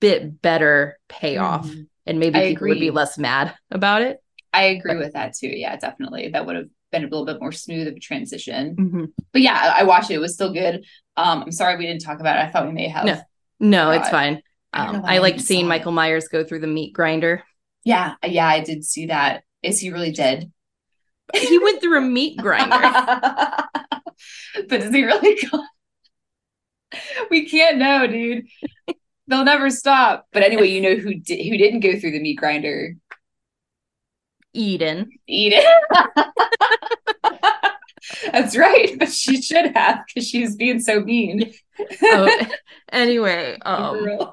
bit 0.00 0.40
better 0.42 0.98
payoff 1.08 1.66
Mhm. 1.66 1.86
and 2.06 2.18
maybe 2.18 2.38
I 2.38 2.48
people 2.50 2.68
would 2.68 2.80
be 2.80 2.90
less 2.90 3.18
mad 3.18 3.54
about 3.70 4.02
it 4.02 4.20
I 4.52 4.66
agree 4.66 4.96
with 4.96 5.14
that 5.14 5.34
too. 5.34 5.48
Yeah, 5.48 5.74
definitely. 5.74 6.28
That 6.28 6.46
would 6.46 6.54
have 6.54 6.68
been 6.92 7.02
a 7.02 7.08
little 7.08 7.24
bit 7.26 7.40
more 7.40 7.50
smooth 7.50 7.88
of 7.88 7.96
a 7.96 7.98
transition. 7.98 8.76
Mhm. 8.76 9.12
But 9.32 9.42
yeah, 9.42 9.74
I 9.76 9.82
watched 9.82 10.12
it. 10.12 10.14
It 10.14 10.18
was 10.18 10.34
still 10.34 10.52
good. 10.52 10.84
Um, 11.16 11.42
I'm 11.42 11.50
sorry 11.50 11.76
we 11.76 11.86
didn't 11.86 12.02
talk 12.02 12.20
about 12.20 12.36
it. 12.36 12.42
I 12.42 12.50
thought 12.50 12.68
we 12.68 12.72
may 12.72 12.86
have. 12.86 13.04
No. 13.04 13.20
no 13.58 13.90
it's 13.90 14.08
fine 14.08 14.42
I 14.72 14.86
um, 14.86 15.04
I 15.04 15.16
I 15.16 15.18
liked 15.18 15.40
seeing. 15.40 15.66
Michael 15.66 15.90
Myers 15.90 16.28
go 16.28 16.44
through 16.44 16.60
the 16.60 16.68
meat 16.68 16.92
grinder. 16.92 17.42
Yeah, 17.84 18.14
yeah, 18.24 18.46
I 18.46 18.60
did 18.60 18.84
see 18.84 19.06
that. 19.06 19.42
Is 19.64 19.80
he 19.80 19.90
really 19.90 20.12
dead? 20.12 20.52
He 21.32 21.58
went 21.58 21.80
through 21.80 21.98
a 21.98 22.02
meat 22.02 22.38
grinder. 22.38 22.70
but 24.68 24.80
is 24.80 24.92
he 24.92 25.04
really 25.04 25.38
gone? 25.50 25.66
We 27.30 27.48
can't 27.48 27.78
know, 27.78 28.06
dude. 28.06 28.46
They'll 29.26 29.44
never 29.44 29.70
stop. 29.70 30.26
But 30.32 30.42
anyway, 30.42 30.68
you 30.68 30.80
know 30.80 30.96
who 30.96 31.14
di- 31.14 31.48
who 31.48 31.56
didn't 31.56 31.80
go 31.80 31.98
through 31.98 32.12
the 32.12 32.20
meat 32.20 32.36
grinder? 32.36 32.94
Eden. 34.52 35.10
Eden. 35.26 35.64
That's 38.32 38.56
right, 38.56 38.98
but 38.98 39.10
she 39.10 39.40
should 39.40 39.76
have 39.76 40.04
because 40.06 40.28
she 40.28 40.42
was 40.42 40.56
being 40.56 40.80
so 40.80 41.00
mean. 41.00 41.52
Oh, 42.02 42.46
anyway, 42.92 43.58
um, 43.62 44.32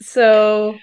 so 0.00 0.76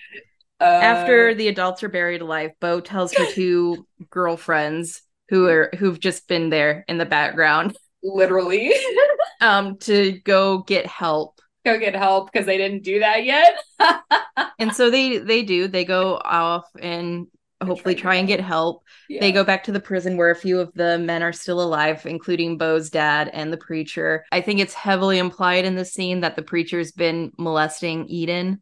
Uh, 0.60 0.64
after 0.64 1.34
the 1.34 1.48
adults 1.48 1.84
are 1.84 1.90
buried 1.90 2.22
alive, 2.22 2.52
Bo 2.60 2.80
tells 2.80 3.14
her 3.14 3.26
two 3.32 3.86
girlfriends 4.10 5.02
who 5.30 5.48
are 5.48 5.72
who've 5.78 6.00
just 6.00 6.28
been 6.28 6.50
there 6.50 6.86
in 6.88 6.98
the 6.98 7.06
background 7.06 7.76
literally 8.04 8.72
um 9.42 9.78
to 9.80 10.12
go 10.24 10.60
get 10.60 10.86
help. 10.86 11.42
go 11.66 11.80
get 11.80 11.96
help 11.96 12.32
because 12.32 12.46
they 12.46 12.58
didn't 12.58 12.84
do 12.84 13.00
that 13.00 13.24
yet. 13.24 13.58
And 14.58 14.74
so 14.74 14.90
they 14.90 15.18
they 15.18 15.44
do. 15.44 15.68
They 15.68 15.84
go 15.84 16.16
off 16.24 16.66
and 16.80 17.28
hopefully 17.62 17.96
try 17.96 18.16
and 18.16 18.28
get 18.28 18.40
help. 18.40 18.84
Yeah. 19.10 19.20
They 19.20 19.32
go 19.32 19.44
back 19.44 19.64
to 19.66 19.72
the 19.72 19.80
prison 19.80 20.16
where 20.18 20.32
a 20.32 20.36
few 20.36 20.60
of 20.60 20.74
the 20.74 20.98
men 20.98 21.24
are 21.24 21.34
still 21.34 21.62
alive, 21.62 22.06
including 22.06 22.58
Bo's 22.58 22.90
dad 22.90 23.30
and 23.34 23.52
the 23.52 23.58
preacher. 23.58 24.24
I 24.32 24.42
think 24.42 24.60
it's 24.60 24.74
heavily 24.74 25.18
implied 25.18 25.66
in 25.66 25.76
the 25.76 25.86
scene 25.86 26.22
that 26.22 26.36
the 26.36 26.42
preacher's 26.42 26.92
been 26.92 27.32
molesting 27.38 28.08
Eden. 28.08 28.62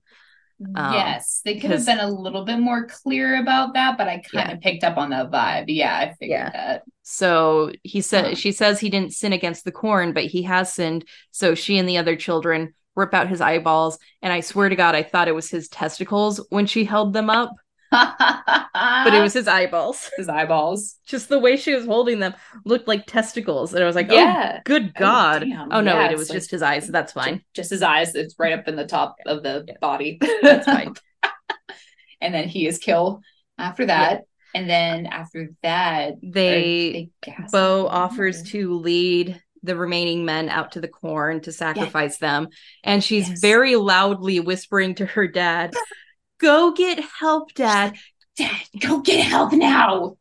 Um, 0.76 0.94
yes, 0.94 1.42
they 1.46 1.60
could 1.60 1.72
have 1.72 1.86
been 1.86 2.00
a 2.00 2.10
little 2.10 2.46
bit 2.46 2.58
more 2.60 2.86
clear 2.88 3.42
about 3.42 3.74
that, 3.74 3.98
but 3.98 4.08
I 4.08 4.20
kind 4.20 4.52
of 4.52 4.62
picked 4.62 4.84
up 4.84 4.98
on 4.98 5.10
that 5.12 5.32
vibe. 5.32 5.66
Yeah, 5.68 5.96
I 5.96 6.14
figured 6.14 6.30
Yeah. 6.40 6.50
that. 6.54 6.84
So 7.04 7.72
he 7.84 8.02
said 8.02 8.26
Huh. 8.26 8.36
she 8.36 8.52
says 8.52 8.80
he 8.80 8.90
didn't 8.90 9.14
sin 9.14 9.34
against 9.34 9.66
the 9.66 9.72
corn, 9.72 10.14
but 10.14 10.26
he 10.26 10.44
has 10.44 10.74
sinned. 10.74 11.06
So 11.32 11.56
she 11.56 11.78
and 11.78 11.88
the 11.88 11.98
other 11.98 12.16
children 12.16 12.74
rip 12.96 13.14
out 13.14 13.28
his 13.28 13.42
eyeballs, 13.42 13.98
and 14.22 14.32
I 14.32 14.40
swear 14.42 14.70
to 14.70 14.76
God, 14.76 14.96
I 14.96 15.04
thought 15.04 15.28
it 15.28 15.36
was 15.36 15.50
his 15.50 15.68
testicles 15.68 16.46
when 16.50 16.66
she 16.68 16.86
held 16.86 17.14
them 17.14 17.30
up, 17.30 17.52
but 19.04 19.14
it 19.14 19.22
was 19.22 19.34
his 19.34 19.48
eyeballs. 19.48 20.10
his 20.18 20.30
eyeballs. 20.30 20.98
Just 21.06 21.30
the 21.30 21.40
way 21.40 21.56
she 21.58 21.74
was 21.76 21.86
holding 21.86 22.20
them 22.20 22.34
looked 22.66 22.88
like 22.88 23.06
testicles, 23.06 23.74
and 23.74 23.84
I 23.84 23.88
was 23.88 23.96
like, 23.96 24.08
"Oh, 24.10 24.16
yeah, 24.16 24.62
good 24.66 24.92
Oh, 24.96 25.00
God!" 25.00 25.40
damn. 25.42 25.72
Oh, 25.72 25.82
no, 25.82 25.94
Yeah, 25.94 26.00
wait, 26.08 26.12
it 26.12 26.18
was 26.18 26.30
like- 26.30 26.38
just 26.38 26.52
his 26.52 26.62
eyes. 26.62 26.88
That's 26.88 27.14
fine. 27.14 27.42
just 27.54 27.70
his 27.70 27.82
eyes. 27.84 28.16
It's 28.16 28.36
right 28.40 28.54
up 28.54 28.68
in 28.68 28.76
the 28.76 28.86
top 28.88 29.16
of 29.26 29.44
the 29.44 29.64
Yeah. 29.68 29.74
body. 29.82 30.20
That's 30.42 30.66
fine. 30.66 30.94
and 32.22 32.34
then 32.34 32.48
he 32.48 32.68
is 32.68 32.78
killed 32.80 33.24
after 33.58 33.86
that. 33.86 34.24
And 34.56 34.70
then 34.70 35.08
after 35.08 35.50
that, 35.64 36.14
They 36.22 37.10
gas 37.24 37.52
Bo 37.52 37.88
offers 37.88 38.44
to 38.52 38.74
lead 38.74 39.42
the 39.64 39.76
remaining 39.76 40.26
men 40.26 40.50
out 40.50 40.74
to 40.74 40.82
the 40.82 40.88
corn 40.90 41.40
to 41.42 41.52
sacrifice 41.52 42.18
them. 42.18 42.50
And 42.84 43.04
she's 43.04 43.30
Yes. 43.30 43.40
very 43.40 43.76
loudly 43.78 44.40
whispering 44.42 44.94
to 44.96 45.06
her 45.06 45.28
dad, 45.28 45.74
Go 46.44 46.74
get 46.74 47.00
help, 47.00 47.54
dad. 47.54 47.96
Dad, 48.38 48.52
go 48.80 49.00
get 49.00 49.26
help 49.26 49.54
now. 49.54 50.18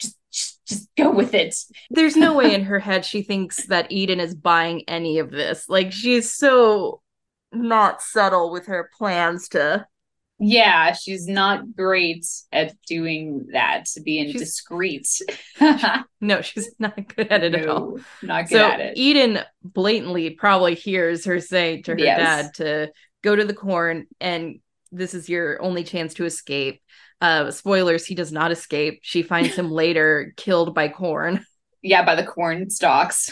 Just, 0.00 0.16
just, 0.32 0.66
just 0.66 0.88
go 0.96 1.10
with 1.10 1.32
it. 1.32 1.54
There's 1.90 2.16
no 2.16 2.34
way 2.34 2.54
in 2.54 2.64
her 2.64 2.78
head 2.80 3.04
she 3.04 3.22
thinks 3.22 3.66
that 3.68 3.90
Eden 3.92 4.18
is 4.20 4.34
buying 4.34 4.82
any 4.88 5.18
of 5.20 5.30
this. 5.30 5.68
Like, 5.68 5.92
she's 5.92 6.34
so 6.34 7.00
not 7.52 8.02
subtle 8.02 8.50
with 8.50 8.66
her 8.66 8.90
plans 8.98 9.48
to. 9.50 9.86
Yeah, 10.42 10.92
she's 10.94 11.28
not 11.28 11.76
great 11.76 12.26
at 12.50 12.74
doing 12.88 13.48
that, 13.52 13.84
to 13.94 14.00
being 14.00 14.28
She's- 14.32 14.40
discreet. 14.40 15.06
No, 16.22 16.42
she's 16.42 16.74
not 16.78 17.14
good 17.16 17.28
at 17.32 17.42
it 17.44 17.54
at 17.54 17.66
all. 17.68 17.98
Not 18.22 18.48
good 18.48 18.56
so 18.56 18.70
at 18.70 18.80
it. 18.80 18.98
Eden 18.98 19.38
blatantly 19.64 20.30
probably 20.30 20.74
hears 20.74 21.24
her 21.24 21.40
say 21.40 21.80
to 21.82 21.92
her 21.92 21.98
Yes. 21.98 22.18
dad 22.18 22.54
to 22.56 22.92
go 23.22 23.34
to 23.36 23.44
the 23.44 23.54
corn 23.54 24.06
and 24.20 24.60
this 24.92 25.14
is 25.14 25.28
your 25.28 25.60
only 25.62 25.84
chance 25.84 26.14
to 26.14 26.24
escape. 26.24 26.82
Uh 27.20 27.50
spoilers, 27.50 28.06
he 28.06 28.14
does 28.14 28.32
not 28.32 28.50
escape. 28.50 29.00
She 29.02 29.22
finds 29.22 29.54
him 29.54 29.70
later 29.82 30.32
killed 30.36 30.74
by 30.74 30.88
corn. 30.88 31.44
yeah, 31.82 32.04
by 32.04 32.14
the 32.14 32.24
corn 32.24 32.70
stalks. 32.70 33.30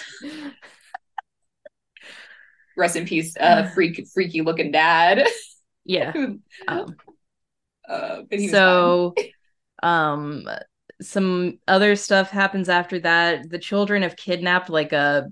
Rest 2.76 2.96
in 2.96 3.06
peace, 3.06 3.36
uh, 3.38 3.68
freak, 3.74 4.06
freaky 4.14 4.40
looking 4.42 4.70
dad. 4.70 5.26
Yeah. 5.84 6.12
Um, 6.68 6.96
uh, 7.88 8.22
so 8.50 9.14
um 9.82 10.48
some 11.00 11.58
other 11.68 11.96
stuff 11.96 12.30
happens 12.30 12.68
after 12.68 12.98
that. 13.00 13.50
The 13.50 13.58
children 13.58 14.02
have 14.02 14.16
kidnapped 14.16 14.68
like 14.68 14.92
a 14.92 15.28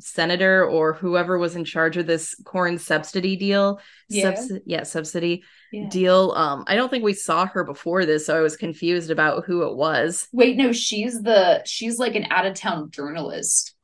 senator 0.00 0.64
or 0.64 0.94
whoever 0.94 1.38
was 1.38 1.56
in 1.56 1.64
charge 1.64 1.96
of 1.96 2.06
this 2.06 2.34
corn 2.44 2.78
subsidy 2.78 3.36
deal. 3.36 3.80
Yeah. 4.08 4.40
Yeah, 4.64 4.82
subsidy. 4.84 5.42
Yeah. 5.72 5.88
deal. 5.88 6.32
Um, 6.36 6.64
I 6.66 6.76
don't 6.76 6.88
think 6.88 7.04
we 7.04 7.12
saw 7.14 7.46
her 7.46 7.64
before 7.64 8.06
this, 8.06 8.26
so 8.26 8.36
I 8.36 8.40
was 8.40 8.56
confused 8.56 9.10
about 9.10 9.44
who 9.44 9.62
it 9.68 9.76
was. 9.76 10.28
Wait, 10.32 10.56
no, 10.56 10.72
she's 10.72 11.20
the 11.22 11.62
she's 11.66 11.98
like 11.98 12.14
an 12.14 12.26
out 12.30 12.46
of 12.46 12.54
town 12.54 12.90
journalist. 12.90 13.74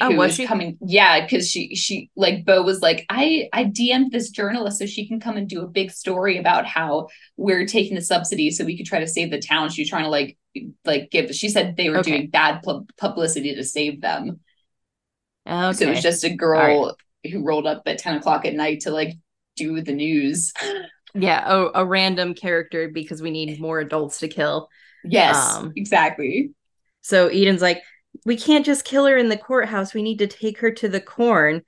Oh, 0.00 0.06
who 0.10 0.16
was 0.16 0.28
was 0.28 0.36
she? 0.36 0.46
coming 0.46 0.78
yeah 0.80 1.20
because 1.20 1.50
she 1.50 1.74
she 1.74 2.10
like 2.16 2.46
bo 2.46 2.62
was 2.62 2.80
like 2.80 3.04
i 3.10 3.50
i 3.52 3.64
dm'd 3.64 4.10
this 4.10 4.30
journalist 4.30 4.78
so 4.78 4.86
she 4.86 5.06
can 5.06 5.20
come 5.20 5.36
and 5.36 5.46
do 5.46 5.60
a 5.60 5.66
big 5.66 5.90
story 5.90 6.38
about 6.38 6.64
how 6.64 7.08
we're 7.36 7.66
taking 7.66 7.94
the 7.94 8.00
subsidy 8.00 8.50
so 8.50 8.64
we 8.64 8.74
could 8.74 8.86
try 8.86 9.00
to 9.00 9.06
save 9.06 9.30
the 9.30 9.38
town 9.38 9.68
she's 9.68 9.90
trying 9.90 10.04
to 10.04 10.08
like 10.08 10.38
like 10.86 11.10
give 11.10 11.34
she 11.34 11.50
said 11.50 11.76
they 11.76 11.90
were 11.90 11.98
Okay. 11.98 12.10
doing 12.10 12.30
bad 12.30 12.62
pub- 12.62 12.90
publicity 12.96 13.54
to 13.54 13.62
save 13.64 14.00
them 14.00 14.40
Okay. 15.46 15.72
so 15.72 15.84
it 15.86 15.90
was 15.90 16.02
just 16.02 16.24
a 16.24 16.30
girl 16.34 16.96
who 17.30 17.42
rolled 17.44 17.66
up 17.66 17.82
at 17.86 17.98
10 17.98 18.16
o'clock 18.16 18.44
at 18.44 18.54
night 18.54 18.80
to 18.80 18.90
like 18.90 19.14
do 19.56 19.80
the 19.80 19.92
news 19.92 20.52
yeah, 21.14 21.44
a, 21.46 21.82
a 21.82 21.84
random 21.84 22.34
character 22.34 22.88
because 22.88 23.20
we 23.20 23.30
need 23.30 23.60
more 23.60 23.80
adults 23.80 24.20
to 24.20 24.28
kill. 24.28 24.68
yes 25.04 25.58
Um, 25.58 25.72
exactly 25.76 26.52
So 27.02 27.28
Eden's 27.28 27.62
like, 27.62 27.82
we 28.24 28.36
can't 28.36 28.64
just 28.64 28.84
kill 28.84 29.06
her 29.06 29.16
in 29.16 29.28
the 29.28 29.36
courthouse. 29.36 29.94
We 29.94 30.02
need 30.02 30.18
to 30.18 30.26
take 30.26 30.58
her 30.58 30.70
to 30.70 30.88
the 30.88 31.00
corn. 31.00 31.62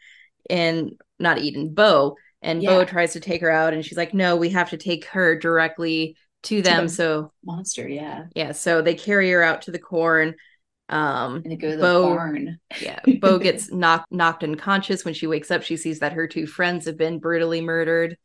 And 0.51 0.93
not 1.18 1.39
Eden, 1.39 1.75
Bo. 1.75 2.16
And 2.43 2.64
Bo 2.64 2.85
tries 2.85 3.14
to 3.14 3.20
take 3.20 3.41
her 3.41 3.51
out, 3.51 3.72
and 3.72 3.83
she's 3.85 3.97
like, 3.97 4.12
no, 4.12 4.37
we 4.37 4.51
have 4.51 4.70
to 4.70 4.77
take 4.77 5.07
her 5.07 5.39
directly 5.39 6.16
to 6.45 6.61
them. 6.61 6.87
the- 6.87 6.93
so 6.93 7.33
monster 7.43 7.89
yeah 7.89 8.27
yeah, 8.35 8.53
so 8.53 8.83
they 8.83 8.95
carry 8.95 9.31
her 9.31 9.43
out 9.43 9.62
to 9.62 9.70
the 9.70 9.79
corn. 9.79 10.35
Um, 10.89 11.45
and 11.45 11.53
they 11.53 11.57
go 11.57 11.70
to 11.70 11.76
the 11.76 11.82
Bo- 11.82 12.03
barn 12.03 12.61
yeah, 12.80 13.01
Bo 13.20 13.39
gets 13.39 13.72
knocked 13.72 14.12
knocked 14.12 14.45
unconscious 14.45 15.05
when 15.05 15.14
she 15.14 15.26
wakes 15.26 15.51
up. 15.51 15.62
She 15.62 15.76
sees 15.76 16.01
that 16.01 16.12
her 16.12 16.26
two 16.28 16.47
friends 16.47 16.87
have 16.87 16.97
been 16.99 17.18
brutally 17.18 17.61
murdered. 17.61 18.16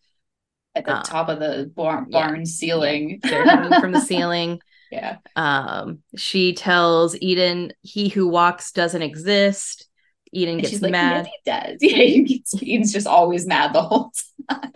at 0.76 0.86
the 0.86 0.92
Uh, 0.92 1.04
top 1.04 1.30
of 1.30 1.40
the 1.40 1.72
barn, 1.76 2.08
yeah. 2.10 2.30
barn 2.30 2.46
ceiling 2.46 3.20
They're 3.30 3.46
hanging 3.46 3.76
from 3.76 3.94
the 3.94 4.00
ceiling. 4.00 4.62
yeah 4.92 5.18
Um, 5.36 6.00
she 6.18 6.54
tells 6.54 7.18
Eden, 7.22 7.74
"He 7.82 8.10
who 8.10 8.28
walks 8.28 8.72
doesn't 8.72 9.02
exist." 9.02 9.88
Eden 10.34 10.60
And 10.60 10.62
gets 10.62 10.68
she's 10.68 10.82
like, 10.82 10.92
mad. 10.92 11.26
yes, 11.26 11.26
he 11.26 11.52
does. 11.52 11.78
Yeah, 11.82 11.96
he 11.98 12.44
Eden's 12.76 12.94
just 12.94 13.08
always 13.08 13.48
mad 13.48 13.74
the 13.74 13.82
whole 13.82 14.12
time. 14.50 14.72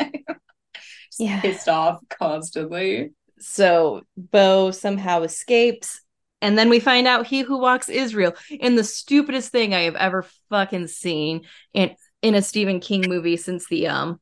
Just 1.12 1.20
Yeah. 1.20 1.42
pissed 1.42 1.70
off 1.70 2.02
constantly. 2.10 3.12
So 3.40 4.04
Bo 4.18 4.72
somehow 4.72 5.24
escapes. 5.24 6.02
And 6.44 6.58
then 6.58 6.70
we 6.70 6.80
find 6.80 7.08
out 7.08 7.26
he 7.26 7.42
who 7.42 7.58
walks 7.58 7.90
Israel 7.90 8.36
in 8.52 8.76
the 8.76 8.84
stupidest 8.84 9.52
thing 9.52 9.74
I 9.74 9.82
have 9.84 9.96
ever 9.96 10.26
fucking 10.50 10.88
seen 10.88 11.42
in 11.74 11.96
in 12.22 12.36
a 12.36 12.42
Stephen 12.42 12.80
King 12.80 13.06
movie 13.08 13.38
since 13.38 13.68
the 13.68 13.88
um 13.88 14.20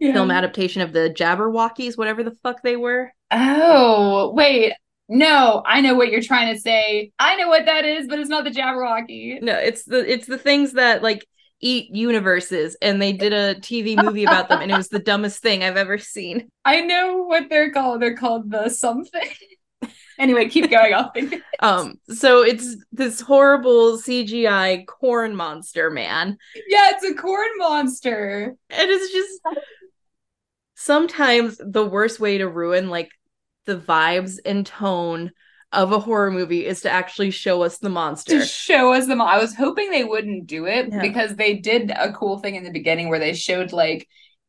film 0.00 0.30
adaptation 0.30 0.82
of 0.82 0.92
the 0.92 1.10
Jabberwockies, 1.10 1.98
whatever 1.98 2.22
the 2.22 2.36
fuck 2.42 2.62
they 2.62 2.76
were. 2.76 3.12
Oh, 3.30 4.32
wait. 4.34 4.74
No, 5.08 5.62
I 5.66 5.80
know 5.80 5.94
what 5.94 6.10
you're 6.10 6.22
trying 6.22 6.54
to 6.54 6.60
say. 6.60 7.12
I 7.18 7.36
know 7.36 7.48
what 7.48 7.66
that 7.66 7.84
is, 7.84 8.06
but 8.06 8.18
it's 8.18 8.28
not 8.28 8.44
the 8.44 8.50
Jabberwocky. 8.50 9.40
No, 9.42 9.54
it's 9.54 9.84
the 9.84 9.98
it's 10.10 10.26
the 10.26 10.38
things 10.38 10.72
that 10.72 11.02
like 11.02 11.26
eat 11.60 11.94
universes, 11.94 12.76
and 12.82 13.00
they 13.00 13.12
did 13.12 13.32
a 13.32 13.54
TV 13.56 14.00
movie 14.00 14.24
about 14.24 14.48
them, 14.48 14.60
and 14.62 14.70
it 14.70 14.76
was 14.76 14.88
the 14.88 14.98
dumbest 15.10 15.42
thing 15.42 15.62
I've 15.62 15.76
ever 15.76 15.98
seen. 15.98 16.48
I 16.64 16.82
know 16.82 17.22
what 17.22 17.48
they're 17.48 17.72
called. 17.72 18.02
They're 18.02 18.16
called 18.16 18.50
the 18.50 18.68
something. 18.68 19.28
Anyway, 20.18 20.48
keep 20.48 20.70
going. 20.70 20.94
I'll 20.94 21.10
think. 21.14 21.34
Um, 21.60 21.94
so 22.08 22.42
it's 22.42 22.76
this 22.92 23.20
horrible 23.20 23.98
CGI 23.98 24.86
corn 24.86 25.34
monster 25.36 25.90
man. 25.90 26.36
Yeah, 26.68 26.90
it's 26.92 27.04
a 27.04 27.14
corn 27.14 27.48
monster. 27.58 28.54
and 28.70 28.90
it's 28.90 29.12
just 29.12 29.40
sometimes 30.74 31.58
the 31.64 31.84
worst 31.84 32.20
way 32.20 32.38
to 32.38 32.48
ruin 32.48 32.88
like 32.90 33.10
the 33.64 33.76
vibes 33.76 34.38
and 34.44 34.64
tone 34.66 35.32
of 35.72 35.90
a 35.92 35.98
horror 35.98 36.30
movie 36.30 36.64
is 36.64 36.82
to 36.82 36.90
actually 36.90 37.30
show 37.30 37.62
us 37.62 37.78
the 37.78 37.88
monster. 37.88 38.38
to 38.38 38.44
show 38.46 38.92
us 38.92 39.06
them. 39.06 39.20
I 39.20 39.38
was 39.38 39.54
hoping 39.54 39.90
they 39.90 40.04
wouldn't 40.04 40.46
do 40.46 40.66
it 40.66 40.88
Yeah. 40.90 41.00
because 41.02 41.34
they 41.34 41.54
did 41.54 41.90
a 41.90 42.12
cool 42.12 42.38
thing 42.38 42.54
in 42.54 42.62
the 42.64 42.70
beginning 42.70 43.08
where 43.08 43.18
they 43.18 43.34
showed 43.34 43.72
like 43.72 44.08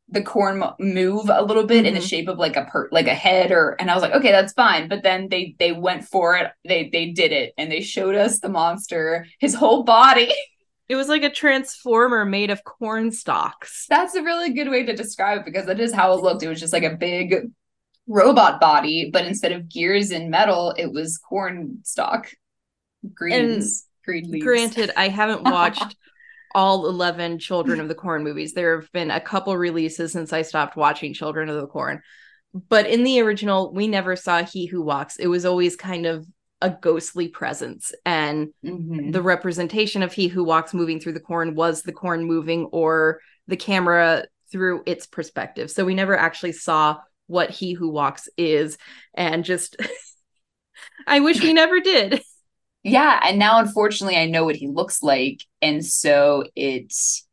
the 0.10 0.22
corn 0.22 0.64
move 0.80 1.30
a 1.30 1.42
little 1.44 1.66
bit 1.66 1.86
in 1.86 1.94
the 1.94 2.00
Mhm. 2.00 2.10
shape 2.10 2.28
of 2.30 2.38
like 2.38 2.56
a 2.56 2.64
per 2.66 2.88
like 2.92 3.08
a 3.08 3.14
head 3.14 3.52
or 3.52 3.76
and 3.80 3.92
I 3.92 3.94
was 3.94 4.02
like 4.02 4.14
okay 4.14 4.32
that's 4.32 4.54
fine. 4.54 4.88
But 4.88 5.04
then 5.04 5.28
they 5.30 5.56
they 5.60 5.72
went 5.74 6.06
for 6.06 6.36
it. 6.38 6.52
They 6.68 6.90
they 6.92 7.12
did 7.12 7.32
it 7.34 7.54
and 7.58 7.72
they 7.72 7.82
showed 7.82 8.16
us 8.16 8.40
the 8.40 8.50
monster 8.50 9.26
his 9.40 9.54
whole 9.56 9.84
body. 9.84 10.32
It 10.90 10.96
was 10.96 11.10
like 11.10 11.24
a 11.24 11.30
transformer 11.30 12.24
made 12.24 12.50
of 12.50 12.64
corn 12.64 13.12
stalks. 13.12 13.88
that's 13.90 14.16
a 14.16 14.24
really 14.24 14.54
good 14.54 14.70
way 14.70 14.86
to 14.86 14.96
describe 14.96 15.40
it 15.42 15.46
because 15.46 15.66
that 15.66 15.82
is 15.82 15.92
how 15.94 16.14
it 16.14 16.24
looked. 16.24 16.44
It 16.44 16.48
was 16.48 16.62
just 16.62 16.72
like 16.72 16.84
a 16.84 16.96
big 16.96 17.36
robot 18.08 18.62
body 18.62 19.10
but 19.12 19.26
instead 19.26 19.52
of 19.52 19.68
gears 19.68 20.12
and 20.12 20.32
metal 20.32 20.74
it 20.78 20.94
was 20.94 21.18
corn 21.18 21.80
stalk. 21.84 22.32
Greens. 23.14 23.86
Green 24.06 24.32
leaves. 24.32 24.46
Granted, 24.46 24.92
I 24.96 25.10
haven't 25.10 25.44
watched 25.58 25.98
all 26.58 26.88
11 26.88 27.38
Children 27.38 27.80
of 27.80 27.88
the 27.88 27.94
Corn 27.94 28.24
movies. 28.24 28.54
There 28.54 28.82
have 28.82 28.92
been 28.92 29.12
a 29.12 29.22
couple 29.22 29.56
releases 29.56 30.12
since 30.12 30.34
I 30.34 30.42
stopped 30.42 30.76
watching 30.76 31.14
Children 31.14 31.50
of 31.50 31.62
the 31.62 31.68
Corn. 31.68 32.02
But 32.68 32.88
in 32.88 33.04
the 33.04 33.22
original, 33.22 33.72
we 33.72 33.88
never 33.88 34.16
saw 34.16 34.44
He 34.44 34.66
Who 34.66 34.82
Walks. 34.82 35.18
It 35.18 35.28
was 35.28 35.46
always 35.46 35.76
kind 35.76 36.08
of 36.08 36.26
a 36.60 36.72
ghostly 36.72 37.28
presence. 37.28 37.94
And 38.08 38.56
Mhm. 38.66 39.14
the 39.14 39.22
representation 39.22 40.02
of 40.02 40.14
he 40.14 40.30
who 40.30 40.44
walks 40.44 40.74
moving 40.74 41.00
through 41.00 41.14
the 41.14 41.20
corn 41.20 41.54
was 41.54 41.84
the 41.84 41.94
corn 41.94 42.24
moving 42.24 42.66
or 42.72 43.22
the 43.48 43.56
camera 43.58 44.26
through 44.52 44.82
its 44.88 45.06
perspective. 45.06 45.70
So 45.70 45.86
we 45.86 45.94
never 45.94 46.18
actually 46.18 46.54
saw 46.54 46.98
what 47.28 47.52
he 47.52 47.74
who 47.74 47.92
walks 47.92 48.28
is 48.36 48.80
and 49.14 49.44
just 49.46 49.76
I 51.06 51.20
wish 51.20 51.40
we 51.40 51.54
never 51.54 51.80
did. 51.80 52.20
Yeah, 52.88 53.20
and 53.24 53.38
now 53.40 53.60
unfortunately 53.60 54.18
I 54.18 54.26
know 54.28 54.46
what 54.46 54.56
he 54.56 54.68
looks 54.68 55.04
like, 55.04 55.42
and 55.62 55.86
so 55.86 56.46
it's 56.56 57.28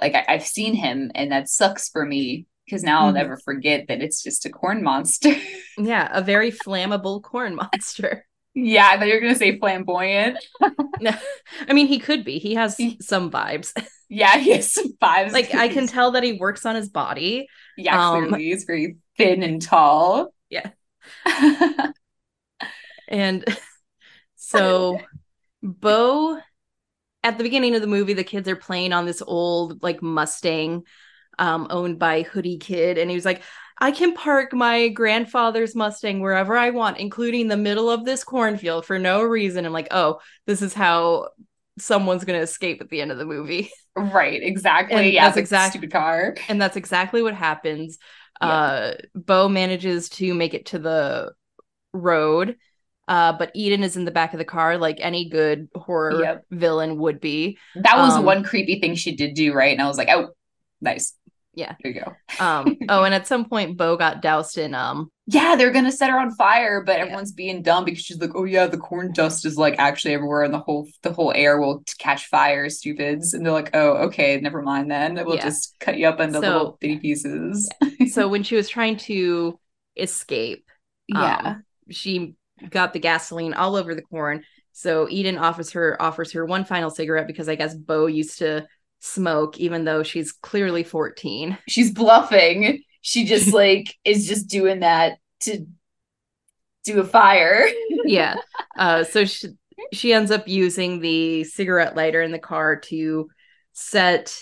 like 0.00 0.14
I, 0.14 0.24
I've 0.28 0.46
seen 0.46 0.74
him, 0.74 1.10
and 1.14 1.30
that 1.32 1.48
sucks 1.48 1.88
for 1.88 2.04
me 2.04 2.46
because 2.64 2.82
now 2.82 3.04
I'll 3.06 3.12
Mhm. 3.12 3.16
never 3.16 3.36
forget 3.36 3.88
that 3.88 4.00
it's 4.02 4.22
just 4.22 4.46
a 4.46 4.50
corn 4.50 4.82
monster. 4.82 5.34
Yeah, 5.76 6.08
a 6.12 6.22
very 6.22 6.52
flammable 6.52 7.20
corn 7.20 7.56
monster. 7.56 8.26
yeah, 8.54 8.88
I 8.88 8.96
thought 8.96 9.08
you 9.08 9.14
were 9.14 9.20
gonna 9.20 9.34
say 9.34 9.58
flamboyant. 9.58 10.38
I 10.62 11.72
mean, 11.72 11.88
he 11.88 11.98
could 11.98 12.24
be. 12.24 12.38
He 12.38 12.54
has 12.54 12.76
some 13.00 13.30
vibes. 13.30 13.72
Yeah, 14.08 14.38
he 14.38 14.52
has 14.52 14.72
some 14.72 14.92
vibes. 15.02 15.32
Like 15.32 15.52
I 15.54 15.68
can 15.68 15.86
tell 15.88 16.12
that 16.12 16.22
he 16.22 16.34
works 16.34 16.64
on 16.64 16.76
his 16.76 16.88
body. 16.88 17.48
Yeah, 17.76 17.98
um, 17.98 18.28
clearly 18.28 18.44
he's 18.44 18.64
very 18.64 18.96
thin 19.18 19.42
and 19.42 19.60
tall. 19.60 20.32
Yeah. 20.48 20.70
And 23.08 23.44
so 24.56 25.00
Bo 25.62 26.38
at 27.22 27.38
the 27.38 27.44
beginning 27.44 27.74
of 27.74 27.80
the 27.80 27.86
movie, 27.86 28.12
the 28.12 28.24
kids 28.24 28.48
are 28.48 28.56
playing 28.56 28.92
on 28.92 29.06
this 29.06 29.22
old 29.26 29.82
like 29.82 30.02
Mustang 30.02 30.84
um 31.38 31.66
owned 31.70 31.98
by 31.98 32.22
Hoodie 32.22 32.58
Kid, 32.58 32.98
and 32.98 33.10
he 33.10 33.16
was 33.16 33.24
like, 33.24 33.42
I 33.80 33.90
can 33.90 34.14
park 34.14 34.52
my 34.52 34.88
grandfather's 34.88 35.74
Mustang 35.74 36.20
wherever 36.20 36.56
I 36.56 36.70
want, 36.70 36.98
including 36.98 37.48
the 37.48 37.56
middle 37.56 37.90
of 37.90 38.04
this 38.04 38.22
cornfield 38.24 38.86
for 38.86 38.98
no 38.98 39.22
reason. 39.22 39.64
I'm 39.66 39.72
like, 39.72 39.88
oh, 39.90 40.20
this 40.46 40.62
is 40.62 40.74
how 40.74 41.30
someone's 41.78 42.24
gonna 42.24 42.38
escape 42.38 42.80
at 42.80 42.90
the 42.90 43.00
end 43.00 43.10
of 43.10 43.18
the 43.18 43.24
movie. 43.24 43.70
right, 43.96 44.42
exactly. 44.42 44.96
And 44.96 45.12
yeah, 45.12 45.24
that's 45.24 45.36
the 45.36 45.40
exact- 45.40 45.72
stupid 45.72 45.92
car. 45.92 46.34
And 46.48 46.60
that's 46.60 46.76
exactly 46.76 47.22
what 47.22 47.34
happens. 47.34 47.98
Yeah. 48.40 48.48
Uh 48.48 48.94
Bo 49.14 49.48
manages 49.48 50.08
to 50.10 50.34
make 50.34 50.54
it 50.54 50.66
to 50.66 50.78
the 50.78 51.32
road. 51.92 52.56
Uh, 53.06 53.32
but 53.32 53.50
Eden 53.54 53.82
is 53.82 53.96
in 53.96 54.04
the 54.04 54.10
back 54.10 54.32
of 54.32 54.38
the 54.38 54.44
car, 54.44 54.78
like 54.78 54.96
any 55.00 55.28
good 55.28 55.68
horror 55.74 56.20
Yep. 56.22 56.44
villain 56.50 56.98
would 56.98 57.20
be. 57.20 57.58
That 57.74 57.96
was 57.98 58.14
Um, 58.16 58.24
one 58.24 58.42
creepy 58.44 58.80
thing 58.80 58.94
she 58.94 59.14
did 59.14 59.34
do, 59.34 59.52
right? 59.52 59.72
And 59.72 59.82
I 59.82 59.86
was 59.86 59.98
like, 59.98 60.08
oh, 60.10 60.28
nice. 60.80 61.14
Yeah. 61.56 61.74
There 61.82 61.92
you 61.92 62.00
go. 62.00 62.12
Um, 62.44 62.76
oh, 62.88 63.04
and 63.04 63.14
at 63.14 63.28
some 63.28 63.44
point, 63.48 63.76
Bo 63.76 63.96
got 63.96 64.20
doused 64.22 64.58
in 64.58 64.74
um, 64.74 65.10
yeah, 65.26 65.54
they're 65.56 65.70
gonna 65.70 65.92
set 65.92 66.10
her 66.10 66.18
on 66.18 66.34
fire, 66.34 66.82
but 66.82 66.96
Yeah. 66.96 67.02
everyone's 67.04 67.30
being 67.32 67.62
dumb 67.62 67.84
because 67.84 68.02
she's 68.02 68.18
like, 68.20 68.32
"Oh 68.34 68.42
yeah, 68.44 68.66
the 68.66 68.76
corn 68.76 69.12
dust 69.12 69.46
is 69.46 69.56
like 69.56 69.76
actually 69.78 70.14
everywhere, 70.14 70.42
and 70.42 70.52
the 70.52 70.58
whole 70.58 70.88
the 71.02 71.12
whole 71.12 71.32
air 71.34 71.60
will 71.60 71.78
t- 71.86 71.92
catch 71.98 72.26
fire, 72.26 72.68
stupids." 72.68 73.32
And 73.34 73.46
they're 73.46 73.52
like, 73.52 73.70
"Oh, 73.72 73.90
okay, 74.08 74.40
never 74.40 74.62
mind 74.62 74.90
then. 74.90 75.14
We'll 75.14 75.36
Yeah. 75.36 75.44
just 75.44 75.76
cut 75.78 75.96
you 75.96 76.08
up 76.08 76.18
into 76.20 76.34
So- 76.34 76.40
little 76.40 76.78
bitty 76.80 76.98
pieces." 76.98 77.68
so 78.12 78.26
when 78.32 78.42
she 78.42 78.56
was 78.56 78.68
trying 78.68 78.96
to 79.08 79.58
escape, 79.96 80.66
yeah, 81.06 81.36
um, 81.44 81.64
she 81.90 82.34
got 82.70 82.92
the 82.92 82.98
gasoline 82.98 83.54
all 83.54 83.76
over 83.76 83.94
the 83.94 84.02
corn. 84.02 84.44
So 84.72 85.08
Eden 85.08 85.38
offers 85.38 85.72
her 85.72 86.00
offers 86.00 86.32
her 86.32 86.44
one 86.44 86.64
final 86.64 86.90
cigarette 86.90 87.26
because 87.26 87.48
I 87.48 87.54
guess 87.54 87.74
Bo 87.74 88.06
used 88.06 88.38
to 88.38 88.66
smoke, 89.00 89.58
even 89.58 89.84
though 89.84 90.02
she's 90.02 90.32
clearly 90.32 90.82
14. 90.82 91.58
she's 91.68 91.92
bluffing. 91.92 92.82
She 93.00 93.24
just 93.24 93.52
like 93.54 93.94
is 94.04 94.26
just 94.26 94.48
doing 94.48 94.80
that 94.80 95.18
to 95.40 95.66
do 96.84 97.00
a 97.00 97.04
fire. 97.04 97.68
yeah. 98.04 98.36
Uh, 98.76 99.04
so 99.04 99.24
she 99.24 99.48
she 99.92 100.12
ends 100.12 100.30
up 100.30 100.48
using 100.48 101.00
the 101.00 101.44
cigarette 101.44 101.96
lighter 101.96 102.22
in 102.22 102.32
the 102.32 102.38
car 102.38 102.76
to 102.76 103.28
set 103.72 104.36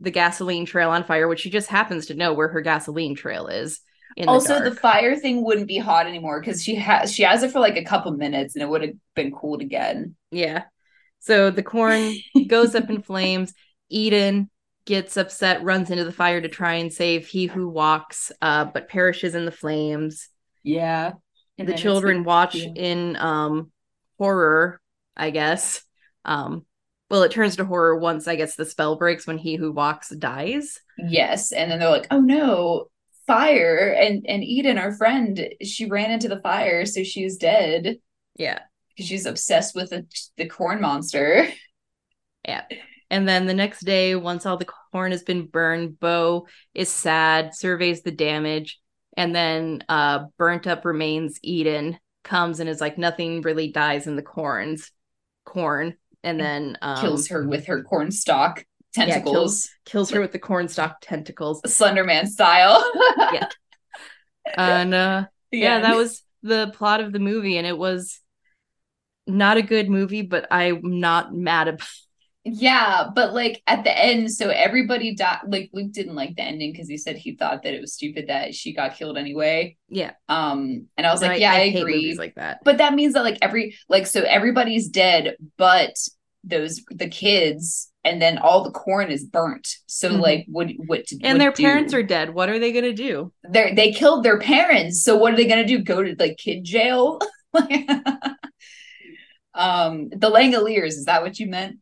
the 0.00 0.10
gasoline 0.10 0.64
trail 0.64 0.90
on 0.90 1.04
fire, 1.04 1.26
which 1.26 1.40
she 1.40 1.50
just 1.50 1.68
happens 1.68 2.06
to 2.06 2.14
know 2.14 2.32
where 2.32 2.48
her 2.48 2.60
gasoline 2.60 3.14
trail 3.14 3.48
is. 3.48 3.80
In 4.18 4.28
also, 4.28 4.58
the, 4.58 4.70
the, 4.70 4.76
fire 4.76 5.14
thing 5.14 5.44
wouldn't 5.44 5.68
be 5.68 5.78
hot 5.78 6.08
anymore 6.08 6.40
because 6.40 6.64
she 6.64 6.74
has 6.74 7.14
she 7.14 7.22
has 7.22 7.44
it 7.44 7.52
for 7.52 7.60
like 7.60 7.76
a 7.76 7.84
couple 7.84 8.10
minutes, 8.10 8.56
and 8.56 8.64
it 8.64 8.68
would 8.68 8.82
have 8.82 8.94
been 9.14 9.30
cooled 9.30 9.62
again. 9.62 10.16
yeah. 10.32 10.64
So 11.20 11.52
the 11.52 11.62
corn 11.62 12.14
goes 12.48 12.74
up 12.74 12.90
in 12.90 13.00
flames. 13.00 13.54
Eden 13.88 14.50
gets 14.86 15.16
upset, 15.16 15.62
runs 15.62 15.90
into 15.90 16.04
the 16.04 16.10
fire 16.10 16.40
to 16.40 16.48
try 16.48 16.74
and 16.74 16.92
save 16.92 17.28
he 17.28 17.46
who 17.46 17.68
walks, 17.68 18.32
uh, 18.42 18.64
but 18.64 18.88
perishes 18.88 19.36
in 19.36 19.44
the 19.44 19.52
flames. 19.52 20.28
Yeah. 20.64 21.12
And 21.56 21.68
the 21.68 21.74
children 21.74 22.24
watch 22.24 22.56
yeah. 22.56 22.72
in 22.74 23.16
um 23.16 23.70
horror, 24.18 24.80
I 25.16 25.30
guess. 25.30 25.80
Um 26.24 26.66
well, 27.08 27.22
it 27.22 27.30
turns 27.30 27.54
to 27.56 27.64
horror 27.64 27.96
once 27.96 28.26
I 28.26 28.34
guess 28.34 28.56
the 28.56 28.64
spell 28.64 28.96
breaks 28.96 29.28
when 29.28 29.38
he 29.38 29.54
who 29.54 29.70
walks 29.70 30.08
dies. 30.08 30.80
Yes. 30.98 31.52
And 31.52 31.70
then 31.70 31.78
they're 31.78 31.88
like, 31.88 32.08
oh 32.10 32.20
no, 32.20 32.88
fire. 33.28 33.94
And 33.96 34.26
and 34.26 34.42
Eden, 34.42 34.78
our 34.78 34.92
friend, 34.92 35.54
she 35.62 35.86
ran 35.86 36.10
into 36.10 36.28
the 36.28 36.40
fire, 36.40 36.84
so 36.84 37.04
she's 37.04 37.36
dead. 37.36 37.98
Yeah. 38.34 38.58
Because 38.88 39.06
she's 39.06 39.26
obsessed 39.26 39.76
with 39.76 39.90
the, 39.90 40.06
the 40.36 40.48
corn 40.48 40.80
monster. 40.80 41.46
Yeah. 42.44 42.64
And 43.10 43.28
then 43.28 43.46
the 43.46 43.54
next 43.54 43.82
day, 43.82 44.16
once 44.16 44.44
all 44.44 44.56
the 44.56 44.66
corn 44.92 45.12
has 45.12 45.22
been 45.22 45.46
burned, 45.46 46.00
Bo 46.00 46.46
is 46.74 46.88
sad, 46.88 47.54
surveys 47.54 48.02
the 48.02 48.10
damage, 48.10 48.80
and 49.16 49.34
then 49.34 49.84
uh 49.88 50.24
burnt 50.38 50.66
up 50.66 50.84
remains 50.84 51.38
Eden 51.42 51.98
comes 52.24 52.60
and 52.60 52.68
is 52.68 52.80
like 52.80 52.98
nothing 52.98 53.42
really 53.42 53.70
dies 53.70 54.06
in 54.06 54.16
the 54.16 54.22
corns 54.22 54.90
corn 55.44 55.94
and 56.22 56.38
then 56.38 56.76
um, 56.82 57.00
kills 57.00 57.28
her 57.28 57.46
with 57.46 57.66
her 57.66 57.82
corn 57.82 58.10
stalk 58.10 58.64
tentacles 58.94 59.26
yeah, 59.26 59.32
kills, 59.32 59.70
kills, 59.84 60.10
her 60.10 60.20
with 60.20 60.32
the 60.32 60.38
corn 60.38 60.68
stalk 60.68 60.96
tentacles 61.00 61.60
slenderman 61.66 62.26
style 62.26 62.90
yeah 63.32 63.48
and 64.56 64.94
uh 64.94 65.24
yeah 65.50 65.80
that 65.80 65.96
was 65.96 66.22
the 66.42 66.72
plot 66.74 67.00
of 67.00 67.12
the 67.12 67.18
movie 67.18 67.58
and 67.58 67.66
it 67.66 67.76
was 67.76 68.20
not 69.26 69.56
a 69.56 69.62
good 69.62 69.90
movie 69.90 70.22
but 70.22 70.46
i'm 70.50 70.80
not 71.00 71.34
mad 71.34 71.68
about 71.68 71.88
yeah, 72.50 73.08
but 73.14 73.34
like 73.34 73.62
at 73.66 73.84
the 73.84 73.96
end, 73.96 74.32
so 74.32 74.48
everybody 74.48 75.14
died. 75.14 75.40
Like 75.46 75.70
Luke 75.72 75.92
didn't 75.92 76.14
like 76.14 76.36
the 76.36 76.42
ending 76.42 76.72
because 76.72 76.88
he 76.88 76.96
said 76.96 77.16
he 77.16 77.36
thought 77.36 77.62
that 77.62 77.74
it 77.74 77.80
was 77.80 77.94
stupid 77.94 78.28
that 78.28 78.54
she 78.54 78.74
got 78.74 78.96
killed 78.96 79.18
anyway. 79.18 79.76
Yeah. 79.88 80.12
Um, 80.28 80.86
and 80.96 81.06
I 81.06 81.12
was 81.12 81.20
like, 81.20 81.32
I, 81.32 81.36
yeah, 81.36 81.52
I, 81.52 81.56
I 81.56 81.64
agree. 81.64 82.14
like 82.14 82.36
that. 82.36 82.60
But 82.64 82.78
that 82.78 82.94
means 82.94 83.14
that 83.14 83.22
like 83.22 83.38
every 83.42 83.76
like 83.88 84.06
so 84.06 84.22
everybody's 84.22 84.88
dead, 84.88 85.36
but 85.56 85.94
those 86.44 86.82
the 86.90 87.08
kids, 87.08 87.92
and 88.08 88.20
then 88.20 88.38
all 88.38 88.64
the 88.64 88.70
corn 88.70 89.10
is 89.10 89.24
burnt. 89.24 89.68
So 89.86 90.10
mm-hmm. 90.10 90.20
like, 90.20 90.46
what 90.48 90.68
what 90.86 91.06
to, 91.06 91.16
do? 91.16 91.26
and 91.26 91.40
their 91.40 91.52
do? 91.52 91.62
parents 91.62 91.94
are 91.94 92.02
dead. 92.02 92.34
What 92.34 92.48
are 92.48 92.58
they 92.58 92.72
gonna 92.72 92.92
do? 92.92 93.32
They 93.48 93.74
they 93.74 93.92
killed 93.92 94.24
their 94.24 94.38
parents. 94.38 95.02
So 95.02 95.16
what 95.16 95.32
are 95.32 95.36
they 95.36 95.46
gonna 95.46 95.66
do? 95.66 95.78
Go 95.78 96.02
to 96.02 96.16
like 96.18 96.36
kid 96.38 96.64
jail? 96.64 97.20
um, 99.54 100.08
the 100.10 100.30
Langoliers. 100.30 100.88
Is 100.88 101.04
that 101.04 101.22
what 101.22 101.38
you 101.38 101.46
meant? 101.46 101.78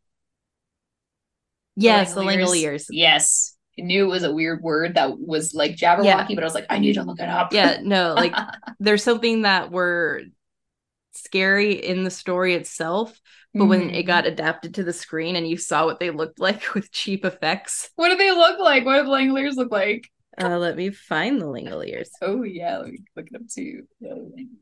Yes, 1.76 2.14
the 2.14 2.22
Langoliers. 2.22 2.86
Yes. 2.90 3.54
I 3.78 3.82
knew 3.82 4.04
it 4.04 4.08
was 4.08 4.22
a 4.22 4.32
weird 4.32 4.62
word 4.62 4.94
that 4.94 5.18
was 5.18 5.52
like 5.52 5.76
Jabberwocky, 5.76 6.30
yeah. 6.30 6.34
but 6.34 6.42
I 6.42 6.46
was 6.46 6.54
like, 6.54 6.64
I 6.70 6.78
need 6.78 6.94
to 6.94 7.02
look 7.02 7.20
it 7.20 7.28
up. 7.28 7.52
Yeah, 7.52 7.80
no, 7.82 8.14
like 8.14 8.34
there's 8.80 9.02
something 9.02 9.42
that 9.42 9.70
were 9.70 10.22
scary 11.16 11.72
in 11.72 12.04
the 12.04 12.10
story 12.10 12.54
itself, 12.54 13.20
but 13.52 13.60
mm-hmm. 13.60 13.68
when 13.68 13.80
it 13.90 13.92
mm-hmm. 13.92 14.06
got 14.06 14.26
adapted 14.26 14.74
to 14.74 14.84
the 14.84 14.92
screen 14.92 15.36
and 15.36 15.48
you 15.48 15.56
saw 15.56 15.84
what 15.84 16.00
they 16.00 16.10
looked 16.10 16.38
like 16.40 16.74
with 16.74 16.92
cheap 16.92 17.24
effects. 17.24 17.90
What 17.96 18.10
do 18.10 18.16
they 18.16 18.30
look 18.30 18.58
like? 18.58 18.84
What 18.84 18.98
do 18.98 19.04
the 19.04 19.10
Langoliers 19.10 19.56
look 19.56 19.70
like? 19.70 20.08
Uh, 20.38 20.58
let 20.58 20.76
me 20.76 20.90
find 20.90 21.40
the 21.40 21.46
Langoliers. 21.46 22.08
Oh 22.22 22.42
yeah, 22.42 22.78
let 22.78 22.88
me 22.88 22.98
look 23.16 23.26
it 23.26 23.36
up 23.36 23.48
too. 23.48 23.86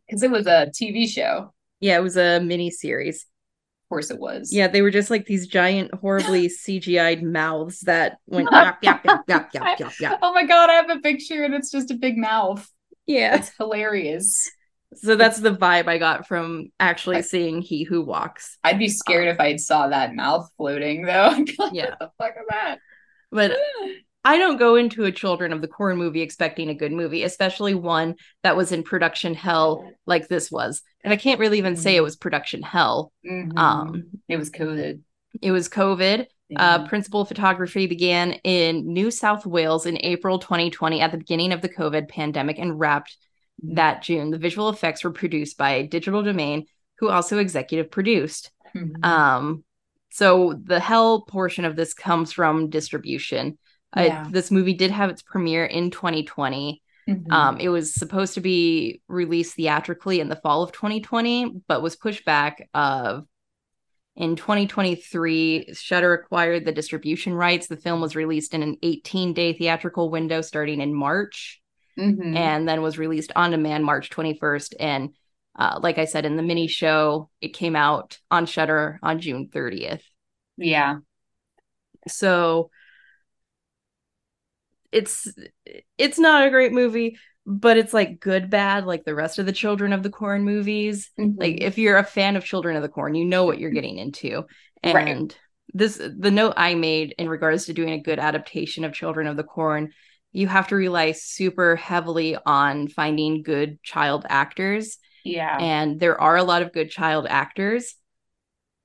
Because 0.06 0.22
it 0.22 0.30
was 0.30 0.46
a 0.46 0.70
TV 0.74 1.08
show. 1.08 1.52
Yeah, 1.80 1.98
it 1.98 2.02
was 2.02 2.16
a 2.16 2.40
mini 2.40 2.70
series 2.70 3.26
Of 3.84 3.88
course 3.88 4.10
it 4.10 4.18
was. 4.18 4.52
Yeah, 4.52 4.68
they 4.68 4.82
were 4.82 4.90
just 4.90 5.10
like 5.10 5.26
these 5.26 5.46
giant, 5.46 5.92
horribly 5.94 6.48
CGI'd 6.66 7.22
mouths 7.22 7.80
that 7.80 8.18
went 8.26 8.48
yap, 8.52 8.82
yap, 8.82 9.04
yap, 9.04 9.24
yap, 9.26 9.50
yap, 9.52 9.80
yap, 9.80 10.00
yap. 10.00 10.18
Oh 10.22 10.32
my 10.32 10.44
god, 10.44 10.70
I 10.70 10.74
have 10.74 10.90
a 10.90 11.00
picture 11.00 11.44
and 11.44 11.54
it's 11.54 11.70
just 11.70 11.90
a 11.90 11.94
big 11.94 12.16
mouth. 12.16 12.68
Yeah. 13.06 13.36
It's 13.36 13.52
hilarious. 13.58 14.50
So 14.96 15.16
that's 15.16 15.40
the 15.40 15.54
vibe 15.54 15.88
I 15.88 15.98
got 15.98 16.26
from 16.26 16.70
actually 16.80 17.22
seeing 17.22 17.62
He 17.62 17.84
Who 17.84 18.02
Walks. 18.02 18.58
I'd 18.64 18.78
be 18.78 18.88
scared 18.88 19.28
if 19.28 19.40
I 19.40 19.56
saw 19.56 19.88
that 19.88 20.14
mouth 20.14 20.50
floating 20.56 21.02
though. 21.02 21.36
like, 21.58 21.72
yeah. 21.72 21.90
What 21.90 21.98
the 21.98 22.10
fuck 22.18 22.34
is 22.38 22.46
that? 22.48 22.78
But 23.30 23.56
I 24.26 24.38
don't 24.38 24.56
go 24.56 24.76
into 24.76 25.04
a 25.04 25.12
Children 25.12 25.52
of 25.52 25.60
the 25.60 25.68
Corn 25.68 25.98
movie 25.98 26.22
expecting 26.22 26.70
a 26.70 26.74
good 26.74 26.92
movie, 26.92 27.24
especially 27.24 27.74
one 27.74 28.14
that 28.42 28.56
was 28.56 28.72
in 28.72 28.82
production 28.82 29.34
hell 29.34 29.90
like 30.06 30.28
this 30.28 30.50
was. 30.50 30.80
And 31.02 31.12
I 31.12 31.16
can't 31.16 31.40
really 31.40 31.58
even 31.58 31.76
say 31.76 31.94
it 31.94 31.98
mm-hmm. 31.98 32.04
was 32.04 32.16
production 32.16 32.62
hell. 32.62 33.12
Mm-hmm. 33.26 33.58
Um, 33.58 34.04
it 34.28 34.38
was 34.38 34.50
COVID. 34.50 35.00
It 35.42 35.50
was 35.50 35.68
COVID. 35.68 36.26
Uh, 36.56 36.86
principal 36.86 37.24
photography 37.24 37.86
began 37.86 38.32
in 38.44 38.92
New 38.92 39.10
South 39.10 39.44
Wales 39.44 39.86
in 39.86 39.98
April 40.02 40.38
2020 40.38 41.00
at 41.00 41.10
the 41.10 41.18
beginning 41.18 41.52
of 41.52 41.62
the 41.62 41.68
COVID 41.68 42.08
pandemic 42.08 42.58
and 42.58 42.78
wrapped 42.78 43.10
mm-hmm. 43.10 43.23
That 43.62 44.02
June. 44.02 44.30
The 44.30 44.38
visual 44.38 44.68
effects 44.68 45.04
were 45.04 45.10
produced 45.10 45.56
by 45.56 45.82
Digital 45.82 46.22
Domain, 46.22 46.66
who 46.98 47.08
also 47.08 47.38
executive 47.38 47.90
produced. 47.90 48.50
Mm-hmm. 48.74 49.04
Um, 49.04 49.64
so 50.10 50.58
the 50.62 50.80
hell 50.80 51.22
portion 51.22 51.64
of 51.64 51.76
this 51.76 51.94
comes 51.94 52.32
from 52.32 52.70
distribution. 52.70 53.58
Yeah. 53.96 54.26
this 54.28 54.50
movie 54.50 54.74
did 54.74 54.90
have 54.90 55.10
its 55.10 55.22
premiere 55.22 55.64
in 55.64 55.90
2020. 55.90 56.82
Mm-hmm. 57.08 57.32
Um, 57.32 57.58
it 57.58 57.68
was 57.68 57.94
supposed 57.94 58.34
to 58.34 58.40
be 58.40 59.02
released 59.08 59.56
theatrically 59.56 60.20
in 60.20 60.28
the 60.28 60.36
fall 60.36 60.62
of 60.62 60.72
2020, 60.72 61.62
but 61.68 61.82
was 61.82 61.96
pushed 61.96 62.24
back. 62.24 62.68
Of 62.74 63.24
in 64.16 64.36
2023, 64.36 65.74
Shudder 65.74 66.14
acquired 66.14 66.64
the 66.64 66.72
distribution 66.72 67.34
rights. 67.34 67.66
The 67.66 67.76
film 67.76 68.00
was 68.00 68.16
released 68.16 68.54
in 68.54 68.62
an 68.62 68.76
18 68.82 69.34
day 69.34 69.52
theatrical 69.52 70.10
window 70.10 70.40
starting 70.40 70.80
in 70.80 70.94
March, 70.94 71.60
mm-hmm. 71.98 72.36
and 72.36 72.68
then 72.68 72.82
was 72.82 72.98
released 72.98 73.32
on 73.36 73.50
demand 73.50 73.84
March 73.84 74.10
21st. 74.10 74.74
And 74.80 75.10
uh, 75.56 75.78
like 75.82 75.98
I 75.98 76.04
said 76.04 76.24
in 76.24 76.36
the 76.36 76.42
mini 76.42 76.66
show, 76.66 77.30
it 77.40 77.48
came 77.48 77.76
out 77.76 78.18
on 78.30 78.46
Shudder 78.46 78.98
on 79.02 79.20
June 79.20 79.48
30th. 79.52 80.02
Yeah. 80.56 80.98
So 82.06 82.70
it's 84.94 85.28
it's 85.96 86.18
not 86.18 86.46
a 86.46 86.50
great 86.50 86.72
movie 86.72 87.18
but 87.46 87.76
it's 87.76 87.92
like 87.92 88.20
good 88.20 88.48
bad 88.48 88.86
like 88.86 89.04
the 89.04 89.14
rest 89.14 89.38
of 89.38 89.44
the 89.44 89.52
children 89.52 89.92
of 89.92 90.02
the 90.02 90.10
corn 90.10 90.44
movies 90.44 91.10
mm-hmm. 91.18 91.38
like 91.38 91.60
if 91.60 91.76
you're 91.76 91.98
a 91.98 92.04
fan 92.04 92.36
of 92.36 92.44
children 92.44 92.76
of 92.76 92.82
the 92.82 92.88
corn 92.88 93.14
you 93.14 93.24
know 93.24 93.44
what 93.44 93.58
you're 93.58 93.70
getting 93.70 93.98
into 93.98 94.44
and 94.82 94.94
right. 94.94 95.38
this 95.74 95.96
the 95.96 96.30
note 96.30 96.54
i 96.56 96.74
made 96.74 97.14
in 97.18 97.28
regards 97.28 97.66
to 97.66 97.72
doing 97.72 97.90
a 97.90 98.00
good 98.00 98.20
adaptation 98.20 98.84
of 98.84 98.94
children 98.94 99.26
of 99.26 99.36
the 99.36 99.42
corn 99.42 99.90
you 100.34 100.46
have 100.46 100.68
to 100.68 100.76
rely 100.76 101.12
super 101.12 101.76
heavily 101.76 102.36
on 102.44 102.88
finding 102.88 103.42
good 103.42 103.82
child 103.82 104.26
actors 104.28 104.98
yeah 105.24 105.56
and 105.58 105.98
there 105.98 106.20
are 106.20 106.36
a 106.36 106.44
lot 106.44 106.60
of 106.60 106.72
good 106.72 106.90
child 106.90 107.26
actors 107.28 107.94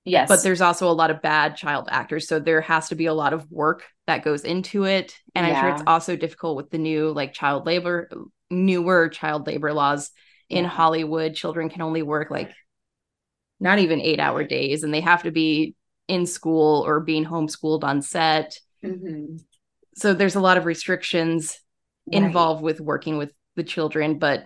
Yes. 0.06 0.28
But 0.28 0.44
there's 0.44 0.62
also 0.62 0.90
a 0.90 0.94
lot 0.94 1.12
of 1.12 1.22
bad 1.22 1.56
child 1.56 1.88
actors. 1.92 2.28
So 2.28 2.40
there 2.40 2.62
has 2.62 2.90
to 2.90 2.96
be 2.96 3.06
a 3.06 3.14
lot 3.14 3.34
of 3.34 3.50
work 3.52 3.84
that 4.08 4.24
goes 4.24 4.44
into 4.44 4.86
it. 4.86 5.16
And 5.36 5.46
yeah. 5.46 5.54
I'm 5.54 5.62
sure 5.62 5.70
it's 5.70 5.84
also 5.86 6.16
difficult 6.16 6.58
with 6.58 6.72
the 6.72 6.78
new 6.78 7.12
like 7.12 7.34
child 7.34 7.66
labor, 7.66 8.10
newer 8.50 9.10
child 9.10 9.46
labor 9.46 9.74
laws 9.74 10.12
in 10.50 10.64
yeah. 10.64 10.70
Hollywood. 10.70 11.36
Children 11.36 11.70
can 11.70 11.82
only 11.82 12.02
work 12.02 12.32
like 12.32 12.52
not 13.60 13.80
even 13.80 14.02
eight 14.02 14.20
hour 14.20 14.44
days 14.44 14.84
and 14.84 14.94
they 14.94 15.02
have 15.02 15.24
to 15.24 15.32
be 15.32 15.76
in 16.08 16.26
school 16.26 16.84
or 16.88 17.02
being 17.02 17.26
homeschooled 17.26 17.84
on 17.84 18.02
set. 18.02 18.58
Mm-hmm. 18.84 19.36
So 20.00 20.14
there's 20.14 20.36
a 20.36 20.42
lot 20.42 20.58
of 20.58 20.66
restrictions 20.66 21.60
right. 22.08 22.24
involved 22.24 22.64
with 22.64 22.80
working 22.80 23.18
with 23.18 23.34
the 23.56 23.64
children. 23.64 24.18
But 24.18 24.46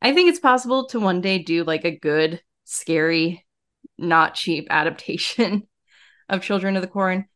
I 0.00 0.14
think 0.14 0.30
it's 0.30 0.40
possible 0.40 0.86
to 0.88 1.00
one 1.00 1.20
day 1.20 1.38
do 1.38 1.64
like 1.64 1.84
a 1.84 1.96
good, 1.96 2.40
scary 2.64 3.44
not 3.98 4.34
cheap 4.34 4.66
adaptation 4.70 5.66
of 6.28 6.42
Children 6.42 6.76
of 6.76 6.82
the 6.82 6.88
Corn. 6.88 7.26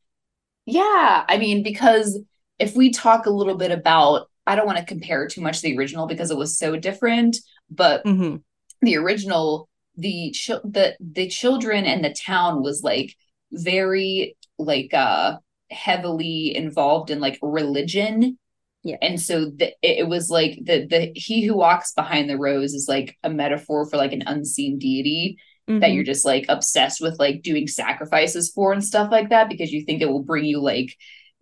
Yeah, 0.66 1.24
I 1.28 1.36
mean, 1.36 1.62
because 1.62 2.18
if 2.58 2.74
we 2.74 2.90
talk 2.90 3.26
a 3.26 3.30
little 3.30 3.56
bit 3.56 3.70
about, 3.70 4.30
I 4.46 4.56
don't 4.56 4.66
want 4.66 4.78
to 4.78 4.84
compare 4.84 5.28
too 5.28 5.42
much 5.42 5.60
the 5.60 5.76
original 5.76 6.06
because 6.06 6.30
it 6.30 6.38
was 6.38 6.56
so 6.56 6.76
different, 6.76 7.36
but 7.70 8.04
mm-hmm. 8.04 8.36
the 8.80 8.96
original, 8.96 9.68
the 9.96 10.30
ch- 10.30 10.62
the 10.64 10.96
the 11.00 11.28
children 11.28 11.84
and 11.84 12.02
the 12.02 12.14
town 12.14 12.62
was 12.62 12.82
like 12.82 13.14
very 13.52 14.36
like 14.58 14.94
uh 14.94 15.36
heavily 15.70 16.54
involved 16.54 17.10
in 17.10 17.20
like 17.20 17.38
religion 17.42 18.38
yeah. 18.84 18.98
And 19.00 19.18
so 19.18 19.46
the, 19.46 19.72
it 19.80 20.06
was 20.06 20.28
like 20.28 20.58
the 20.62 20.86
the 20.86 21.12
he 21.14 21.46
who 21.46 21.56
walks 21.56 21.94
behind 21.94 22.28
the 22.28 22.36
rows 22.36 22.74
is 22.74 22.86
like 22.86 23.16
a 23.24 23.30
metaphor 23.30 23.88
for 23.88 23.96
like 23.96 24.12
an 24.12 24.24
unseen 24.26 24.78
deity 24.78 25.38
mm-hmm. 25.68 25.80
that 25.80 25.92
you're 25.92 26.04
just 26.04 26.26
like 26.26 26.44
obsessed 26.50 27.00
with 27.00 27.18
like 27.18 27.42
doing 27.42 27.66
sacrifices 27.66 28.52
for 28.54 28.72
and 28.72 28.84
stuff 28.84 29.10
like 29.10 29.30
that 29.30 29.48
because 29.48 29.72
you 29.72 29.84
think 29.84 30.02
it 30.02 30.08
will 30.08 30.22
bring 30.22 30.44
you 30.44 30.60
like 30.60 30.94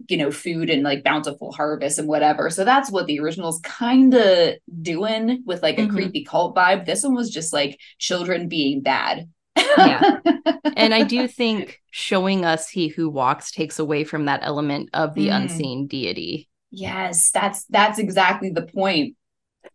you 0.09 0.17
know 0.17 0.31
food 0.31 0.71
and 0.71 0.83
like 0.83 1.05
bountiful 1.05 1.53
harvest 1.53 1.99
and 1.99 2.09
whatever 2.09 2.49
so 2.49 2.65
that's 2.65 2.91
what 2.91 3.07
the 3.07 3.21
original's 3.21 3.61
kind 3.63 4.15
of 4.15 4.55
doing 4.81 5.43
with 5.45 5.63
like 5.63 5.79
a 5.79 5.83
mm-hmm. 5.83 5.95
creepy 5.95 6.25
cult 6.25 6.57
vibe 6.57 6.87
this 6.87 7.03
one 7.03 7.15
was 7.15 7.31
just 7.31 7.53
like 7.53 7.79
children 7.99 8.49
being 8.49 8.83
bad 8.83 9.29
Yeah. 9.57 10.19
and 10.77 10.95
I 10.95 11.03
do 11.05 11.29
think 11.29 11.81
showing 11.91 12.45
us 12.45 12.69
he 12.69 12.89
who 12.89 13.09
walks 13.11 13.51
takes 13.51 13.79
away 13.79 14.05
from 14.05 14.27
that 14.27 14.41
element 14.43 14.91
of 14.95 15.15
the 15.15 15.29
Mm. 15.29 15.43
unseen 15.43 15.87
deity. 15.87 16.49
Yes, 16.71 17.31
that's 17.31 17.65
that's 17.67 17.99
exactly 17.99 18.51
the 18.51 18.63
point. 18.63 19.17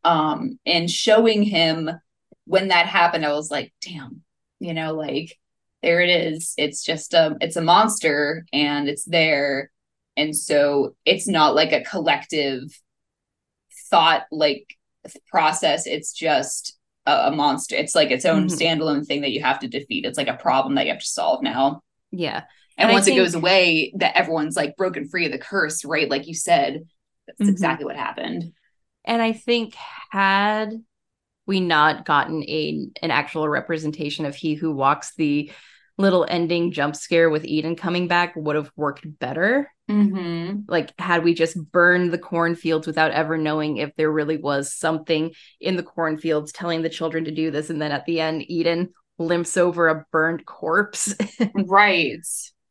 Um, 0.03 0.59
and 0.65 0.89
showing 0.89 1.43
him 1.43 1.89
when 2.45 2.69
that 2.69 2.87
happened, 2.87 3.25
I 3.25 3.33
was 3.33 3.51
like, 3.51 3.73
damn, 3.81 4.21
you 4.59 4.73
know, 4.73 4.93
like 4.93 5.37
there 5.83 6.01
it 6.01 6.09
is. 6.09 6.53
It's 6.57 6.83
just 6.83 7.13
a 7.13 7.37
it's 7.39 7.55
a 7.55 7.61
monster 7.61 8.45
and 8.51 8.89
it's 8.89 9.05
there. 9.05 9.71
And 10.15 10.35
so 10.35 10.95
it's 11.05 11.27
not 11.27 11.53
like 11.53 11.71
a 11.71 11.83
collective 11.83 12.63
thought 13.91 14.23
like 14.31 14.75
process. 15.29 15.85
It's 15.85 16.11
just 16.13 16.76
a, 17.07 17.27
a 17.29 17.31
monster. 17.31 17.75
It's 17.75 17.95
like 17.95 18.11
its 18.11 18.25
own 18.25 18.47
Mhm. 18.47 18.57
standalone 18.57 19.05
thing 19.05 19.21
that 19.21 19.31
you 19.31 19.41
have 19.41 19.59
to 19.59 19.67
defeat. 19.67 20.05
It's 20.05 20.17
like 20.17 20.27
a 20.27 20.35
problem 20.35 20.75
that 20.75 20.85
you 20.85 20.91
have 20.91 21.01
to 21.01 21.07
solve 21.07 21.41
now. 21.41 21.81
Yeah. 22.11 22.43
And, 22.77 22.89
And 22.89 22.93
once 22.93 23.07
it 23.07 23.15
goes 23.15 23.33
away, 23.33 23.91
that 23.97 24.15
everyone's 24.15 24.55
like 24.55 24.75
broken 24.77 25.07
free 25.09 25.25
of 25.25 25.31
the 25.31 25.39
curse, 25.39 25.83
right? 25.83 26.09
Like 26.09 26.27
you 26.27 26.35
said, 26.35 26.83
that's 27.25 27.41
Mhm. 27.41 27.49
exactly 27.49 27.85
what 27.85 27.95
happened. 27.95 28.53
And 29.03 29.21
I 29.21 29.33
think 29.33 29.73
had 30.11 30.73
we 31.47 31.59
not 31.61 32.05
gotten 32.05 32.43
a 32.43 32.87
an 33.01 33.09
actual 33.09 33.47
representation 33.47 34.25
of 34.25 34.35
he 34.35 34.53
who 34.53 34.71
walks 34.73 35.15
the 35.15 35.49
little 35.97 36.25
ending 36.29 36.71
jump 36.71 36.95
scare 36.95 37.29
with 37.29 37.45
Eden 37.45 37.75
coming 37.75 38.07
back 38.07 38.35
would 38.35 38.55
have 38.55 38.71
worked 38.75 39.05
better. 39.19 39.71
Mm-hmm. 39.89 40.61
Like 40.67 40.93
had 40.99 41.23
we 41.23 41.33
just 41.33 41.57
burned 41.71 42.11
the 42.11 42.17
cornfields 42.17 42.85
without 42.87 43.11
ever 43.11 43.37
knowing 43.37 43.77
if 43.77 43.95
there 43.95 44.11
really 44.11 44.37
was 44.37 44.73
something 44.73 45.31
in 45.61 45.77
the 45.77 45.83
cornfields 45.83 46.51
telling 46.51 46.81
the 46.81 46.89
children 46.89 47.23
to 47.25 47.31
do 47.31 47.51
this 47.51 47.69
and 47.69 47.81
then 47.81 47.91
at 47.93 48.05
the 48.05 48.19
end 48.19 48.43
Eden 48.49 48.89
limps 49.17 49.55
over 49.57 49.87
a 49.87 50.05
burned 50.11 50.45
corpse. 50.45 51.15
Right. 51.55 52.19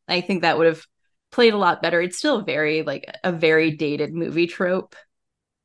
I 0.07 0.21
think 0.21 0.43
that 0.43 0.57
would 0.57 0.67
have 0.67 0.83
played 1.31 1.53
a 1.53 1.57
lot 1.57 1.81
better. 1.81 2.01
It's 2.01 2.17
still 2.17 2.41
very 2.41 2.83
like 2.83 3.05
a 3.23 3.31
very 3.31 3.71
dated 3.71 4.13
movie 4.13 4.47
trope, 4.47 4.95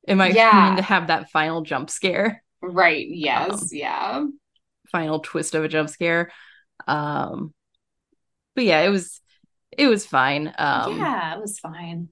Am 0.09 0.20
I 0.20 0.28
Yeah. 0.30 0.74
to 0.76 0.82
have 0.82 1.07
that 1.09 1.30
final 1.30 1.62
jump 1.62 1.90
scare, 1.90 2.42
Right. 2.62 3.07
Yes. 3.09 3.53
Um, 3.62 3.68
yeah. 3.72 4.24
final 4.90 5.20
twist 5.20 5.55
of 5.55 5.64
a 5.64 5.68
jump 5.68 5.88
scare. 5.90 6.32
Um, 6.88 7.53
but 8.55 8.64
yeah, 8.64 8.80
it 8.82 8.88
was 8.90 9.20
it 9.76 9.88
was 9.88 10.06
fine. 10.06 10.52
Um, 10.58 10.98
yeah, 10.98 11.34
it 11.34 11.40
was 11.40 11.58
fine. 11.58 12.08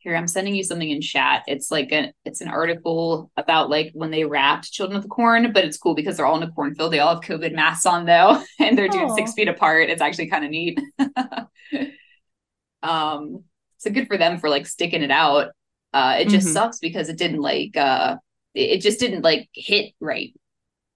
Here, 0.00 0.14
I'm 0.14 0.28
sending 0.28 0.54
you 0.54 0.62
something 0.62 0.88
in 0.88 1.00
chat. 1.00 1.42
It's 1.48 1.70
like 1.72 1.90
a 1.92 2.12
it's 2.24 2.40
an 2.40 2.48
article 2.48 3.32
about 3.36 3.68
like 3.68 3.90
when 3.94 4.10
they 4.12 4.24
wrapped 4.24 4.70
Children 4.72 4.96
of 4.96 5.02
the 5.02 5.08
Corn, 5.08 5.52
but 5.52 5.64
it's 5.64 5.76
cool 5.76 5.94
because 5.94 6.16
they're 6.16 6.26
all 6.26 6.36
in 6.36 6.48
a 6.48 6.52
cornfield. 6.52 6.92
They 6.92 7.00
all 7.00 7.14
have 7.16 7.24
COVID 7.24 7.52
masks 7.54 7.84
on 7.84 8.06
though, 8.06 8.40
and 8.60 8.78
they're 8.78 8.88
doing 8.88 9.08
six 9.10 9.32
feet 9.32 9.48
apart. 9.48 9.90
It's 9.90 10.00
actually 10.02 10.28
kind 10.28 10.44
of 10.44 10.50
neat. 10.52 10.78
um, 12.82 13.44
so 13.78 13.90
good 13.90 14.06
for 14.06 14.16
them 14.16 14.38
for 14.38 14.48
like 14.48 14.66
sticking 14.66 15.02
it 15.02 15.10
out. 15.10 15.48
Uh, 15.92 16.16
it 16.20 16.28
just 16.28 16.46
Mhm. 16.48 16.52
sucks 16.52 16.78
because 16.78 17.08
it 17.08 17.16
didn't 17.18 17.40
like 17.40 17.76
uh, 17.76 18.16
it 18.54 18.70
it 18.78 18.80
just 18.80 19.00
didn't 19.00 19.22
like 19.22 19.48
hit 19.54 19.94
right. 20.00 20.32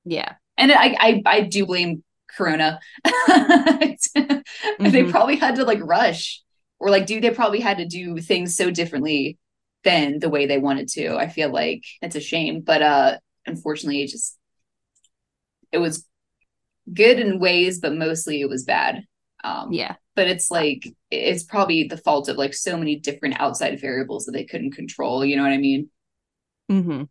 yeah, 0.05 0.35
and 0.57 0.71
I 0.73 0.97
I, 1.01 1.23
I 1.27 1.41
do 1.43 1.67
blame 1.67 2.05
Corona. 2.37 2.81
They 4.85 5.05
Mhm. 5.05 5.05
probably 5.05 5.37
had 5.37 5.57
to 5.57 5.65
like 5.65 5.81
rush, 5.83 6.43
or 6.79 6.91
like 6.91 7.07
do 7.07 7.21
they 7.21 7.31
probably 7.31 7.61
had 7.61 7.79
to 7.79 7.87
do 7.87 8.19
things 8.21 8.57
so 8.57 8.71
differently 8.71 9.39
than 9.85 10.19
the 10.19 10.29
way 10.29 10.47
they 10.47 10.59
wanted 10.59 10.89
to. 10.89 11.17
I 11.17 11.29
feel 11.29 11.51
like 11.51 11.83
it's 12.03 12.17
a 12.17 12.21
shame, 12.21 12.61
but 12.61 12.83
uh, 12.83 13.19
unfortunately, 13.47 14.03
it 14.03 14.09
just 14.11 14.39
it 15.71 15.79
was 15.79 16.07
good 16.93 17.19
in 17.19 17.41
ways, 17.41 17.81
but 17.81 17.95
mostly 17.95 18.41
it 18.41 18.49
was 18.51 18.65
bad. 18.65 19.05
Um, 19.45 19.73
yeah, 19.73 19.97
but 20.17 20.29
it's 20.29 20.51
like 20.51 20.89
it's 21.11 21.45
probably 21.45 21.85
the 21.85 21.99
fault 21.99 22.29
of 22.29 22.37
like 22.39 22.55
so 22.55 22.77
many 22.79 22.97
different 22.97 23.41
outside 23.41 23.81
variables 23.81 24.27
that 24.27 24.33
they 24.33 24.45
couldn't 24.45 24.73
control. 24.73 25.25
You 25.25 25.37
know 25.37 25.43
what 25.45 25.53
I 25.53 25.59
mean? 25.59 25.91
hmm 26.69 27.03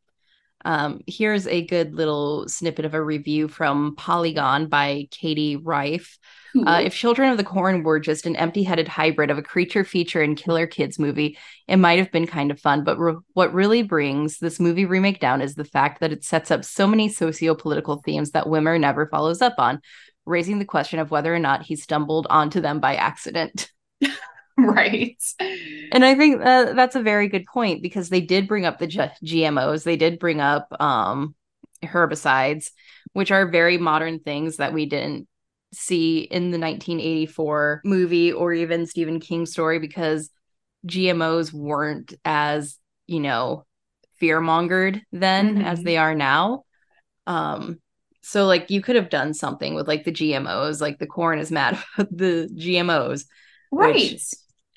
Um, 0.66 1.02
here's 1.08 1.48
a 1.48 1.66
good 1.66 1.96
little 1.96 2.48
snippet 2.48 2.86
of 2.86 2.94
a 2.94 3.04
review 3.04 3.48
from 3.48 3.96
Polygon 3.96 4.68
by 4.68 5.08
Katie 5.12 5.56
Rife. 5.56 6.18
Uh, 6.68 6.82
if 6.84 6.94
Children 6.94 7.32
of 7.32 7.38
the 7.38 7.46
Corn 7.46 7.84
were 7.84 8.00
just 8.00 8.26
an 8.26 8.36
empty 8.36 8.64
headed 8.64 8.88
hybrid 8.88 9.32
of 9.32 9.38
a 9.38 9.44
creature 9.44 9.86
feature 9.86 10.22
and 10.22 10.36
killer 10.36 10.68
kids 10.68 11.00
movie, 11.00 11.38
it 11.68 11.78
might 11.78 12.00
have 12.00 12.12
been 12.12 12.28
kind 12.28 12.52
of 12.52 12.60
fun. 12.60 12.84
But 12.84 13.00
re- 13.00 13.16
what 13.34 13.54
really 13.54 13.84
brings 13.84 14.38
this 14.38 14.60
movie 14.60 14.86
remake 14.86 15.20
down 15.22 15.42
is 15.42 15.56
the 15.56 15.64
fact 15.64 16.02
that 16.02 16.12
it 16.12 16.26
sets 16.26 16.52
up 16.52 16.66
so 16.66 16.88
many 16.88 17.08
socio 17.08 17.56
political 17.56 18.02
themes 18.04 18.32
that 18.32 18.48
Wimmer 18.48 18.78
never 18.80 19.08
follows 19.08 19.42
up 19.42 19.56
on, 19.60 19.80
raising 20.26 20.60
the 20.60 20.66
question 20.66 21.00
of 21.00 21.10
whether 21.10 21.34
or 21.34 21.40
not 21.40 21.64
he 21.64 21.78
stumbled 21.78 22.28
onto 22.30 22.60
them 22.60 22.82
by 22.82 22.96
accident. 22.96 23.72
right. 24.58 25.22
And 25.92 26.06
I 26.06 26.16
think 26.16 26.42
uh, 26.42 26.74
that's 26.74 26.96
a 26.96 27.02
very 27.02 27.28
good 27.28 27.46
point 27.46 27.82
because 27.82 28.10
they 28.10 28.22
did 28.22 28.48
bring 28.48 28.66
up 28.66 28.80
the 28.80 28.88
G- 28.88 29.02
GMOs, 29.24 29.84
they 29.84 29.98
did 29.98 30.20
bring 30.20 30.40
up 30.40 30.68
um, 30.80 31.36
herbicides, 31.84 32.72
which 33.14 33.32
are 33.32 33.48
very 33.48 33.78
modern 33.78 34.20
things 34.20 34.58
that 34.58 34.74
we 34.74 34.86
didn't 34.86 35.28
see 35.74 36.20
in 36.20 36.52
the 36.52 36.58
1984 36.58 37.82
movie 37.86 38.32
or 38.32 38.54
even 38.54 38.86
Stephen 38.86 39.20
King 39.20 39.46
story 39.46 39.80
because 39.80 40.30
GMOs 40.86 41.54
weren't 41.54 42.14
as, 42.26 42.78
you 43.08 43.20
know, 43.20 43.66
fear 44.20 44.40
mongered 44.40 45.02
then 45.12 45.62
as 45.62 45.80
Mhm. 45.80 45.86
they 45.86 45.98
are 45.98 46.16
now. 46.16 46.64
Um, 47.28 47.80
so 48.22 48.46
like 48.46 48.70
you 48.70 48.82
could 48.82 48.96
have 48.96 49.10
done 49.10 49.34
something 49.34 49.74
with 49.74 49.88
like 49.88 50.04
the 50.04 50.12
GMOs, 50.12 50.82
like 50.82 51.00
the 51.00 51.08
corn 51.08 51.40
is 51.40 51.52
mad 51.52 51.78
about 51.98 52.16
the 52.16 52.50
GMOs. 52.56 53.26
Right. 53.72 54.22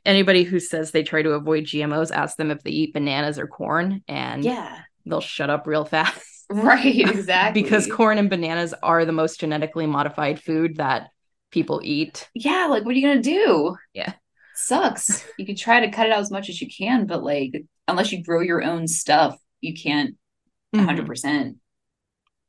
Anybody 0.06 0.42
who 0.44 0.60
says 0.60 0.90
they 0.90 1.02
try 1.02 1.22
to 1.22 1.30
avoid 1.30 1.64
GMOs, 1.64 2.10
ask 2.10 2.36
them 2.36 2.50
if 2.50 2.62
they 2.62 2.70
eat 2.70 2.92
bananas 2.92 3.38
or 3.38 3.46
corn, 3.46 4.02
and 4.06 4.44
yeah. 4.44 4.80
they'll 5.06 5.20
shut 5.20 5.50
up 5.50 5.66
real 5.66 5.84
fast. 5.84 6.20
Right. 6.50 6.84
Exactly. 7.08 7.62
because 7.62 7.86
corn 7.90 8.18
and 8.18 8.28
bananas 8.28 8.74
are 8.82 9.06
the 9.06 9.12
most 9.12 9.40
genetically 9.40 9.86
modified 9.86 10.38
food 10.42 10.76
that 10.76 11.08
people 11.50 11.80
eat. 11.82 12.28
yeah, 12.34 12.66
like 12.68 12.84
what 12.84 12.94
are 12.94 12.98
you 12.98 13.08
gonna 13.08 13.22
do? 13.22 13.76
Yeah. 13.94 14.12
Sucks. 14.54 15.24
You 15.38 15.46
can 15.46 15.56
try 15.56 15.80
to 15.80 15.90
cut 15.90 16.04
it 16.06 16.12
out 16.12 16.18
as 16.20 16.30
much 16.30 16.50
as 16.50 16.60
you 16.60 16.68
can, 16.68 17.06
but 17.06 17.24
like 17.24 17.64
unless 17.88 18.12
you 18.12 18.22
grow 18.22 18.40
your 18.42 18.62
own 18.62 18.86
stuff, 18.86 19.38
you 19.62 19.72
can't 19.72 20.16
Mhm. 20.76 20.84
hundred 20.84 21.06
percent. 21.06 21.56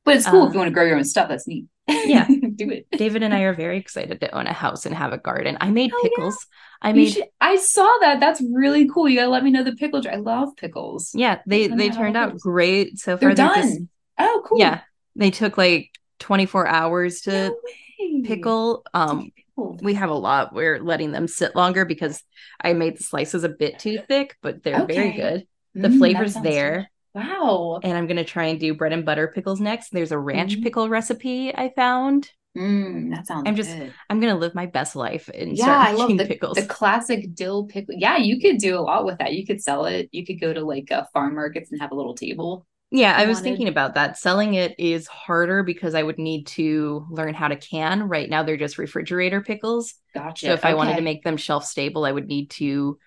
But 0.03 0.17
it's 0.17 0.27
cool 0.27 0.45
if 0.45 0.53
you 0.53 0.59
want 0.59 0.67
to 0.67 0.73
grow 0.73 0.85
your 0.85 0.97
own 0.97 1.05
stuff. 1.05 1.29
That's 1.29 1.47
neat. 1.47 1.65
Yeah. 1.87 2.27
Do 2.55 2.69
it. 2.69 2.87
David 2.97 3.23
and 3.23 3.33
I 3.33 3.41
are 3.41 3.53
very 3.53 3.77
excited 3.77 4.19
to 4.21 4.35
own 4.35 4.47
a 4.47 4.53
house 4.53 4.85
and 4.85 4.95
have 4.95 5.13
a 5.13 5.17
garden. 5.17 5.57
I 5.61 5.69
made 5.71 5.91
Oh, 5.93 5.99
yeah. 6.03 6.09
pickles. 6.09 6.45
I 6.81 6.89
You 6.89 6.95
made 6.95 7.11
should- 7.13 7.23
I 7.41 7.55
saw 7.57 7.91
that. 8.01 8.19
That's 8.19 8.41
really 8.53 8.87
cool. 8.89 9.07
You 9.09 9.17
gotta 9.19 9.29
let 9.31 9.43
me 9.43 9.51
know 9.51 9.63
the 9.63 9.75
pickle 9.75 10.01
jar. 10.01 10.13
I 10.13 10.17
love 10.17 10.55
pickles. 10.57 11.11
yeah, 11.13 11.39
they 11.47 11.67
they 11.67 11.89
turned 11.89 12.17
out 12.17 12.33
goes. 12.33 12.41
great 12.41 12.99
so 12.99 13.15
They're 13.15 13.29
far. 13.35 13.35
They're 13.35 13.45
done. 13.63 13.69
just- 13.69 13.81
oh, 14.19 14.43
cool. 14.45 14.59
yeah, 14.59 14.81
they 15.15 15.31
took 15.31 15.57
like 15.57 15.91
24 16.19 16.67
hours 16.67 17.21
to 17.21 17.49
No 17.49 18.21
pickle. 18.23 18.83
Um, 18.93 19.31
we 19.57 19.93
have 19.93 20.09
a 20.09 20.13
lot. 20.15 20.53
We're 20.53 20.79
letting 20.79 21.11
them 21.11 21.27
sit 21.27 21.55
longer 21.55 21.85
because 21.85 22.21
I 22.59 22.73
made 22.73 22.97
the 22.97 23.03
slices 23.03 23.43
a 23.43 23.49
bit 23.49 23.79
too 23.79 23.99
thick, 24.07 24.35
but 24.41 24.63
they're 24.63 24.85
very 24.85 25.11
good. 25.13 25.47
The 25.73 25.87
Mm, 25.89 25.97
flavor's 25.97 26.33
there. 26.35 26.89
good. 27.13 27.21
Wow. 27.21 27.79
And 27.83 27.97
I'm 27.97 28.07
gonna 28.07 28.25
try 28.25 28.45
and 28.47 28.59
do 28.59 28.73
bread 28.73 28.91
and 28.91 29.05
butter 29.05 29.29
pickles 29.33 29.61
next. 29.61 29.89
There's 29.91 30.11
a 30.11 30.17
ranch 30.19 30.57
Mhm. 30.57 30.63
pickle 30.63 30.89
recipe 30.89 31.55
I 31.55 31.71
found. 31.75 32.29
Mm, 32.55 33.13
that 33.13 33.27
sounds 33.27 33.43
I'm 33.45 33.55
just- 33.55 33.75
good. 33.77 33.93
I'm 34.09 34.19
gonna 34.19 34.37
live 34.37 34.55
my 34.55 34.65
best 34.65 34.95
life 34.95 35.29
and 35.33 35.57
Yeah, 35.57 35.65
start 35.65 35.87
I 35.87 35.91
love 35.93 36.17
the, 36.17 36.25
pickles. 36.25 36.55
the 36.57 36.65
classic 36.65 37.33
dill 37.35 37.65
pickle. 37.65 37.95
Yeah, 37.97 38.17
you 38.17 38.39
could 38.39 38.57
do 38.59 38.77
a 38.77 38.81
lot 38.81 39.05
with 39.05 39.17
that. 39.19 39.33
You 39.33 39.45
could 39.45 39.61
sell 39.61 39.85
it. 39.85 40.09
You 40.11 40.25
could 40.25 40.39
go 40.39 40.53
to 40.53 40.63
like 40.63 40.89
a 40.91 41.07
farm 41.13 41.35
markets 41.35 41.71
and 41.71 41.81
have 41.81 41.91
a 41.91 41.95
little 41.95 42.15
table. 42.15 42.65
Yeah, 42.91 43.17
I 43.17 43.23
you 43.23 43.27
was 43.29 43.41
thinking 43.41 43.67
about 43.67 43.95
that. 43.95 44.17
Selling 44.17 44.53
it 44.53 44.75
is 44.79 45.07
harder 45.07 45.63
because 45.63 45.95
I 45.95 46.03
would 46.03 46.17
need 46.19 46.47
to 46.47 47.05
learn 47.09 47.33
how 47.33 47.47
to 47.49 47.55
can. 47.57 48.03
Right 48.07 48.29
now, 48.29 48.43
they're 48.43 48.55
just 48.57 48.77
refrigerator 48.77 49.41
pickles. 49.41 49.95
Gotcha. 50.13 50.45
So 50.45 50.53
if 50.53 50.63
I 50.63 50.75
wanted 50.75 50.95
to 50.95 51.01
make 51.01 51.23
them 51.23 51.35
shelf 51.35 51.65
stable, 51.65 52.05
I 52.05 52.11
would 52.11 52.27
need 52.27 52.51
to 52.51 52.97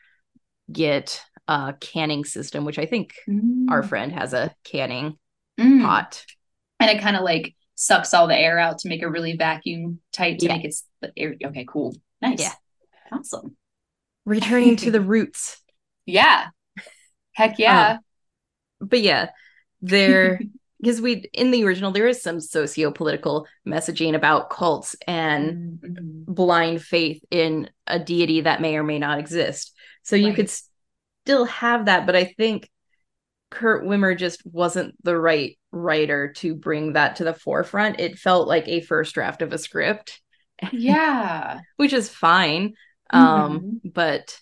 get 0.70 1.22
a 1.46 1.74
canning 1.80 2.24
system, 2.26 2.66
which 2.66 2.78
I 2.78 2.84
think 2.84 3.14
our 3.70 3.82
Mm, 3.82 3.88
friend 3.88 4.12
has 4.12 4.34
a 4.34 4.55
canning 4.64 5.16
mm. 5.59 5.80
pot. 5.82 6.24
and 6.80 6.90
it 6.90 7.01
kind 7.01 7.16
of 7.16 7.22
like 7.22 7.55
sucks 7.81 8.12
all 8.12 8.26
the 8.26 8.37
air 8.37 8.59
out 8.59 8.79
to 8.81 8.89
make 8.89 9.03
it 9.03 9.07
really 9.07 9.37
vacuum 9.37 10.01
tight 10.12 10.41
to 10.41 10.47
Yeah. 10.47 10.57
make 10.57 10.64
it 10.64 10.74
air. 11.16 11.37
Okay, 11.45 11.64
cool, 11.68 11.95
nice, 12.20 12.41
Yeah. 12.41 12.53
awesome. 13.12 13.57
Returning 14.24 14.74
to 14.76 14.91
the 14.91 15.01
roots. 15.14 15.62
Yeah, 16.05 16.49
heck 17.33 17.59
yeah. 17.59 17.99
But 18.81 19.01
yeah, 19.01 19.31
there 19.81 20.41
because 20.81 21.01
we 21.01 21.29
in 21.33 21.53
the 21.53 21.64
original 21.64 21.93
there 21.93 22.09
is 22.09 22.20
some 22.20 22.41
socio-political 22.41 23.47
messaging 23.66 24.14
about 24.14 24.51
cults 24.51 24.97
and 25.07 25.79
Mhm. 25.81 26.24
blind 26.26 26.83
faith 26.83 27.22
in 27.31 27.70
a 27.87 27.99
deity 27.99 28.41
that 28.43 28.61
may 28.61 28.76
or 28.76 28.83
may 28.83 28.99
not 28.99 29.18
exist. 29.18 29.72
So 30.03 30.16
you 30.16 30.29
Right. 30.29 30.37
could 30.37 30.51
still 31.24 31.45
have 31.45 31.87
that, 31.87 32.07
but 32.07 32.16
I 32.16 32.24
think 32.24 32.68
Kurt 33.51 33.84
Wimmer 33.84 34.16
just 34.16 34.42
wasn't 34.44 34.94
the 35.05 35.18
right 35.18 35.59
writer 35.72 36.32
to 36.36 36.55
bring 36.55 36.94
that 36.94 37.16
to 37.16 37.24
the 37.24 37.34
forefront. 37.34 38.01
It 38.01 38.18
felt 38.18 38.49
like 38.49 38.68
a 38.68 38.80
first 38.80 39.14
draft 39.14 39.42
of 39.42 39.53
a 39.53 39.59
script. 39.59 40.20
Yeah. 40.72 41.61
which 41.76 41.92
is 41.92 42.09
fine. 42.09 42.74
Um, 43.11 43.80
but 43.84 44.36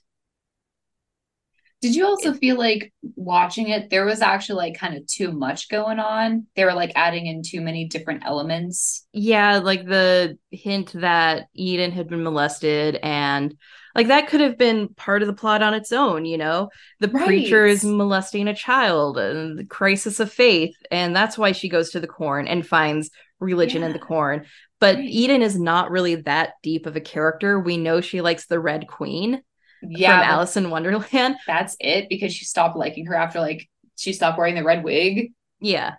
Did 1.82 1.94
you 1.94 2.06
also 2.06 2.32
feel 2.32 2.56
like 2.56 2.92
watching 3.16 3.68
it, 3.68 3.90
there 3.90 4.06
was 4.06 4.22
actually 4.22 4.56
like 4.70 4.78
kind 4.78 4.96
of 4.96 5.06
too 5.06 5.30
much 5.30 5.68
going 5.68 5.98
on? 5.98 6.46
They 6.56 6.64
were 6.64 6.72
like 6.72 6.92
adding 6.96 7.26
in 7.26 7.42
too 7.42 7.60
many 7.60 7.86
different 7.86 8.24
elements. 8.24 9.06
yeah, 9.12 9.58
like 9.58 9.84
the 9.86 10.38
hint 10.50 10.92
that 10.94 11.48
Eden 11.54 11.92
had 11.92 12.08
been 12.08 12.22
molested 12.22 12.96
and 13.02 13.54
like 13.94 14.08
that 14.08 14.28
could 14.28 14.40
have 14.40 14.58
been 14.58 14.88
part 14.88 15.22
of 15.22 15.26
the 15.28 15.34
plot 15.34 15.62
on 15.62 15.74
its 15.74 15.92
own, 15.92 16.24
you 16.24 16.36
know. 16.38 16.68
The 17.00 17.08
Right. 17.08 17.24
preacher 17.24 17.66
is 17.66 17.84
molesting 17.84 18.48
a 18.48 18.54
child 18.54 19.16
and 19.18 19.58
the 19.58 19.64
crisis 19.64 20.20
of 20.20 20.32
faith, 20.32 20.76
and 20.90 21.14
that's 21.16 21.38
why 21.38 21.52
she 21.52 21.68
goes 21.68 21.90
to 21.90 22.00
the 22.00 22.06
corn 22.06 22.46
and 22.46 22.66
finds 22.66 23.10
religion 23.38 23.82
in 23.82 23.92
the 23.92 23.98
corn. 23.98 24.44
But 24.80 24.96
Right. 24.96 25.08
Eden 25.08 25.42
is 25.42 25.58
not 25.58 25.90
really 25.90 26.16
that 26.16 26.54
deep 26.62 26.86
of 26.86 26.96
a 26.96 27.00
character. 27.00 27.58
We 27.58 27.76
know 27.78 28.00
she 28.00 28.20
likes 28.20 28.46
the 28.46 28.60
Red 28.60 28.86
Queen 28.86 29.42
Yeah, 29.82 30.20
from 30.20 30.30
Alice 30.30 30.56
in 30.56 30.70
Wonderland. 30.70 31.36
that's 31.46 31.76
it 31.80 32.08
because 32.08 32.34
she 32.34 32.44
stopped 32.44 32.76
liking 32.76 33.06
her 33.06 33.14
after 33.14 33.40
like 33.40 33.68
she 33.96 34.12
stopped 34.12 34.38
wearing 34.38 34.54
the 34.54 34.64
red 34.64 34.84
wig. 34.84 35.32
Yeah. 35.60 35.94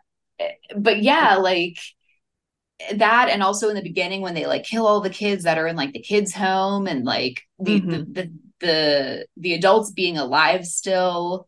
But 0.75 1.01
yeah, 1.01 1.35
like 1.37 1.77
that 2.95 3.29
and 3.29 3.41
also 3.41 3.69
in 3.69 3.75
the 3.75 3.81
beginning 3.81 4.21
when 4.21 4.35
they 4.35 4.45
like 4.45 4.63
kill 4.63 4.85
all 4.85 5.01
the 5.01 5.09
kids 5.09 5.43
that 5.43 5.57
are 5.57 5.67
in 5.67 5.75
like 5.75 5.93
the 5.93 6.01
kids 6.01 6.33
home 6.33 6.87
and 6.87 7.05
like 7.05 7.41
the 7.59 7.81
Mhm. 7.81 7.89
the, 7.89 8.21
the 8.21 8.31
the 8.59 9.27
the 9.37 9.53
adults 9.53 9.91
being 9.91 10.17
alive 10.17 10.65
still 10.65 11.47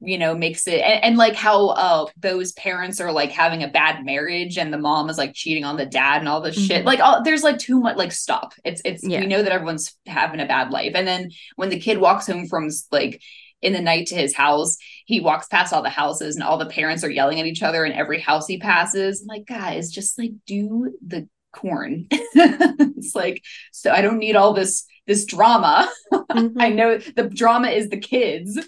you 0.00 0.16
know 0.16 0.34
makes 0.34 0.66
it 0.68 0.80
and, 0.80 1.02
and 1.04 1.16
like 1.16 1.34
how 1.34 1.68
uh 1.70 2.06
those 2.18 2.52
parents 2.52 3.00
are 3.00 3.10
like 3.10 3.30
having 3.32 3.64
a 3.64 3.68
bad 3.68 4.04
marriage 4.04 4.56
and 4.56 4.72
the 4.72 4.78
mom 4.78 5.10
is 5.10 5.18
like 5.18 5.32
cheating 5.34 5.64
on 5.64 5.76
the 5.76 5.84
dad 5.86 6.18
and 6.20 6.28
all 6.28 6.40
this 6.40 6.54
shit 6.56 6.82
Mhm. 6.82 6.86
like 6.86 7.00
all 7.00 7.22
there's 7.24 7.42
like 7.42 7.58
too 7.58 7.80
much 7.80 7.96
like 7.96 8.12
stop 8.12 8.52
it's 8.64 8.80
it's 8.84 9.02
Yeah. 9.04 9.20
we 9.20 9.26
know 9.26 9.42
that 9.42 9.50
everyone's 9.50 9.96
having 10.06 10.38
a 10.38 10.46
bad 10.46 10.70
life 10.70 10.92
and 10.94 11.06
then 11.06 11.30
when 11.56 11.68
the 11.68 11.80
kid 11.80 11.98
walks 11.98 12.28
home 12.28 12.46
from 12.46 12.68
like 12.92 13.20
in 13.60 13.72
the 13.72 13.80
night 13.80 14.06
to 14.08 14.14
his 14.14 14.36
house 14.36 14.76
he 15.04 15.18
walks 15.18 15.48
past 15.48 15.72
all 15.72 15.82
the 15.82 15.90
houses 15.90 16.36
and 16.36 16.44
all 16.44 16.58
the 16.58 16.66
parents 16.66 17.02
are 17.02 17.10
yelling 17.10 17.40
at 17.40 17.46
each 17.46 17.64
other 17.64 17.84
in 17.84 17.92
every 17.92 18.20
house 18.20 18.46
he 18.46 18.58
passes 18.58 19.22
I'm 19.22 19.26
like 19.26 19.46
guys 19.46 19.90
just 19.90 20.16
like 20.16 20.30
do 20.46 20.96
the 21.04 21.28
corn 21.52 22.06
it's 22.10 23.16
like 23.16 23.42
so 23.72 23.90
i 23.90 24.00
don't 24.00 24.18
need 24.18 24.36
all 24.36 24.52
this 24.52 24.84
this 25.08 25.24
drama 25.24 25.88
Mm-hmm. 26.12 26.60
I 26.60 26.68
know 26.68 26.98
the 26.98 27.24
drama 27.24 27.68
is 27.68 27.88
the 27.88 27.96
kids. 27.96 28.58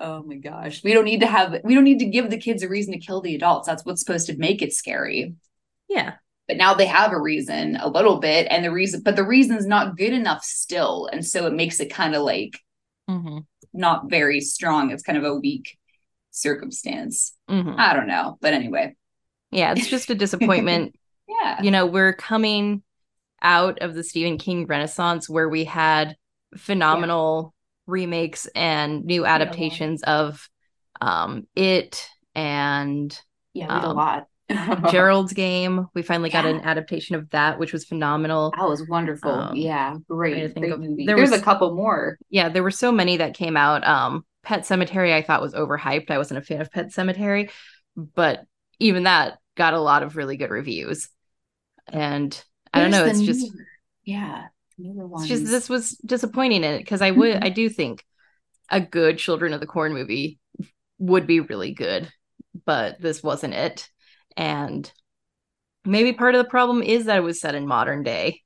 Oh 0.00 0.22
my 0.22 0.36
gosh. 0.36 0.84
We 0.84 0.92
don't 0.94 1.04
need 1.04 1.20
to 1.20 1.26
have 1.26 1.56
we 1.64 1.74
don't 1.74 1.84
need 1.84 1.98
to 2.00 2.06
give 2.06 2.30
the 2.30 2.38
kids 2.38 2.62
a 2.62 2.68
reason 2.68 2.92
to 2.92 2.98
kill 3.00 3.20
the 3.20 3.34
adults. 3.34 3.66
That's 3.66 3.84
what's 3.84 4.00
supposed 4.00 4.26
to 4.26 4.36
make 4.36 4.62
it 4.62 4.72
scary. 4.72 5.34
Yeah. 5.88 6.14
But 6.46 6.56
now 6.56 6.74
they 6.74 6.86
have 6.86 7.12
a 7.12 7.20
reason 7.20 7.76
a 7.76 7.88
little 7.88 8.18
bit 8.20 8.46
and 8.50 8.64
the 8.64 8.70
reason 8.70 9.02
but 9.02 9.16
the 9.16 9.24
reason's 9.24 9.66
not 9.66 9.96
good 9.96 10.12
enough 10.12 10.42
still 10.44 11.08
and 11.12 11.26
so 11.26 11.46
it 11.46 11.52
makes 11.52 11.80
it 11.80 11.92
kind 11.92 12.14
of 12.14 12.22
like 12.22 12.58
hmm 13.08 13.38
not 13.74 14.08
very 14.08 14.40
strong. 14.40 14.90
It's 14.90 15.02
kind 15.02 15.18
of 15.18 15.24
a 15.24 15.34
weak 15.34 15.76
circumstance. 16.30 17.34
hmm 17.48 17.74
I 17.76 17.94
don't 17.94 18.06
know. 18.06 18.38
But 18.40 18.54
anyway. 18.54 18.96
Yeah, 19.50 19.72
it's 19.72 19.88
just 19.88 20.10
a 20.10 20.14
disappointment. 20.14 20.94
Yeah. 21.30 21.62
you 21.62 21.70
know, 21.70 21.84
we're 21.84 22.14
coming 22.14 22.82
out 23.42 23.80
of 23.82 23.94
the 23.94 24.02
Stephen 24.02 24.38
King 24.38 24.66
renaissance 24.66 25.28
where 25.28 25.46
we 25.48 25.64
had 25.64 26.16
phenomenal 26.56 27.54
remakes 27.88 28.46
and 28.54 29.04
new 29.04 29.26
adaptations 29.26 30.02
of 30.04 30.48
um 31.00 31.46
It 31.56 32.08
and 32.36 33.18
Yeah, 33.54 33.66
did 33.74 33.84
a 33.84 33.88
um, 33.88 33.96
lot. 33.96 34.26
Gerald's 34.92 35.32
Game. 35.32 35.88
We 35.94 36.02
finally 36.02 36.30
got 36.30 36.46
an 36.46 36.60
adaptation 36.60 37.16
of 37.16 37.28
that, 37.30 37.58
which 37.58 37.72
was 37.72 37.84
phenomenal. 37.84 38.52
That 38.56 38.68
was 38.68 38.86
wonderful. 38.88 39.30
Um, 39.30 39.56
yeah, 39.56 39.96
great. 40.08 40.54
Great 40.54 40.72
of- 40.72 40.80
movie. 40.80 41.04
there 41.06 41.16
There's 41.16 41.30
was- 41.32 41.40
a 41.40 41.42
couple 41.42 41.74
more. 41.74 42.18
Yeah, 42.30 42.48
there 42.48 42.62
were 42.62 42.70
so 42.70 42.92
many 42.92 43.16
that 43.16 43.34
came 43.34 43.56
out. 43.56 43.84
Um 43.86 44.24
Pet 44.44 44.60
Sematary 44.62 45.12
I 45.12 45.22
thought 45.22 45.42
was 45.42 45.52
overhyped. 45.54 46.10
I 46.10 46.18
wasn't 46.18 46.38
a 46.38 46.42
fan 46.42 46.60
of 46.60 46.70
Pet 46.70 46.86
Sematary, 46.88 47.50
but 47.96 48.44
even 48.78 49.02
that 49.02 49.38
got 49.56 49.74
a 49.74 49.80
lot 49.80 50.02
of 50.02 50.16
really 50.16 50.36
good 50.36 50.50
reviews. 50.50 51.08
And 51.88 52.40
I 52.72 52.80
don't 52.80 52.90
know, 52.90 53.04
it's 53.04 53.20
just 53.20 53.50
yeah, 54.04 54.46
newer 54.78 55.06
ones. 55.06 55.28
just 55.28 55.44
this 55.44 55.68
was 55.68 55.92
disappointing 55.98 56.64
in 56.64 56.74
it 56.74 56.78
because 56.78 57.02
I 57.02 57.10
would 57.10 57.38
Mhm. 57.38 57.42
I 57.42 57.48
do 57.48 57.68
think 57.68 58.04
a 58.70 58.80
good 58.80 59.18
Children 59.18 59.52
of 59.54 59.60
the 59.60 59.66
Corn 59.66 59.92
movie 59.94 60.38
would 60.98 61.26
be 61.26 61.40
really 61.40 61.74
good, 61.74 62.12
but 62.66 63.00
this 63.00 63.22
wasn't 63.22 63.54
it. 63.54 63.88
And 64.36 64.90
maybe 65.84 66.12
part 66.14 66.34
of 66.34 66.44
the 66.44 66.50
problem 66.50 66.82
is 66.82 67.06
that 67.06 67.18
it 67.18 67.22
was 67.22 67.40
set 67.40 67.54
in 67.56 67.66
modern 67.66 68.02
day. 68.02 68.42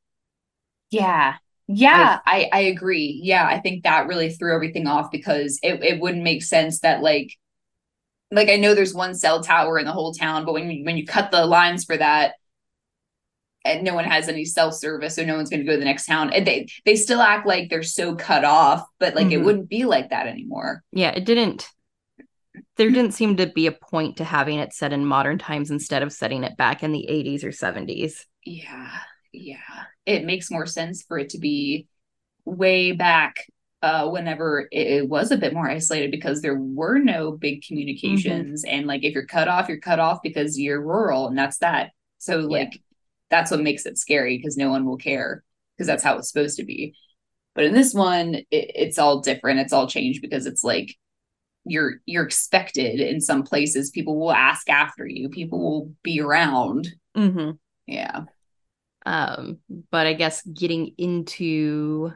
Yeah. 0.91 1.35
Yeah, 1.68 2.18
I, 2.26 2.49
I 2.53 2.61
agree. 2.62 3.20
Yeah, 3.22 3.47
I 3.47 3.61
think 3.61 3.85
that 3.85 4.07
really 4.09 4.30
threw 4.30 4.55
everything 4.55 4.87
off 4.87 5.11
because 5.11 5.59
it, 5.62 5.83
it 5.83 6.01
wouldn't 6.01 6.24
make 6.24 6.43
sense 6.43 6.80
that 6.80 7.03
like 7.03 7.33
like 8.30 8.49
I 8.49 8.57
know 8.57 8.74
there's 8.74 8.95
one 8.95 9.14
cell 9.14 9.43
tower 9.43 9.78
in 9.78 9.87
the 9.87 9.93
whole 9.93 10.14
town, 10.14 10.45
but 10.45 10.55
when 10.55 10.70
you 10.70 10.85
when 10.85 10.97
you 10.97 11.07
cut 11.07 11.30
the 11.30 11.47
lines 11.47 11.85
for 11.85 11.97
that 11.97 12.35
and 13.65 13.85
no 13.85 13.95
one 13.95 14.05
has 14.05 14.29
any 14.29 14.45
self 14.45 14.75
service, 14.75 15.17
so 15.17 15.25
no 15.25 15.37
one's 15.37 15.51
gonna 15.51 15.65
go 15.65 15.73
to 15.73 15.79
the 15.79 15.85
next 15.85 16.07
town. 16.07 16.33
And 16.33 16.47
they 16.47 16.67
they 16.85 16.97
still 16.97 17.21
act 17.21 17.47
like 17.47 17.71
they're 17.71 17.83
so 17.83 18.15
cut 18.15 18.45
off, 18.45 18.87
but 18.99 19.15
like 19.15 19.31
it 19.33 19.39
Mhm. 19.39 19.45
wouldn't 19.45 19.69
be 19.69 19.85
like 19.85 20.11
that 20.11 20.27
anymore. 20.27 20.83
Yeah, 20.93 21.11
it 21.11 21.25
didn't 21.25 21.69
there 22.77 22.91
didn't 22.91 23.13
seem 23.13 23.37
to 23.37 23.47
be 23.47 23.67
a 23.67 23.73
point 23.73 24.17
to 24.17 24.25
having 24.25 24.59
it 24.59 24.73
set 24.73 24.93
in 24.93 25.07
modern 25.07 25.39
times 25.39 25.71
instead 25.71 26.03
of 26.03 26.13
setting 26.13 26.45
it 26.45 26.57
back 26.57 26.83
in 26.83 26.93
the 26.93 27.09
80s 27.09 27.45
or 27.45 27.53
70s. 27.53 28.27
Yeah, 28.45 28.91
yeah. 29.33 29.57
It 30.07 30.25
makes 30.25 30.51
more 30.51 30.67
sense 30.67 31.03
for 31.03 31.19
it 31.19 31.31
to 31.31 31.39
be 31.39 31.87
way 32.45 32.93
back 32.93 33.37
uh 33.83 34.09
whenever 34.09 34.69
it, 34.73 34.87
it 34.87 35.09
was 35.09 35.31
a 35.31 35.37
bit 35.37 35.55
more 35.55 35.69
isolated 35.71 36.11
because 36.11 36.41
there 36.41 36.57
were 36.57 36.99
no 36.99 37.33
big 37.33 37.63
communications 37.67 38.65
and 38.65 38.87
like 38.87 39.05
if 39.05 39.15
you're 39.15 39.27
cut 39.27 39.49
off, 39.49 39.69
you're 39.69 39.79
cut 39.81 40.01
off 40.01 40.21
because 40.23 40.59
you're 40.59 40.81
rural 40.83 41.29
and 41.29 41.39
that's 41.39 41.59
that. 41.59 41.91
So 42.19 42.39
like 42.41 42.81
that's 43.33 43.51
what 43.51 43.61
makes 43.61 43.85
it 43.87 43.99
scary 43.99 44.37
because 44.39 44.57
no 44.57 44.70
one 44.70 44.85
will 44.85 44.97
care 44.99 45.43
because 45.76 45.89
that's 45.89 46.05
how 46.05 46.16
it's 46.18 46.30
supposed 46.30 46.59
to 46.59 46.64
be. 46.64 46.95
But 47.57 47.64
in 47.64 47.72
this 47.74 47.93
one, 47.95 48.35
it, 48.37 48.47
it's 48.51 48.99
all 48.99 49.20
different. 49.20 49.59
It's 49.61 49.72
all 49.72 49.89
changed 49.89 50.22
because 50.22 50.47
it's 50.47 50.62
like 50.62 50.95
you're 51.64 51.95
you're 52.07 52.24
expected 52.24 53.01
in 53.01 53.20
some 53.20 53.43
places. 53.43 53.91
People 53.91 54.18
will 54.20 54.33
ask 54.33 54.68
after 54.70 55.07
you. 55.07 55.28
People 55.28 55.61
will 55.61 55.93
be 56.05 56.20
around. 56.20 56.89
Mm-hmm. 57.16 57.51
Yeah. 57.87 58.20
Um, 59.05 59.59
but 59.91 60.07
I 60.07 60.12
guess 60.12 60.43
getting 60.43 60.95
into 60.97 62.12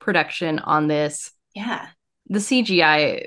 production 0.00 0.58
on 0.58 0.86
this, 0.88 1.32
Yeah. 1.54 1.86
the 2.28 2.40
CGI 2.40 3.26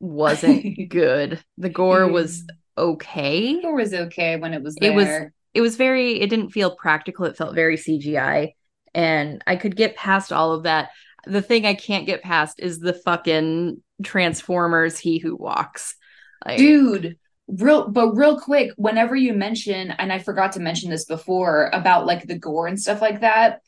wasn't 0.00 0.88
good. 0.88 1.44
The 1.58 1.68
gore 1.68 2.08
was 2.10 2.44
okay. 2.78 3.60
Gore 3.60 3.74
was 3.76 3.92
okay 3.92 4.36
when 4.36 4.54
it 4.54 4.62
was 4.62 4.76
It 4.80 4.94
was- 4.94 5.04
there. 5.04 5.33
It 5.54 5.60
was 5.60 5.76
very 5.76 6.20
it 6.20 6.30
didn't 6.30 6.50
feel 6.50 6.74
practical. 6.74 7.24
It 7.24 7.36
felt 7.36 7.54
very 7.54 7.76
CGI. 7.76 8.52
And 8.94 9.42
I 9.46 9.56
could 9.56 9.76
get 9.76 9.96
past 9.96 10.32
all 10.32 10.52
of 10.52 10.64
that. 10.64 10.90
The 11.26 11.42
thing 11.42 11.64
I 11.64 11.74
can't 11.74 12.06
get 12.06 12.22
past 12.22 12.60
is 12.60 12.78
the 12.78 12.92
fucking 12.92 13.82
Transformers 14.02 14.98
He 14.98 15.18
Who 15.18 15.36
Walks. 15.36 15.96
Like, 16.44 16.58
dude 16.58 17.16
real 17.48 17.88
but 17.88 18.12
real 18.12 18.40
quick 18.40 18.70
whenever 18.76 19.14
you 19.14 19.34
mention 19.34 19.90
and 19.90 20.12
i 20.12 20.18
forgot 20.18 20.52
to 20.52 20.60
mention 20.60 20.90
this 20.90 21.04
before 21.04 21.68
about 21.74 22.06
like 22.06 22.26
the 22.26 22.38
gore 22.38 22.66
and 22.66 22.80
stuff 22.80 23.02
like 23.02 23.20
that 23.20 23.60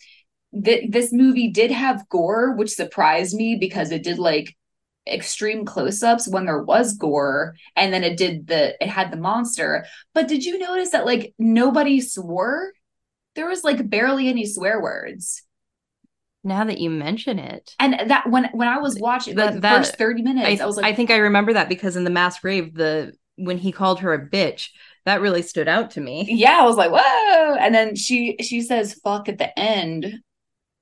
th- 0.64 0.90
this 0.90 1.12
movie 1.12 1.50
did 1.50 1.70
have 1.70 2.08
gore 2.08 2.54
which 2.56 2.70
surprised 2.70 3.36
me 3.36 3.56
because 3.56 3.90
it 3.90 4.02
did 4.02 4.18
like 4.18 4.56
extreme 5.06 5.64
close-ups 5.64 6.28
when 6.28 6.46
there 6.46 6.62
was 6.62 6.94
gore 6.94 7.54
and 7.76 7.92
then 7.92 8.02
it 8.04 8.16
did 8.16 8.46
the 8.46 8.74
it 8.82 8.88
had 8.88 9.10
the 9.10 9.16
monster 9.16 9.84
but 10.14 10.26
did 10.28 10.44
you 10.44 10.58
notice 10.58 10.90
that 10.90 11.06
like 11.06 11.32
nobody 11.38 12.00
swore 12.00 12.72
there 13.36 13.48
was 13.48 13.62
like 13.64 13.88
barely 13.88 14.28
any 14.28 14.44
swear 14.46 14.80
words 14.82 15.42
now 16.44 16.64
that 16.64 16.78
you 16.78 16.90
mention 16.90 17.38
it. 17.38 17.74
and 17.80 18.08
that 18.10 18.28
when 18.30 18.48
when 18.52 18.68
i 18.68 18.78
was 18.78 18.98
watching 19.00 19.36
like 19.36 19.46
That- 19.46 19.54
the 19.54 19.60
that- 19.60 19.76
first 19.78 19.96
30 19.96 20.22
minutes 20.22 20.60
I, 20.60 20.64
i, 20.64 20.66
was 20.66 20.76
like 20.76 20.86
I 20.86 20.92
think 20.94 21.10
I 21.10 21.16
remember 21.16 21.52
that 21.54 21.68
because 21.68 21.96
in 21.96 22.04
the 22.04 22.10
mass 22.10 22.38
grave, 22.40 22.74
the 22.74 23.12
when 23.36 23.58
he 23.58 23.70
called 23.70 24.00
her 24.00 24.14
a 24.14 24.26
bitch, 24.30 24.70
that 25.04 25.20
really 25.20 25.42
stood 25.42 25.68
out 25.68 25.90
to 25.92 26.00
me. 26.00 26.26
yeah, 26.30 26.58
I 26.60 26.64
was 26.64 26.76
like, 26.76 26.90
whoa. 26.90 27.54
And 27.60 27.74
then 27.74 27.94
she 27.94 28.36
she 28.40 28.62
says 28.62 28.94
fuck 29.04 29.28
at 29.28 29.36
the 29.38 29.56
end, 29.58 30.20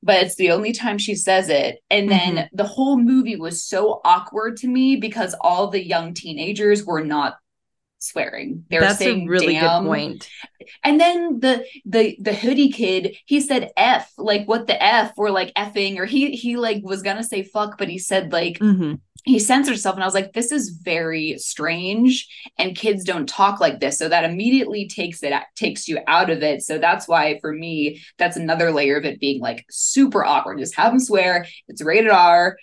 but 0.05 0.22
it's 0.22 0.36
the 0.36 0.52
only 0.52 0.72
time 0.72 0.98
she 0.98 1.16
says 1.16 1.48
it. 1.48 1.80
And 1.90 2.11
then 2.11 2.36
Mm-hmm. 2.36 2.46
the 2.52 2.64
whole 2.64 2.98
movie 2.98 3.36
was 3.36 3.64
so 3.64 4.00
awkward 4.05 4.59
to 4.59 4.68
me 4.68 4.96
because 4.96 5.34
all 5.40 5.68
the 5.68 5.84
young 5.84 6.14
teenagers 6.14 6.84
were 6.84 7.05
not 7.05 7.36
swearing. 8.00 8.64
They 8.70 8.78
were 8.80 8.88
That's 8.88 9.07
a 9.07 9.14
saying 9.14 9.24
really 9.24 9.55
damn. 9.55 9.57
good 9.57 9.80
point. 9.80 10.32
And 10.84 11.00
then 11.00 11.40
the 11.40 11.66
the 11.86 12.16
the 12.20 12.34
hoodie 12.34 12.70
kid, 12.72 13.16
he 13.26 13.40
said 13.40 13.70
F, 13.76 14.12
like 14.18 14.46
what 14.48 14.66
the 14.66 14.82
F 14.82 15.12
or 15.16 15.30
like 15.30 15.55
effing, 15.55 15.98
or 15.98 16.07
he 16.07 16.32
he 16.36 16.57
like 16.57 16.82
was 16.84 17.02
gonna 17.02 17.24
say 17.24 17.42
fuck, 17.42 17.78
but 17.78 17.88
he 17.88 17.98
said 17.98 18.32
like 18.32 18.61
hmm 18.61 18.94
he 19.25 19.39
censored 19.39 19.72
himself 19.72 19.95
and 19.95 20.05
i 20.05 20.07
was 20.07 20.14
like 20.14 20.33
this 20.35 20.53
is 20.53 20.68
very 20.68 21.37
strange 21.39 22.29
and 22.59 22.77
kids 22.77 23.05
don't 23.05 23.29
talk 23.29 23.61
like 23.61 23.81
this. 23.81 23.99
So 23.99 24.09
that 24.09 24.25
immediately 24.25 24.89
takes 24.89 25.22
it 25.22 25.33
takes 25.57 25.89
you 25.89 25.99
out 26.07 26.31
of 26.31 26.43
it. 26.43 26.62
So 26.62 26.79
that's 26.79 27.09
why 27.09 27.39
for 27.41 27.53
me 27.53 28.03
that's 28.18 28.37
another 28.37 28.70
layer 28.70 28.97
of 28.97 29.05
it 29.05 29.20
being 29.20 29.41
like 29.41 29.64
super 29.70 30.25
awkward. 30.25 30.59
Just 30.59 30.77
have 30.77 30.93
them 30.93 31.01
swear 31.01 31.47
it's 31.68 31.83
rated 31.83 32.11
r 32.11 32.57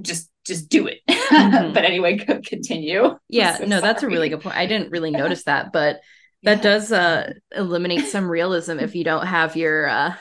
just 0.00 0.30
just 0.46 0.68
do 0.68 0.86
it. 0.86 0.98
Mm-hmm. 1.08 1.72
but 1.74 1.84
anyway 1.84 2.18
continue. 2.18 3.18
Yeah 3.28 3.56
so 3.56 3.64
no 3.64 3.76
sorry. 3.76 3.80
that's 3.80 4.02
a 4.02 4.08
really 4.08 4.28
good 4.28 4.40
point. 4.40 4.56
I 4.56 4.66
didn't 4.66 4.90
really 4.90 5.10
notice 5.22 5.44
that 5.44 5.72
but 5.72 6.00
that 6.42 6.58
yeah. 6.58 6.62
does 6.62 6.92
uh 6.92 7.32
eliminate 7.52 8.06
some 8.06 8.30
realism 8.30 8.78
if 8.78 8.94
you 8.94 9.04
don't 9.04 9.26
have 9.26 9.56
your 9.56 9.88
uh 9.88 10.14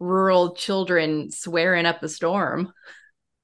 rural 0.00 0.54
children 0.54 1.30
swearing 1.30 1.86
up 1.86 2.02
a 2.02 2.08
storm 2.08 2.72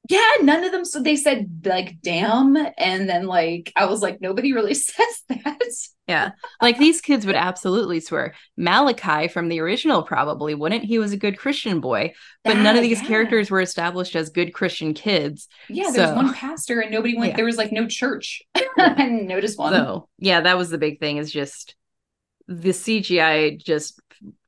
yeah, 0.08 0.30
none 0.42 0.64
of 0.64 0.72
them. 0.72 0.84
So 0.84 1.00
they 1.00 1.16
said 1.16 1.62
like 1.64 2.00
damn. 2.02 2.56
And 2.76 3.08
then 3.08 3.26
like 3.26 3.72
I 3.74 3.86
was 3.86 4.02
like, 4.02 4.20
nobody 4.20 4.52
really 4.52 4.74
says 4.74 5.22
that. 5.28 5.60
Yeah. 6.06 6.32
Like 6.60 6.78
these 6.78 7.00
kids 7.00 7.24
would 7.24 7.34
absolutely 7.34 8.00
swear. 8.00 8.34
Malachi 8.58 9.28
from 9.28 9.48
the 9.48 9.60
original 9.60 10.02
probably 10.02 10.54
wouldn't. 10.54 10.84
He 10.84 10.98
was 10.98 11.12
a 11.12 11.16
good 11.16 11.38
Christian 11.38 11.80
boy. 11.80 12.12
But 12.44 12.54
that, 12.54 12.62
none 12.62 12.76
of 12.76 12.82
these 12.82 13.00
yeah. 13.00 13.08
characters 13.08 13.50
were 13.50 13.62
established 13.62 14.14
as 14.14 14.28
good 14.28 14.52
Christian 14.52 14.92
kids. 14.92 15.48
Yeah, 15.70 15.90
there's 15.90 16.10
so, 16.10 16.14
one 16.14 16.34
pastor 16.34 16.80
and 16.80 16.92
nobody 16.92 17.16
went, 17.16 17.30
yeah. 17.30 17.36
there 17.36 17.46
was 17.46 17.56
like 17.56 17.72
no 17.72 17.86
church. 17.86 18.42
I 18.54 18.66
didn't 18.76 19.26
notice 19.26 19.56
one. 19.56 19.72
So 19.72 20.08
yeah, 20.18 20.42
that 20.42 20.58
was 20.58 20.68
the 20.68 20.78
big 20.78 21.00
thing, 21.00 21.16
is 21.16 21.32
just 21.32 21.74
the 22.46 22.70
CGI 22.70 23.58
just 23.58 23.98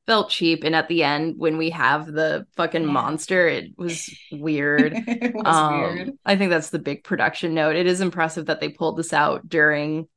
felt 0.07 0.29
cheap. 0.29 0.63
And 0.63 0.75
at 0.75 0.87
the 0.87 1.03
end 1.03 1.35
when 1.37 1.57
we 1.57 1.69
have 1.71 2.07
the 2.07 2.47
fucking 2.55 2.83
yeah. 2.83 2.91
monster 2.91 3.47
it 3.47 3.77
was 3.77 4.09
weird. 4.31 4.93
It 5.07 5.35
was 5.35 5.45
um, 5.45 5.81
weird. 5.81 6.11
I 6.25 6.35
think 6.35 6.49
that's 6.49 6.69
the 6.69 6.79
big 6.79 7.03
production 7.03 7.53
note. 7.53 7.75
It 7.75 7.85
is 7.85 8.01
impressive 8.01 8.47
that 8.47 8.59
they 8.59 8.69
pulled 8.69 8.97
this 8.97 9.13
out 9.13 9.47
during 9.47 10.07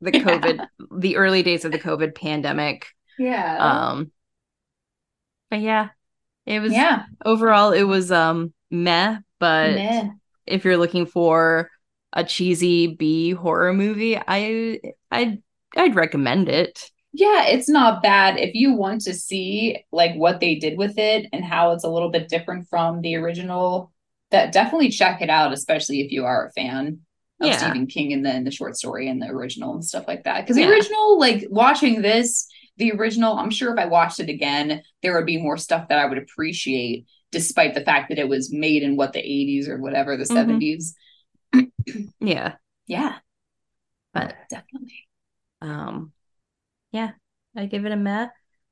the 0.00 0.10
covid 0.10 0.56
yeah. 0.56 0.86
the 0.96 1.16
early 1.16 1.42
days 1.42 1.64
of 1.64 1.72
the 1.72 1.78
covid 1.78 2.14
pandemic. 2.14 2.86
Yeah. 3.18 3.58
Um 3.58 4.10
but 5.50 5.60
yeah 5.60 5.90
it 6.46 6.60
was 6.60 6.72
yeah. 6.72 7.04
overall 7.24 7.72
it 7.72 7.82
was 7.82 8.10
um 8.10 8.54
meh 8.70 9.18
but 9.38 9.74
meh. 9.74 10.08
if 10.46 10.64
you're 10.64 10.78
looking 10.78 11.04
for 11.04 11.70
a 12.14 12.24
cheesy 12.24 12.86
b 12.86 13.32
horror 13.32 13.74
movie 13.74 14.16
i 14.16 14.80
i 15.10 15.38
I'd 15.76 15.94
recommend 15.94 16.48
it 16.48 16.90
yeah 17.12 17.46
it's 17.46 17.68
not 17.68 18.02
bad 18.02 18.38
if 18.38 18.54
you 18.54 18.72
want 18.72 19.02
to 19.02 19.12
see 19.12 19.84
like 19.92 20.14
what 20.14 20.40
they 20.40 20.54
did 20.54 20.78
with 20.78 20.98
it 20.98 21.26
and 21.32 21.44
how 21.44 21.72
it's 21.72 21.84
a 21.84 21.90
little 21.90 22.10
bit 22.10 22.28
different 22.28 22.68
from 22.68 23.00
the 23.02 23.16
original 23.16 23.92
that 24.30 24.52
definitely 24.52 24.88
check 24.88 25.20
it 25.20 25.28
out 25.30 25.52
especially 25.52 26.00
if 26.00 26.10
you 26.10 26.24
are 26.24 26.46
a 26.46 26.52
fan 26.52 27.00
of 27.40 27.48
yeah. 27.48 27.56
stephen 27.56 27.86
king 27.86 28.12
and 28.12 28.24
then 28.24 28.44
the 28.44 28.50
short 28.50 28.76
story 28.76 29.08
and 29.08 29.20
the 29.20 29.26
original 29.26 29.74
and 29.74 29.84
stuff 29.84 30.08
like 30.08 30.24
that 30.24 30.40
because 30.40 30.56
the 30.56 30.62
yeah. 30.62 30.70
original 30.70 31.18
like 31.18 31.44
watching 31.50 32.00
this 32.00 32.48
the 32.78 32.92
original 32.92 33.36
i'm 33.36 33.50
sure 33.50 33.72
if 33.72 33.78
i 33.78 33.86
watched 33.86 34.18
it 34.18 34.30
again 34.30 34.82
there 35.02 35.14
would 35.14 35.26
be 35.26 35.42
more 35.42 35.58
stuff 35.58 35.88
that 35.88 35.98
i 35.98 36.06
would 36.06 36.18
appreciate 36.18 37.06
despite 37.30 37.74
the 37.74 37.84
fact 37.84 38.08
that 38.08 38.18
it 38.18 38.28
was 38.28 38.52
made 38.52 38.82
in 38.82 38.96
what 38.96 39.12
the 39.12 39.18
80s 39.18 39.68
or 39.68 39.78
whatever 39.78 40.16
the 40.16 40.24
mm-hmm. 40.24 40.50
70s 41.60 42.04
yeah 42.20 42.54
yeah 42.86 43.16
but 44.14 44.34
definitely 44.48 45.06
um 45.60 46.12
yeah, 46.92 47.12
I 47.56 47.66
give 47.66 47.84
it 47.84 47.92
a 47.92 47.96
meh. 47.96 48.28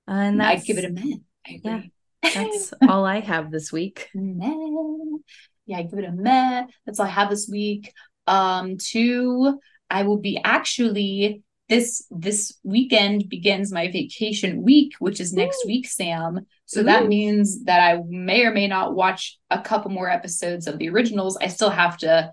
Uh, 0.07 0.13
and 0.13 0.43
I 0.43 0.57
give 0.57 0.79
it 0.79 0.85
a 0.85 0.91
meh. 0.91 1.17
I 1.47 1.55
agree. 1.55 1.91
Yeah, 2.23 2.33
that's 2.35 2.73
all 2.89 3.05
I 3.05 3.21
have 3.21 3.51
this 3.51 3.73
week. 3.73 4.09
Meh. 4.15 4.55
Yeah, 5.67 5.79
I 5.79 5.83
give 5.83 5.99
it 5.99 6.05
a 6.05 6.13
meh. 6.13 6.67
That's 6.87 7.01
all 7.01 7.07
I 7.07 7.11
have 7.11 7.31
this 7.31 7.49
week. 7.51 7.93
Um, 8.27 8.77
two, 8.77 9.59
I 9.89 10.03
will 10.03 10.19
be 10.19 10.39
actually 10.43 11.43
this 11.69 12.05
this 12.11 12.59
weekend 12.65 13.29
begins 13.29 13.73
my 13.73 13.91
vacation 13.91 14.63
week, 14.63 14.93
which 14.99 15.21
is 15.21 15.33
next 15.33 15.65
Ooh. 15.65 15.69
week, 15.69 15.89
Sam. 15.89 16.41
So 16.67 16.81
Ooh. 16.81 16.85
that 16.85 17.07
means 17.07 17.65
that 17.65 17.81
I 17.81 18.03
may 18.07 18.45
or 18.45 18.53
may 18.53 18.67
not 18.67 18.95
watch 18.95 19.39
a 19.51 19.61
couple 19.61 19.91
more 19.91 20.11
episodes 20.11 20.67
of 20.67 20.79
the 20.79 20.89
originals. 20.91 21.39
I 21.41 21.47
still 21.47 21.71
have 21.71 21.97
to 21.99 22.33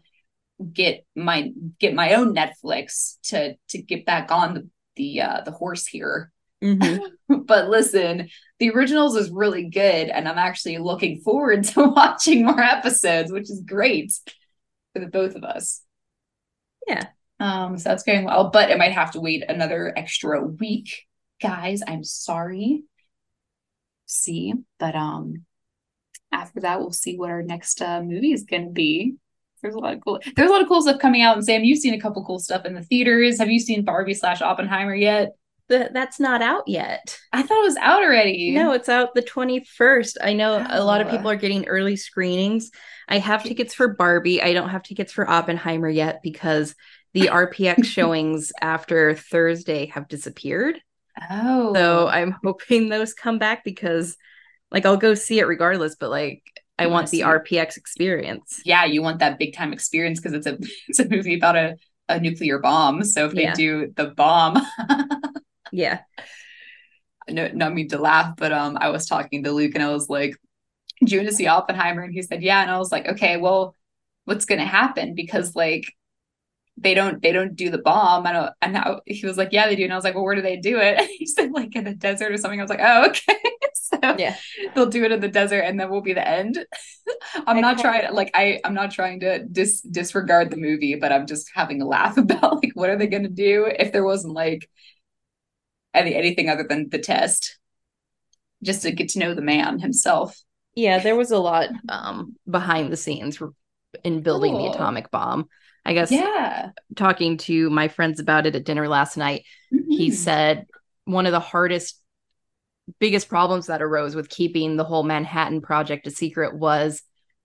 get 0.74 1.06
my 1.16 1.52
get 1.80 1.94
my 1.94 2.16
own 2.16 2.36
Netflix 2.36 3.18
to 3.26 3.56
to 3.70 3.82
get 3.82 4.06
back 4.06 4.32
on 4.32 4.54
the 4.56 4.70
the 4.98 5.22
uh, 5.22 5.42
the 5.46 5.52
horse 5.52 5.88
here. 5.88 6.32
Mm-hmm. 6.64 7.42
but 7.46 7.70
listen, 7.70 8.30
the 8.60 8.72
originals 8.72 9.16
is 9.16 9.30
really 9.30 9.70
good, 9.70 10.10
and 10.10 10.28
I'm 10.28 10.38
actually 10.38 10.78
looking 10.80 11.22
forward 11.22 11.64
to 11.70 11.84
watching 11.84 12.46
more 12.46 12.60
episodes, 12.60 13.32
which 13.32 13.50
is 13.50 13.64
great 13.66 14.12
for 14.94 15.00
the 15.00 15.08
both 15.08 15.36
of 15.36 15.44
us. 15.44 15.82
Yeah. 16.88 17.06
Um, 17.40 17.78
so 17.78 17.90
that's 17.90 18.04
going 18.04 18.26
well, 18.26 18.50
but 18.50 18.72
it 18.72 18.78
might 18.78 18.94
have 18.94 19.12
to 19.12 19.22
wait 19.22 19.44
another 19.48 19.94
extra 19.96 20.44
week, 20.44 21.06
guys. 21.42 21.82
I'm 21.88 22.04
sorry. 22.04 22.84
See, 24.08 24.54
but 24.80 24.96
um, 24.96 25.46
after 26.32 26.62
that, 26.62 26.80
we'll 26.80 26.92
see 26.92 27.18
what 27.18 27.30
our 27.30 27.44
next 27.44 27.82
uh, 27.82 28.02
movie 28.02 28.32
is 28.32 28.44
going 28.44 28.66
to 28.66 28.72
be. 28.72 29.18
There's 29.62 29.76
a 29.76 29.80
lot 29.80 29.94
of 29.94 30.02
cool. 30.04 30.20
There's 30.36 30.50
a 30.50 30.54
lot 30.54 30.62
of 30.62 30.68
cool 30.68 30.82
stuff 30.82 31.00
coming 31.00 31.22
out. 31.22 31.36
And 31.36 31.46
Sam, 31.46 31.64
you've 31.64 31.80
seen 31.80 31.94
a 31.94 32.00
couple 32.00 32.24
cool 32.26 32.40
stuff 32.40 32.66
in 32.66 32.74
the 32.74 32.84
theaters. 32.84 33.40
Have 33.40 33.50
you 33.50 33.60
seen 33.60 33.84
Barbie 33.84 34.14
slash 34.14 34.42
Oppenheimer 34.42 34.96
yet? 34.96 35.36
The, 35.70 35.90
that's 35.92 36.20
not 36.20 36.42
out 36.42 36.64
yet. 36.68 37.20
I 37.34 37.42
thought 37.42 37.60
it 37.60 37.66
was 37.66 37.78
out 37.78 38.02
already. 38.02 38.52
No, 38.52 38.72
it's 38.72 38.88
out 38.88 39.14
the 39.14 39.22
21st. 39.22 40.16
I 40.22 40.34
know 40.34 40.66
oh. 40.70 40.82
a 40.82 40.84
lot 40.84 41.02
of 41.02 41.08
oh. 41.08 41.12
people 41.12 41.30
are 41.30 41.36
getting 41.36 41.68
early 41.68 41.98
screenings. 41.98 42.72
I 43.10 43.18
have 43.20 43.44
tickets 43.44 43.74
for 43.74 43.90
Barbie. 43.90 44.42
I 44.42 44.54
don't 44.54 44.70
have 44.70 44.84
tickets 44.84 45.12
for 45.12 45.30
Oppenheimer 45.30 45.90
yet 45.90 46.22
because 46.24 46.74
the 47.14 47.28
RPX 47.32 47.86
showings 47.86 48.54
after 48.62 49.16
Thursday 49.16 49.88
have 49.88 50.08
disappeared. 50.08 50.82
Oh. 51.30 51.74
So 51.74 52.08
I'm 52.08 52.36
hoping 52.44 52.90
those 52.90 53.14
come 53.14 53.40
back 53.40 53.64
because 53.64 54.16
like 54.72 54.86
I'll 54.86 54.98
go 54.98 55.14
see 55.16 55.40
it 55.40 55.48
regardless, 55.48 55.96
but 55.96 56.10
like 56.10 56.44
I 56.80 56.88
want 56.88 57.10
the 57.10 57.22
RPX 57.22 57.78
experience. 57.78 58.62
Yeah, 58.64 58.86
you 58.86 59.02
want 59.02 59.20
that 59.20 59.40
big 59.40 59.56
time 59.56 59.74
experience 59.74 60.20
because 60.20 60.34
it's 60.34 60.48
a 60.48 60.58
it's 60.88 61.00
a 61.00 61.10
movie 61.10 61.36
about 61.36 61.56
a, 61.56 61.76
a 62.10 62.20
nuclear 62.20 62.60
bomb. 62.60 63.04
So 63.04 63.26
if 63.26 63.34
they 63.34 63.44
yeah. 63.44 63.56
do 63.56 63.94
the 63.96 64.08
bomb, 64.08 64.62
yeah. 65.72 66.02
No, 67.30 67.50
not 67.50 67.74
mean 67.74 67.90
to 67.90 67.98
laugh, 67.98 68.36
but 68.38 68.54
um, 68.54 68.78
I 68.80 68.90
was 68.90 69.06
talking 69.06 69.44
to 69.44 69.52
Luke 69.52 69.74
and 69.76 69.84
I 69.84 69.92
was 69.92 70.08
like, 70.10 70.36
"Do 71.04 71.14
you 71.14 71.20
want 71.20 71.30
to 71.30 71.36
see 71.36 71.48
Oppenheimer?" 71.48 72.04
And 72.04 72.14
he 72.14 72.22
said, 72.22 72.42
"Yeah." 72.42 72.62
And 72.62 72.72
I 72.72 72.78
was 72.78 72.92
like, 72.92 73.08
"Okay, 73.08 73.38
well, 73.38 73.76
what's 74.26 74.46
going 74.46 74.60
to 74.60 74.66
happen?" 74.66 75.14
Because 75.14 75.56
like 75.56 75.94
they 76.78 76.94
don't 76.94 77.22
they 77.22 77.32
don't 77.32 77.56
do 77.56 77.70
the 77.70 77.80
bomb. 77.80 78.28
I 78.28 78.32
don't 78.32 78.54
and 78.62 78.74
now 78.74 79.02
he 79.06 79.26
was 79.26 79.38
like, 79.38 79.50
Yeah, 79.52 79.68
they 79.68 79.76
do. 79.76 79.84
And 79.84 79.94
I 79.94 79.96
was 79.96 80.04
like, 80.04 80.14
Well, 80.16 80.24
where 80.24 80.36
do 80.36 80.42
they 80.42 80.58
do 80.58 80.78
it? 80.80 81.00
And 81.00 81.08
he 81.18 81.26
said 81.26 81.52
like 81.52 81.76
in 81.76 81.84
the 81.84 81.94
desert 81.94 82.32
or 82.32 82.38
something. 82.38 82.60
I 82.60 82.64
was 82.64 82.70
like, 82.70 82.82
Oh, 82.82 83.08
okay. 83.08 83.40
so 83.74 84.16
yeah, 84.18 84.36
they'll 84.76 84.86
do 84.86 85.04
it 85.04 85.12
in 85.12 85.20
the 85.20 85.28
desert 85.28 85.62
and 85.62 85.80
then 85.80 85.90
we'll 85.90 86.02
be 86.02 86.14
the 86.14 86.28
end. 86.28 86.64
I'm 87.48 87.62
not 87.62 87.80
trying 87.80 88.14
like 88.14 88.32
I 88.36 88.60
I'm 88.64 88.76
not 88.76 88.92
trying 88.92 89.22
to 89.22 89.44
dis 89.44 89.82
disregard 89.82 90.52
the 90.52 90.58
movie, 90.58 90.96
but 90.96 91.12
I'm 91.12 91.26
just 91.26 91.50
having 91.54 91.82
a 91.82 91.88
laugh 91.88 92.18
about 92.18 92.64
like 92.64 92.72
what 92.74 92.90
are 92.90 92.98
they 92.98 93.08
gonna 93.08 93.30
do 93.30 93.66
if 93.66 93.92
there 93.92 94.06
wasn't 94.06 94.34
like 94.34 94.70
any 95.94 96.14
anything 96.14 96.50
other 96.50 96.66
than 96.68 96.90
the 96.90 97.00
test. 97.00 97.58
Just 98.64 98.84
to 98.84 98.92
get 98.92 99.10
to 99.10 99.20
know 99.20 99.34
the 99.36 99.42
man 99.42 99.80
himself. 99.80 100.40
Yeah, 100.76 101.00
there 101.00 101.16
was 101.16 101.32
a 101.32 101.40
lot 101.40 101.70
um 101.90 102.36
behind 102.50 102.92
the 102.92 102.98
scenes 102.98 103.42
in 104.04 104.22
building 104.22 104.54
cool. 104.54 104.70
the 104.70 104.76
atomic 104.76 105.10
bomb. 105.10 105.48
I 105.88 105.94
guess 105.94 106.12
yeah. 106.12 106.72
talking 106.98 107.38
to 107.38 107.70
my 107.70 107.88
friends 107.88 108.20
about 108.20 108.46
it 108.46 108.56
at 108.56 108.66
dinner 108.66 108.90
last 108.90 109.16
night, 109.16 109.46
mm-hmm. 109.74 109.90
he 109.90 110.12
said 110.12 110.68
one 111.06 111.26
of 111.26 111.32
the 111.32 111.40
hardest 111.40 111.98
biggest 113.00 113.30
problems 113.30 113.68
that 113.68 113.82
arose 113.82 114.14
with 114.14 114.30
keeping 114.30 114.76
the 114.76 114.84
whole 114.84 115.04
Manhattan 115.04 115.62
project 115.62 116.06
a 116.06 116.12
secret 116.12 116.56
was 116.58 117.02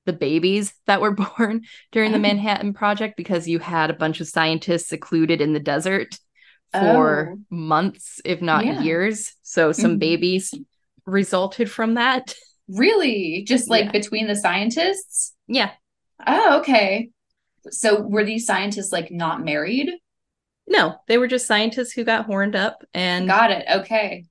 the 0.07 0.12
babies 0.12 0.74
that 0.86 1.01
were 1.01 1.12
born 1.36 1.62
during 1.93 2.11
the 2.11 2.18
oh. 2.18 2.22
Manhattan 2.22 2.74
project 2.74 3.16
because 3.16 3.47
you 3.47 3.61
had 3.61 3.90
a 3.90 3.95
bunch 3.95 4.20
of 4.20 4.28
scientists 4.28 4.88
secluded 4.88 5.40
in 5.40 5.53
the 5.53 5.61
desert 5.61 6.18
for 6.72 7.34
oh. 7.34 7.38
months 7.49 8.20
if 8.24 8.40
not 8.40 8.64
yeah. 8.64 8.80
years 8.80 9.34
so 9.43 9.72
some 9.72 9.93
mm-hmm. 9.93 9.99
babies 9.99 10.55
resulted 11.05 11.70
from 11.70 11.95
that 11.95 12.34
really 12.66 13.45
just 13.47 13.68
like 13.68 13.86
yeah. 13.86 13.90
between 13.90 14.26
the 14.26 14.34
scientists 14.34 15.34
yeah 15.49 15.70
oh 16.26 16.61
okay 16.61 17.11
so 17.70 18.00
were 18.00 18.24
these 18.24 18.46
scientists 18.46 18.92
like 18.92 19.10
not 19.10 19.44
married? 19.44 19.90
No, 20.66 20.96
they 21.08 21.18
were 21.18 21.26
just 21.26 21.46
scientists 21.46 21.92
who 21.92 22.04
got 22.04 22.26
horned 22.26 22.56
up 22.56 22.84
and 22.94 23.26
got 23.26 23.50
it. 23.50 23.64
Okay. 23.70 24.24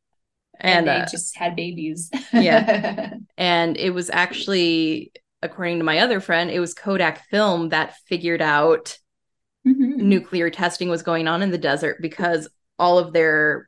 And, 0.60 0.88
and 0.88 0.88
they 0.88 1.04
uh, 1.04 1.08
just 1.10 1.36
had 1.38 1.56
babies. 1.56 2.10
yeah. 2.34 3.14
And 3.38 3.76
it 3.78 3.90
was 3.90 4.12
actually, 4.12 5.12
according 5.42 5.80
to 5.80 5.84
my 5.84 6.00
other 6.00 6.20
friend, 6.20 6.52
it 6.52 6.60
was 6.60 6.76
Kodak 6.76 7.26
Film 7.30 7.70
that 7.70 7.96
figured 8.06 8.42
out 8.42 9.00
mm-hmm. 9.68 10.08
nuclear 10.08 10.52
testing 10.52 10.90
was 10.90 11.02
going 11.02 11.28
on 11.28 11.42
in 11.42 11.50
the 11.50 11.58
desert 11.58 11.98
because 12.02 12.48
all 12.78 13.00
of 13.00 13.14
their 13.14 13.68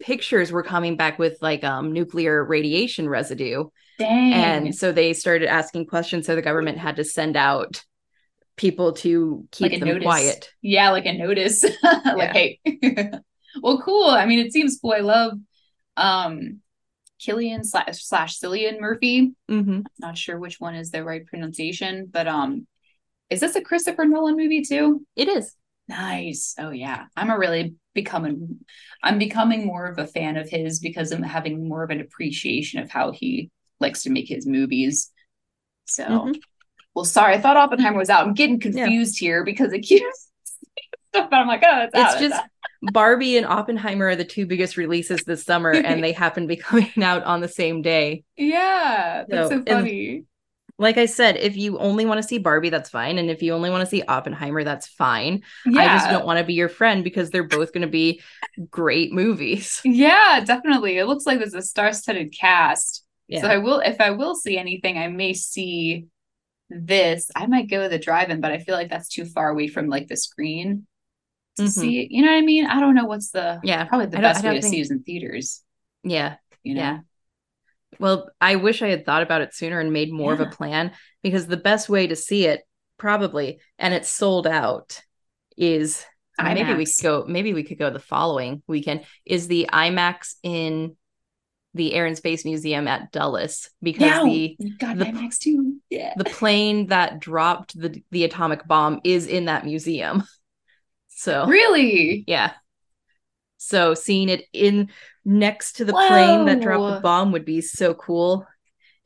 pictures 0.00 0.50
were 0.50 0.62
coming 0.62 0.96
back 0.96 1.18
with 1.18 1.36
like 1.42 1.62
um 1.64 1.92
nuclear 1.92 2.42
radiation 2.42 3.08
residue. 3.08 3.64
Dang. 3.98 4.32
And 4.32 4.74
so 4.74 4.92
they 4.92 5.12
started 5.12 5.48
asking 5.48 5.86
questions. 5.86 6.26
So 6.26 6.34
the 6.34 6.40
government 6.40 6.78
had 6.78 6.96
to 6.96 7.04
send 7.04 7.36
out 7.36 7.84
people 8.60 8.92
to 8.92 9.46
keep 9.50 9.70
Like 9.70 9.80
them 9.80 9.88
notice. 9.88 10.04
quiet. 10.04 10.52
Yeah, 10.60 10.90
like 10.90 11.06
a 11.06 11.12
notice. 11.14 11.64
like, 11.82 12.32
hey. 12.32 12.60
well, 13.62 13.80
cool. 13.82 14.10
I 14.10 14.26
mean, 14.26 14.38
it 14.38 14.52
seems 14.52 14.78
cool. 14.80 14.92
I 14.92 15.00
love 15.00 15.32
um 15.96 16.60
Killian 17.18 17.64
slash 17.64 18.04
slash 18.04 18.38
Cillian 18.38 18.80
Murphy. 18.80 19.32
hmm 19.48 19.80
Not 19.98 20.16
sure 20.18 20.38
which 20.38 20.60
one 20.60 20.74
is 20.74 20.90
the 20.90 21.02
right 21.04 21.26
pronunciation, 21.26 22.08
but 22.10 22.28
um, 22.28 22.66
is 23.30 23.40
this 23.40 23.56
a 23.56 23.62
Christopher 23.62 24.04
Nolan 24.04 24.36
movie 24.36 24.62
too? 24.62 25.04
It 25.16 25.28
is. 25.28 25.54
Nice. 25.88 26.54
Oh 26.58 26.70
yeah. 26.70 27.06
I'm 27.16 27.30
a 27.30 27.38
really 27.38 27.74
becoming 27.94 28.60
I'm 29.02 29.18
becoming 29.18 29.66
more 29.66 29.86
of 29.86 29.98
a 29.98 30.06
fan 30.06 30.36
of 30.36 30.48
his 30.48 30.78
because 30.80 31.10
I'm 31.12 31.22
having 31.22 31.68
more 31.68 31.82
of 31.82 31.90
an 31.90 32.00
appreciation 32.00 32.80
of 32.80 32.90
how 32.90 33.12
he 33.12 33.50
likes 33.80 34.02
to 34.04 34.10
make 34.10 34.28
his 34.28 34.46
movies. 34.46 35.10
So 35.86 36.04
Mhm. 36.04 36.40
Well 36.94 37.04
sorry, 37.04 37.34
I 37.34 37.40
thought 37.40 37.56
Oppenheimer 37.56 37.98
was 37.98 38.10
out. 38.10 38.26
I'm 38.26 38.34
getting 38.34 38.60
confused 38.60 39.18
here 39.18 39.44
because 39.44 39.72
it 39.72 39.80
keeps 39.80 40.28
stuff, 41.10 41.30
but 41.30 41.36
I'm 41.36 41.46
like, 41.48 41.62
oh, 41.64 41.88
it's, 41.92 41.94
out, 41.94 42.18
just. 42.18 42.40
Barbie 42.82 43.36
and 43.36 43.44
Oppenheimer 43.46 44.06
are 44.06 44.16
the 44.16 44.24
two 44.24 44.46
biggest 44.46 44.76
releases 44.78 45.22
this 45.24 45.44
summer, 45.44 45.70
and 45.70 46.02
they 46.02 46.12
happen 46.12 46.44
to 46.44 46.48
be 46.48 46.56
coming 46.68 47.02
out 47.02 47.22
on 47.24 47.40
the 47.40 47.48
same 47.48 47.82
day. 47.82 48.24
yeah, 48.36 49.24
that's 49.28 49.50
So, 49.50 49.58
so 49.58 49.64
funny. 49.64 50.24
Like 50.78 50.96
I 50.96 51.04
said, 51.04 51.36
if 51.36 51.58
you 51.58 51.78
only 51.78 52.06
want 52.06 52.22
to 52.22 52.26
see 52.26 52.38
Barbie, 52.38 52.70
that's 52.70 52.88
fine. 52.88 53.18
And 53.18 53.28
if 53.30 53.42
you 53.42 53.52
only 53.52 53.68
want 53.68 53.82
to 53.82 53.86
see 53.86 54.02
Oppenheimer, 54.02 54.64
that's 54.64 54.86
fine. 54.86 55.42
Yeah. 55.66 55.82
I 55.82 55.86
just 55.88 56.08
don't 56.08 56.24
want 56.24 56.38
to 56.38 56.44
be 56.44 56.54
your 56.54 56.70
friend 56.70 57.04
because 57.04 57.28
they're 57.28 57.44
both 57.44 57.74
going 57.74 57.82
to 57.82 57.86
be 57.86 58.22
great 58.70 59.12
movies. 59.12 59.82
yeah, 59.84 60.42
definitely. 60.42 60.96
It 60.96 61.04
looks 61.04 61.26
like 61.26 61.38
there's 61.38 61.52
a 61.52 61.60
star-studded 61.60 62.32
cast. 62.32 63.04
Yeah. 63.28 63.42
So 63.42 63.48
I 63.48 63.58
will, 63.58 63.80
if 63.80 64.00
I 64.00 64.12
will 64.12 64.34
see 64.34 64.56
anything, 64.56 64.96
I 64.96 65.08
may 65.08 65.34
see 65.34 66.06
this. 66.70 67.30
I 67.36 67.46
might 67.46 67.68
go 67.68 67.82
to 67.82 67.88
the 67.88 67.98
drive-in, 67.98 68.40
but 68.40 68.52
I 68.52 68.58
feel 68.58 68.74
like 68.74 68.88
that's 68.88 69.08
too 69.08 69.24
far 69.24 69.50
away 69.50 69.68
from 69.68 69.88
like 69.88 70.08
the 70.08 70.16
screen 70.16 70.86
to 71.56 71.64
Mhm. 71.64 71.68
see 71.68 72.00
it. 72.02 72.10
You 72.10 72.22
know 72.22 72.30
what 72.32 72.38
I 72.38 72.42
mean? 72.42 72.66
I 72.66 72.80
don't 72.80 72.94
know 72.94 73.04
what's 73.06 73.30
the 73.30 73.60
Yeah. 73.62 73.84
probably 73.84 74.06
the 74.06 74.18
best 74.18 74.44
way 74.44 74.54
to 74.54 74.62
see 74.62 74.82
think- 74.82 74.90
in 74.90 75.02
theaters. 75.02 75.62
yeah. 76.04 76.36
You 76.62 76.74
know? 76.74 76.80
Yeah. 76.80 76.98
Well, 77.98 78.30
I 78.40 78.56
wish 78.56 78.82
I 78.82 78.88
had 78.88 79.04
thought 79.04 79.22
about 79.22 79.42
it 79.42 79.52
sooner 79.54 79.80
and 79.80 79.92
made 79.92 80.12
more 80.12 80.32
of 80.32 80.40
a 80.40 80.46
plan 80.46 80.92
because 81.22 81.46
the 81.46 81.56
best 81.56 81.88
way 81.88 82.06
to 82.06 82.16
see 82.16 82.46
it, 82.46 82.62
probably, 82.98 83.60
and 83.78 83.92
it's 83.92 84.08
sold 84.08 84.46
out, 84.46 85.00
is 85.56 86.04
maybe 86.42 86.72
we 86.74 86.84
could 86.86 87.02
go. 87.02 87.24
Maybe 87.26 87.52
we 87.52 87.62
could 87.64 87.78
go 87.78 87.90
the 87.90 87.98
following 87.98 88.62
weekend. 88.66 89.04
Is 89.26 89.48
the 89.48 89.68
IMAX 89.72 90.36
in 90.42 90.96
the 91.74 91.94
Air 91.94 92.06
and 92.06 92.16
Space 92.16 92.44
Museum 92.44 92.88
at 92.88 93.12
Dulles 93.12 93.70
because 93.82 94.24
the 94.24 94.56
the- 94.58 94.86
IMAX 95.04 95.38
too. 95.38 95.76
Yeah. 95.88 96.14
the 96.16 96.24
plane 96.24 96.86
that 96.88 97.20
dropped 97.20 97.78
the 97.80 98.02
the 98.10 98.24
atomic 98.24 98.66
bomb 98.66 99.00
is 99.04 99.26
in 99.26 99.46
that 99.46 99.64
museum. 99.64 100.24
So 101.08 101.46
Really? 101.46 102.24
yeah. 102.26 102.52
So 103.58 103.92
seeing 103.92 104.30
it 104.30 104.44
in 104.54 104.88
next 105.24 105.74
to 105.74 105.84
the 105.84 105.92
plane 105.92 106.46
that 106.46 106.62
dropped 106.62 106.94
the 106.94 107.00
bomb 107.02 107.32
would 107.32 107.44
be 107.44 107.60
so 107.60 107.92
cool. 107.92 108.46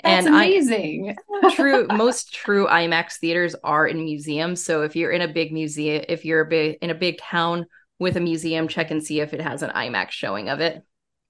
That's 0.02 0.26
and 0.26 0.36
I 0.36 0.44
amazing. 0.44 1.16
true 1.54 1.86
most 1.92 2.32
true 2.32 2.68
IMAX 2.68 3.14
theaters 3.18 3.56
are 3.64 3.88
in 3.88 4.04
museums. 4.04 4.62
So 4.64 4.82
if 4.82 4.94
you're 4.94 5.10
in 5.10 5.22
a 5.22 5.28
big 5.32 5.52
museum, 5.52 6.04
if 6.08 6.24
you're 6.24 6.42
a 6.42 6.46
big 6.46 6.78
in 6.82 6.90
a 6.90 6.94
big 6.94 7.18
town 7.18 7.66
with 7.98 8.16
a 8.16 8.20
museum, 8.20 8.68
check 8.68 8.92
and 8.92 9.02
see 9.02 9.18
if 9.20 9.34
it 9.34 9.40
has 9.40 9.62
an 9.62 9.70
IMAX 9.70 10.10
showing 10.12 10.48
of 10.50 10.60
it. 10.60 10.82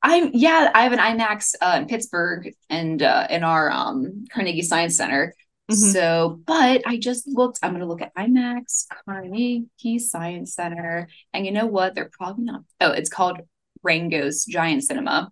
I'm 0.05 0.33
yeah, 0.35 0.71
I 0.75 0.83
have 0.83 0.93
an 0.93 0.99
IMAX 0.99 1.55
uh, 1.63 1.79
in 1.79 1.87
Pittsburgh 1.87 2.53
and 2.69 3.03
uh, 3.03 3.27
in 3.31 3.43
our 3.43 3.71
um, 3.71 4.27
Carnegie 4.31 4.61
Science 4.61 4.99
Center. 4.99 5.35
Mhm. 5.71 5.93
So, 5.93 6.41
but 6.45 6.83
I 6.87 6.99
just 6.99 7.27
looked. 7.27 7.59
I'm 7.63 7.73
gonna 7.73 7.87
look 7.87 8.03
at 8.03 8.15
IMAX 8.15 8.85
Carnegie 9.07 9.99
Science 9.99 10.55
Center, 10.55 11.09
and 11.33 11.47
you 11.47 11.53
know 11.53 11.65
what? 11.65 11.95
They're 11.95 12.11
probably 12.13 12.45
not. 12.45 12.65
Oh, 12.83 12.91
it's 12.93 13.09
called 13.09 13.41
Rango's 13.83 14.45
Giant 14.45 14.85
Cinema, 14.85 15.31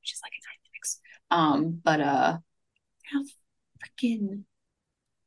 which 0.00 0.12
is 0.12 0.20
like 0.22 0.32
an 0.32 0.46
IMAX. 0.54 1.36
Um, 1.36 1.80
but 1.82 2.00
uh, 2.00 2.38
they're 3.02 3.20
not 3.20 3.26
freaking 3.82 4.44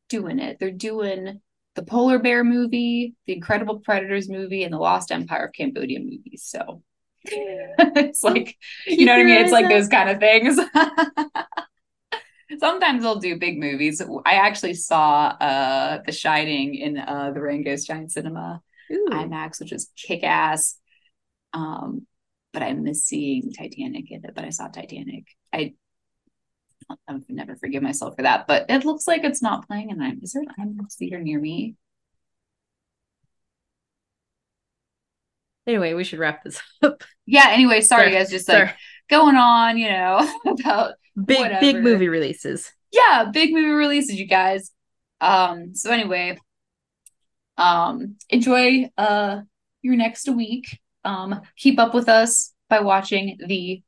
doing 0.07 0.39
it. 0.39 0.59
They're 0.59 0.72
doing 0.72 1.41
the 1.76 1.84
Polar 1.84 2.19
Bear 2.19 2.45
movie, 2.45 3.15
the 3.26 3.34
Incredible 3.34 3.80
Predators 3.80 4.30
movie, 4.30 4.63
and 4.63 4.74
the 4.74 4.78
Lost 4.78 5.11
Empire 5.11 5.47
of 5.47 5.53
Cambodia 5.53 5.99
movies. 5.99 6.43
So. 6.45 6.84
it's 7.26 8.24
like 8.24 8.57
you 8.86 9.05
know 9.05 9.13
what 9.13 9.22
I 9.22 9.24
mean? 9.24 9.38
It's 9.38 9.51
like 9.51 9.69
those 9.69 9.88
kind 9.88 10.09
of 10.09 10.19
things. 10.19 10.59
Sometimes 12.59 13.03
they'll 13.03 13.19
do 13.19 13.38
big 13.39 13.59
movies. 13.59 14.01
I 14.26 14.34
actually 14.34 14.74
saw 14.74 15.28
uh 15.28 16.01
The 16.05 16.11
Shining 16.11 16.76
in 16.76 16.97
uh 16.97 17.32
the 17.34 17.41
Rango's 17.41 17.86
Giant 17.86 18.11
Cinema 18.11 18.61
Ooh. 18.91 19.07
IMAX, 19.11 19.59
which 19.59 19.72
was 19.72 19.89
kick 19.95 20.24
ass. 20.24 20.78
Um, 21.53 22.07
but 22.53 22.63
I 22.63 22.74
miss 22.74 23.05
seeing 23.05 23.51
Titanic 23.51 24.11
in 24.11 24.26
it, 24.26 24.36
but 24.36 24.43
I 24.43 24.49
saw 24.49 24.67
Titanic. 24.67 25.26
I 25.53 25.74
I 27.07 27.13
would 27.13 27.30
never 27.30 27.55
forgive 27.55 27.84
myself 27.84 28.15
for 28.15 28.24
that, 28.24 28.47
but 28.47 28.65
it 28.69 28.84
looks 28.86 29.07
like 29.07 29.24
it's 29.24 29.41
not 29.41 29.67
playing 29.67 29.91
in 29.91 30.01
I'm 30.01 30.19
is 30.22 30.34
there 30.34 30.43
an 30.57 30.76
IMAX 30.78 30.95
theater 30.95 31.19
near 31.19 31.39
me? 31.39 31.76
Anyway, 35.68 35.93
we 35.93 36.03
should 36.03 36.20
wrap 36.20 36.43
this 36.43 36.62
up. 36.82 37.03
Yeah, 37.26 37.47
anyway, 37.49 37.82
sorry 37.82 38.05
Sorry, 38.05 38.12
guys, 38.14 38.30
just 38.30 38.49
like 38.49 38.76
going 39.09 39.36
on, 39.36 39.78
you 39.78 39.89
know, 39.89 40.28
about 40.45 40.93
big 41.26 41.39
whatever. 41.39 41.59
big 41.59 41.84
movie 41.84 42.09
releases. 42.09 42.72
yeah, 42.91 43.30
big 43.32 43.53
movie 43.53 43.70
releases, 43.72 44.20
you 44.20 44.26
guys. 44.28 44.72
Um, 45.20 45.76
so 45.76 45.91
anyway, 45.91 46.38
um, 47.57 48.16
enjoy 48.30 48.89
uh 48.97 49.41
your 49.82 49.95
next 49.95 50.28
week. 50.30 50.80
Um, 51.03 51.41
keep 51.57 51.80
up 51.80 51.93
with 51.93 52.09
us 52.09 52.53
by 52.70 52.80
watching 52.80 53.38
the 53.45 53.84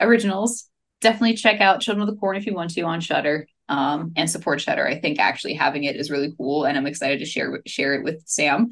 originals. 0.00 0.68
Definitely 1.00 1.34
check 1.34 1.60
out 1.60 1.80
Children 1.80 2.08
of 2.08 2.14
the 2.14 2.18
Corn 2.20 2.36
if 2.36 2.46
you 2.46 2.54
want 2.54 2.70
to 2.74 2.82
on 2.82 3.00
Shudder. 3.00 3.46
Um, 3.68 4.12
and 4.16 4.28
support 4.28 4.60
Shudder. 4.60 4.84
I 4.86 4.98
think 4.98 5.20
actually 5.20 5.54
having 5.54 5.84
it 5.84 5.94
is 5.94 6.10
really 6.10 6.32
cool, 6.36 6.64
and 6.64 6.76
I'm 6.76 6.86
excited 6.86 7.20
to 7.20 7.24
share 7.24 7.60
share 7.66 7.94
it 7.94 8.02
with 8.02 8.22
Sam. 8.26 8.70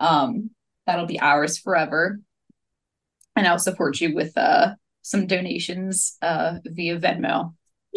Um, 0.00 0.50
that'll 0.88 1.06
be 1.06 1.20
ours 1.20 1.58
forever. 1.58 2.18
And 3.36 3.46
I'll 3.46 3.60
support 3.60 4.00
you 4.00 4.14
with 4.16 4.36
uh 4.36 4.74
some 5.02 5.28
donations 5.28 6.16
uh 6.20 6.58
via 6.64 6.98
Venmo 6.98 7.54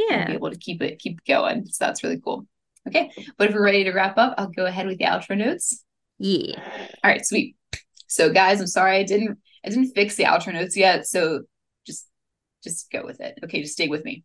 we'll 0.09 0.25
be 0.25 0.33
able 0.33 0.51
to 0.51 0.57
keep 0.57 0.81
it 0.81 0.99
keep 0.99 1.23
going. 1.25 1.65
So 1.65 1.85
that's 1.85 2.03
really 2.03 2.19
cool. 2.19 2.45
Okay, 2.87 3.11
but 3.37 3.49
if 3.49 3.55
we're 3.55 3.63
ready 3.63 3.83
to 3.83 3.91
wrap 3.91 4.17
up, 4.17 4.35
I'll 4.37 4.49
go 4.49 4.65
ahead 4.65 4.87
with 4.87 4.97
the 4.97 5.05
outro 5.05 5.37
notes. 5.37 5.83
Yeah. 6.17 6.59
All 7.03 7.11
right, 7.11 7.25
sweet. 7.25 7.55
So 8.07 8.31
guys, 8.31 8.59
I'm 8.59 8.67
sorry 8.67 8.97
I 8.97 9.03
didn't 9.03 9.37
I 9.65 9.69
didn't 9.69 9.93
fix 9.93 10.15
the 10.15 10.23
outro 10.25 10.53
notes 10.53 10.75
yet, 10.75 11.07
so 11.07 11.43
just 11.85 12.07
just 12.63 12.91
go 12.91 13.05
with 13.05 13.21
it. 13.21 13.39
Okay, 13.43 13.61
just 13.61 13.73
stay 13.73 13.87
with 13.87 14.03
me. 14.03 14.23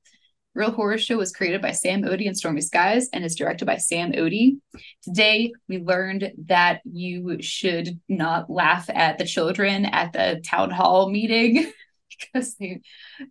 Real 0.57 0.71
Horror 0.71 0.97
Show 0.97 1.19
was 1.19 1.33
created 1.33 1.61
by 1.61 1.73
Sam 1.73 2.03
Oty 2.03 2.27
and 2.27 2.37
Stormy 2.37 2.63
Skies 2.63 3.11
and 3.13 3.23
is 3.25 3.35
directed 3.35 3.67
by 3.67 3.77
Sam 3.77 4.13
Oty. 4.13 4.57
Today, 5.03 5.53
we 5.69 5.79
learned 5.79 6.33
that 6.47 6.81
you 6.85 7.43
should 7.43 8.01
not 8.09 8.49
laugh 8.49 8.89
at 8.89 9.19
the 9.19 9.27
children 9.27 9.85
at 9.85 10.15
the 10.15 10.41
town 10.43 10.71
hall 10.71 11.11
meeting 11.11 11.71
because 12.33 12.57
they 12.57 12.81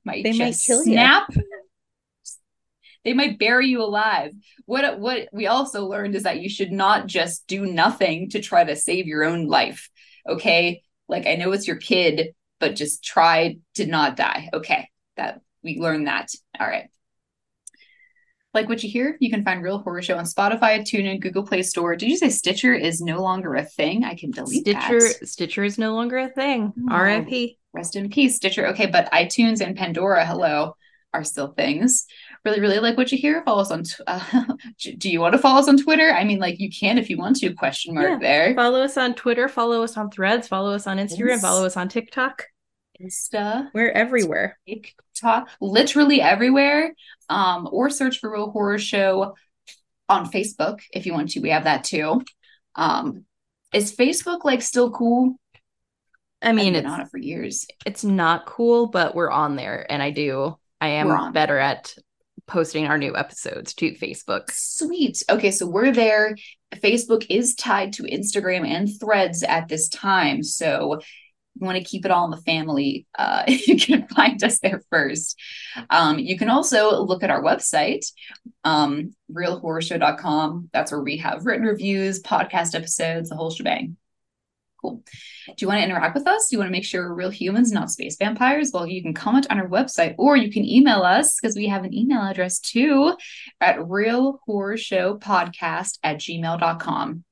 might 0.06 0.24
They 0.24 0.34
just 0.34 0.40
might 0.40 0.64
kill 0.64 0.84
snap. 0.84 1.28
They 3.04 3.14
might 3.14 3.40
bury 3.40 3.70
you 3.70 3.82
alive. 3.82 4.32
What 4.66 5.00
what 5.00 5.28
we 5.34 5.48
also 5.48 5.88
learned 5.88 6.16
is 6.16 6.24
that 6.24 6.42
you 6.42 6.50
should 6.50 6.72
not 6.72 7.08
just 7.08 7.48
do 7.48 7.66
nothing 7.66 8.30
to 8.32 8.42
try 8.42 8.64
to 8.64 8.76
save 8.76 9.08
your 9.08 9.24
own 9.24 9.48
life. 9.48 9.90
Okay? 10.30 10.84
Like 11.08 11.26
I 11.26 11.36
know 11.36 11.52
it's 11.54 11.68
your 11.68 11.78
kid, 11.78 12.36
but 12.60 12.76
just 12.76 13.04
try 13.04 13.58
to 13.76 13.88
not 13.88 14.16
die. 14.16 14.50
Okay. 14.54 14.90
That 15.18 15.42
we 15.64 15.80
learned 15.80 16.06
that. 16.06 16.30
All 16.60 16.68
right. 16.68 16.90
Like 18.56 18.70
what 18.70 18.82
you 18.84 18.90
hear, 18.90 19.18
you 19.20 19.30
can 19.30 19.44
find 19.44 19.62
Real 19.62 19.80
Horror 19.80 20.02
Show 20.02 20.18
on 20.18 20.24
Spotify, 20.24 20.80
TuneIn, 20.80 21.20
Google 21.20 21.44
Play 21.46 21.62
Store. 21.62 21.96
Did 21.98 22.10
you 22.10 22.16
say 22.18 22.30
Stitcher 22.30 22.74
is 22.74 23.02
no 23.02 23.22
longer 23.22 23.54
a 23.56 23.66
thing? 23.66 24.06
I 24.06 24.16
can 24.16 24.32
delete 24.32 24.62
Stitcher 24.62 25.00
that. 25.02 25.28
Stitcher 25.28 25.64
is 25.66 25.78
no 25.78 25.94
longer 25.94 26.18
a 26.18 26.30
thing. 26.30 26.72
Oh. 26.90 26.94
R.I.P. 26.94 27.60
Rest 27.74 27.98
in 27.98 28.10
peace, 28.10 28.38
Stitcher. 28.38 28.68
Okay, 28.68 28.86
but 28.86 29.12
iTunes 29.12 29.60
and 29.60 29.76
Pandora, 29.76 30.26
hello, 30.26 30.78
are 31.14 31.26
still 31.26 31.50
things. 31.50 32.06
Really, 32.46 32.62
really 32.62 32.80
like 32.80 32.96
what 32.96 33.12
you 33.12 33.18
hear. 33.18 33.44
Follow 33.44 33.62
us 33.62 33.72
on. 33.72 33.84
T- 33.84 33.94
uh, 34.08 34.44
do 34.98 35.10
you 35.10 35.20
want 35.20 35.34
to 35.34 35.38
follow 35.40 35.60
us 35.60 35.68
on 35.68 35.78
Twitter? 35.78 36.10
I 36.10 36.24
mean, 36.24 36.40
like 36.40 36.58
you 36.60 36.70
can 36.72 36.98
if 36.98 37.10
you 37.10 37.18
want 37.18 37.36
to. 37.38 37.54
Question 37.56 37.94
mark 37.96 38.08
Yeah. 38.10 38.18
there. 38.22 38.56
Follow 38.56 38.80
us 38.82 38.96
on 38.96 39.16
Twitter, 39.16 39.50
follow 39.50 39.84
us 39.84 39.98
on 39.98 40.10
Threads, 40.10 40.48
follow 40.48 40.72
us 40.74 40.88
on 40.88 40.98
Instagram, 40.98 41.28
Yes. 41.28 41.42
follow 41.42 41.66
us 41.66 41.76
on 41.76 41.90
TikTok. 41.90 42.46
Insta, 43.02 43.70
We're 43.74 43.92
everywhere. 43.92 44.58
TikTok, 44.68 45.50
literally 45.60 46.22
everywhere. 46.22 46.94
Um, 47.30 47.68
or 47.72 47.90
search 47.90 48.20
for 48.20 48.32
Real 48.32 48.52
Horror 48.52 48.80
Show 48.80 49.36
on 50.08 50.32
Facebook 50.32 50.82
if 50.94 51.06
you 51.06 51.14
want 51.14 51.32
to. 51.32 51.40
We 51.40 51.50
have 51.50 51.66
that 51.66 51.84
too. 51.84 52.22
Um, 52.76 53.26
is 53.74 53.96
Facebook 53.96 54.44
like 54.44 54.62
still 54.62 54.92
cool? 54.92 55.36
I 56.42 56.52
mean, 56.52 56.76
I've 56.76 56.84
been 56.84 56.86
it's 56.86 56.94
on 56.94 57.02
it 57.02 57.10
for 57.10 57.18
years. 57.18 57.66
it's 57.86 58.04
not 58.04 58.46
cool, 58.46 58.88
but 58.88 59.16
we're 59.16 59.32
on 59.32 59.56
there, 59.56 59.86
and 59.90 60.02
I 60.02 60.12
do. 60.12 60.58
I 60.80 60.90
am 60.90 61.32
better 61.34 61.58
at 61.58 61.96
posting 62.48 62.86
our 62.86 62.98
new 62.98 63.16
episodes 63.16 63.74
to 63.76 63.96
Facebook. 63.96 64.52
Sweet. 64.52 65.24
Okay, 65.30 65.52
so 65.52 65.66
we're 65.66 65.92
there. 65.92 66.36
Facebook 66.76 67.26
is 67.30 67.56
tied 67.56 67.94
to 67.94 68.04
Instagram 68.04 68.68
and 68.68 68.90
threads 69.00 69.42
at 69.42 69.68
this 69.68 69.88
time. 69.90 70.44
So 70.44 71.00
you 71.56 71.66
want 71.66 71.78
to 71.78 71.84
keep 71.84 72.06
it 72.06 72.12
all 72.12 72.26
in 72.26 72.32
the 72.32 72.38
family, 72.38 73.06
uh, 73.18 73.44
you 73.48 73.78
can 73.78 74.08
find 74.08 74.44
us 74.44 74.60
there 74.60 74.82
first. 74.90 75.40
Um, 75.90 76.20
you 76.20 76.38
can 76.38 76.50
also 76.50 77.02
look 77.02 77.24
at 77.24 77.30
our 77.30 77.42
website, 77.42 78.06
um, 78.64 79.14
realhorrorshow.com. 79.32 80.70
That's 80.74 80.92
where 80.92 81.02
we 81.02 81.18
have 81.18 81.46
written 81.46 81.66
reviews, 81.66 82.22
podcast 82.22 82.76
episodes, 82.76 83.30
the 83.30 83.36
whole 83.36 83.52
shebang. 83.52 83.98
Cool. 84.82 85.04
Do 85.48 85.54
you 85.60 85.68
want 85.68 85.80
to 85.80 85.84
interact 85.84 86.16
with 86.16 86.28
us? 86.28 86.50
Do 86.50 86.56
you 86.56 86.60
want 86.60 86.68
to 86.68 86.72
make 86.72 86.84
sure 86.84 87.08
we're 87.08 87.16
real 87.16 87.30
humans, 87.30 87.72
not 87.72 87.90
space 87.90 88.18
vampires? 88.18 88.72
Well, 88.74 88.86
you 88.86 89.02
can 89.02 89.14
comment 89.14 89.48
on 89.50 89.58
our 89.60 89.70
website 89.70 90.16
or 90.18 90.36
you 90.36 90.52
can 90.52 90.66
email 90.66 91.04
us 91.04 91.40
because 91.40 91.56
we 91.56 91.68
have 91.68 91.86
an 91.86 91.94
email 91.94 92.22
address 92.22 92.60
too 92.60 93.16
at 93.62 93.78
realhorrorshowpodcast 93.78 96.00
at 96.04 96.18
gmail.com. 96.18 97.24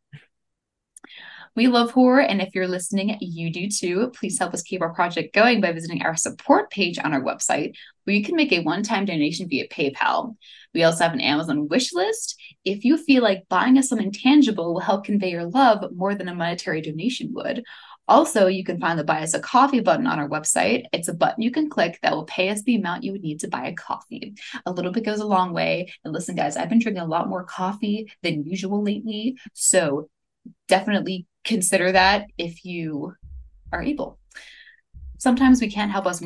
We 1.55 1.67
love 1.67 1.91
horror, 1.91 2.21
and 2.21 2.41
if 2.41 2.55
you're 2.55 2.67
listening, 2.67 3.15
you 3.19 3.51
do 3.51 3.69
too. 3.69 4.11
Please 4.15 4.39
help 4.39 4.53
us 4.53 4.63
keep 4.63 4.81
our 4.81 4.93
project 4.93 5.35
going 5.35 5.61
by 5.61 5.71
visiting 5.71 6.01
our 6.01 6.15
support 6.15 6.71
page 6.71 6.97
on 6.97 7.13
our 7.13 7.21
website, 7.21 7.75
where 8.03 8.15
you 8.15 8.23
can 8.23 8.35
make 8.35 8.51
a 8.51 8.61
one 8.61 8.81
time 8.81 9.05
donation 9.05 9.47
via 9.47 9.67
PayPal. 9.67 10.35
We 10.73 10.83
also 10.83 11.03
have 11.03 11.13
an 11.13 11.21
Amazon 11.21 11.67
wish 11.67 11.93
list. 11.93 12.41
If 12.65 12.83
you 12.83 12.97
feel 12.97 13.21
like 13.21 13.47
buying 13.49 13.77
us 13.77 13.89
something 13.89 14.11
tangible 14.11 14.73
will 14.73 14.81
help 14.81 15.05
convey 15.05 15.29
your 15.29 15.45
love 15.45 15.85
more 15.95 16.15
than 16.15 16.27
a 16.27 16.33
monetary 16.33 16.81
donation 16.81 17.33
would, 17.33 17.63
also, 18.07 18.47
you 18.47 18.65
can 18.65 18.81
find 18.81 18.99
the 18.99 19.03
Buy 19.03 19.21
Us 19.21 19.33
a 19.33 19.39
Coffee 19.39 19.79
button 19.79 20.07
on 20.07 20.19
our 20.19 20.27
website. 20.27 20.85
It's 20.91 21.07
a 21.07 21.13
button 21.13 21.41
you 21.41 21.51
can 21.51 21.69
click 21.69 21.99
that 22.01 22.11
will 22.11 22.25
pay 22.25 22.49
us 22.49 22.61
the 22.63 22.75
amount 22.75 23.03
you 23.03 23.13
would 23.13 23.21
need 23.21 23.39
to 23.41 23.47
buy 23.47 23.67
a 23.67 23.73
coffee. 23.73 24.33
A 24.65 24.71
little 24.71 24.91
bit 24.91 25.05
goes 25.05 25.21
a 25.21 25.25
long 25.25 25.53
way. 25.53 25.89
And 26.03 26.13
listen, 26.13 26.35
guys, 26.35 26.57
I've 26.57 26.67
been 26.67 26.79
drinking 26.79 27.03
a 27.03 27.07
lot 27.07 27.29
more 27.29 27.45
coffee 27.45 28.11
than 28.21 28.43
usual 28.43 28.83
lately. 28.83 29.37
So 29.53 30.09
definitely 30.67 31.27
consider 31.43 31.91
that 31.91 32.27
if 32.37 32.65
you 32.65 33.13
are 33.71 33.81
able. 33.81 34.19
Sometimes 35.17 35.61
we 35.61 35.69
can't 35.69 35.91
help 35.91 36.05
us. 36.05 36.21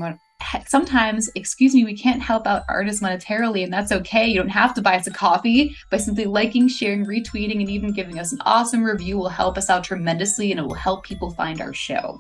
Sometimes, 0.66 1.30
excuse 1.36 1.74
me, 1.74 1.84
we 1.84 1.96
can't 1.96 2.22
help 2.22 2.48
out 2.48 2.64
artists 2.68 3.02
monetarily, 3.02 3.64
and 3.64 3.72
that's 3.72 3.92
okay. 3.92 4.26
You 4.28 4.38
don't 4.38 4.50
have 4.50 4.74
to 4.76 4.82
buy 4.82 4.96
us 4.96 5.08
a 5.08 5.12
coffee. 5.12 5.76
By 5.92 5.98
simply 5.98 6.26
liking, 6.26 6.68
sharing, 6.68 7.06
retweeting, 7.06 7.60
and 7.60 7.70
even 7.70 7.94
giving 7.94 8.20
us 8.20 8.32
an 8.32 8.40
awesome 8.46 8.84
review 8.84 9.18
will 9.18 9.30
help 9.30 9.58
us 9.58 9.70
out 9.70 9.84
tremendously 9.84 10.52
and 10.52 10.60
it 10.60 10.64
will 10.64 10.74
help 10.74 11.04
people 11.04 11.32
find 11.32 11.62
our 11.62 11.74
show. 11.74 12.20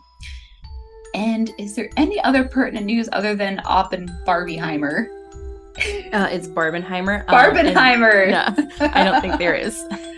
And 1.15 1.51
is 1.57 1.75
there 1.75 1.89
any 1.97 2.21
other 2.21 2.43
pertinent 2.47 2.85
news 2.85 3.09
other 3.11 3.35
than 3.35 3.59
Opp 3.65 3.93
and 3.93 4.09
Barbieheimer? 4.25 5.07
Uh, 6.11 6.27
it's 6.31 6.47
Barbenheimer. 6.47 7.25
Barbenheimer. 7.25 8.33
Um, 8.33 8.69
no, 8.79 8.85
I 8.93 9.03
don't 9.03 9.21
think 9.21 9.37
there 9.37 9.55
is. 9.55 9.83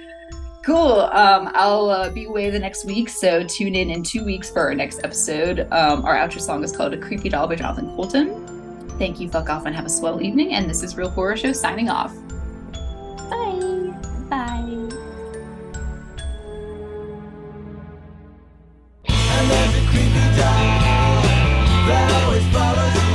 Cool. 0.70 1.10
Um, 1.14 1.50
I'll 1.56 1.90
uh, 1.90 2.12
be 2.12 2.26
away 2.26 2.52
the 2.52 2.60
next 2.60 2.86
week, 2.86 3.10
so 3.10 3.44
tune 3.44 3.74
in 3.74 3.90
in 3.90 4.04
two 4.04 4.24
weeks 4.24 4.52
for 4.52 4.60
our 4.62 4.76
next 4.76 5.00
episode. 5.04 5.62
Um, 5.72 6.06
our 6.06 6.16
outro 6.16 6.40
song 6.40 6.64
is 6.64 6.72
called 6.72 6.94
A 6.94 6.98
Creepy 7.00 7.28
Doll 7.28 7.48
by 7.48 7.56
Jonathan 7.56 7.88
Coulton. 7.96 8.88
Thank 9.00 9.20
you, 9.20 9.32
fuck 9.32 9.50
off, 9.50 9.66
and 9.66 9.76
have 9.76 9.88
a 9.88 9.90
swell 9.90 10.22
evening. 10.22 10.54
And 10.54 10.70
this 10.70 10.84
is 10.84 10.96
Real 10.96 11.10
Horror 11.10 11.38
Show 11.38 11.54
signing 11.54 11.90
off. 11.90 12.14
Bye. 13.32 13.96
Bye. 14.30 14.90
Creepy 19.90 20.38
doll 20.38 21.24
that 21.88 22.24
always 22.24 22.46
follows 22.54 23.09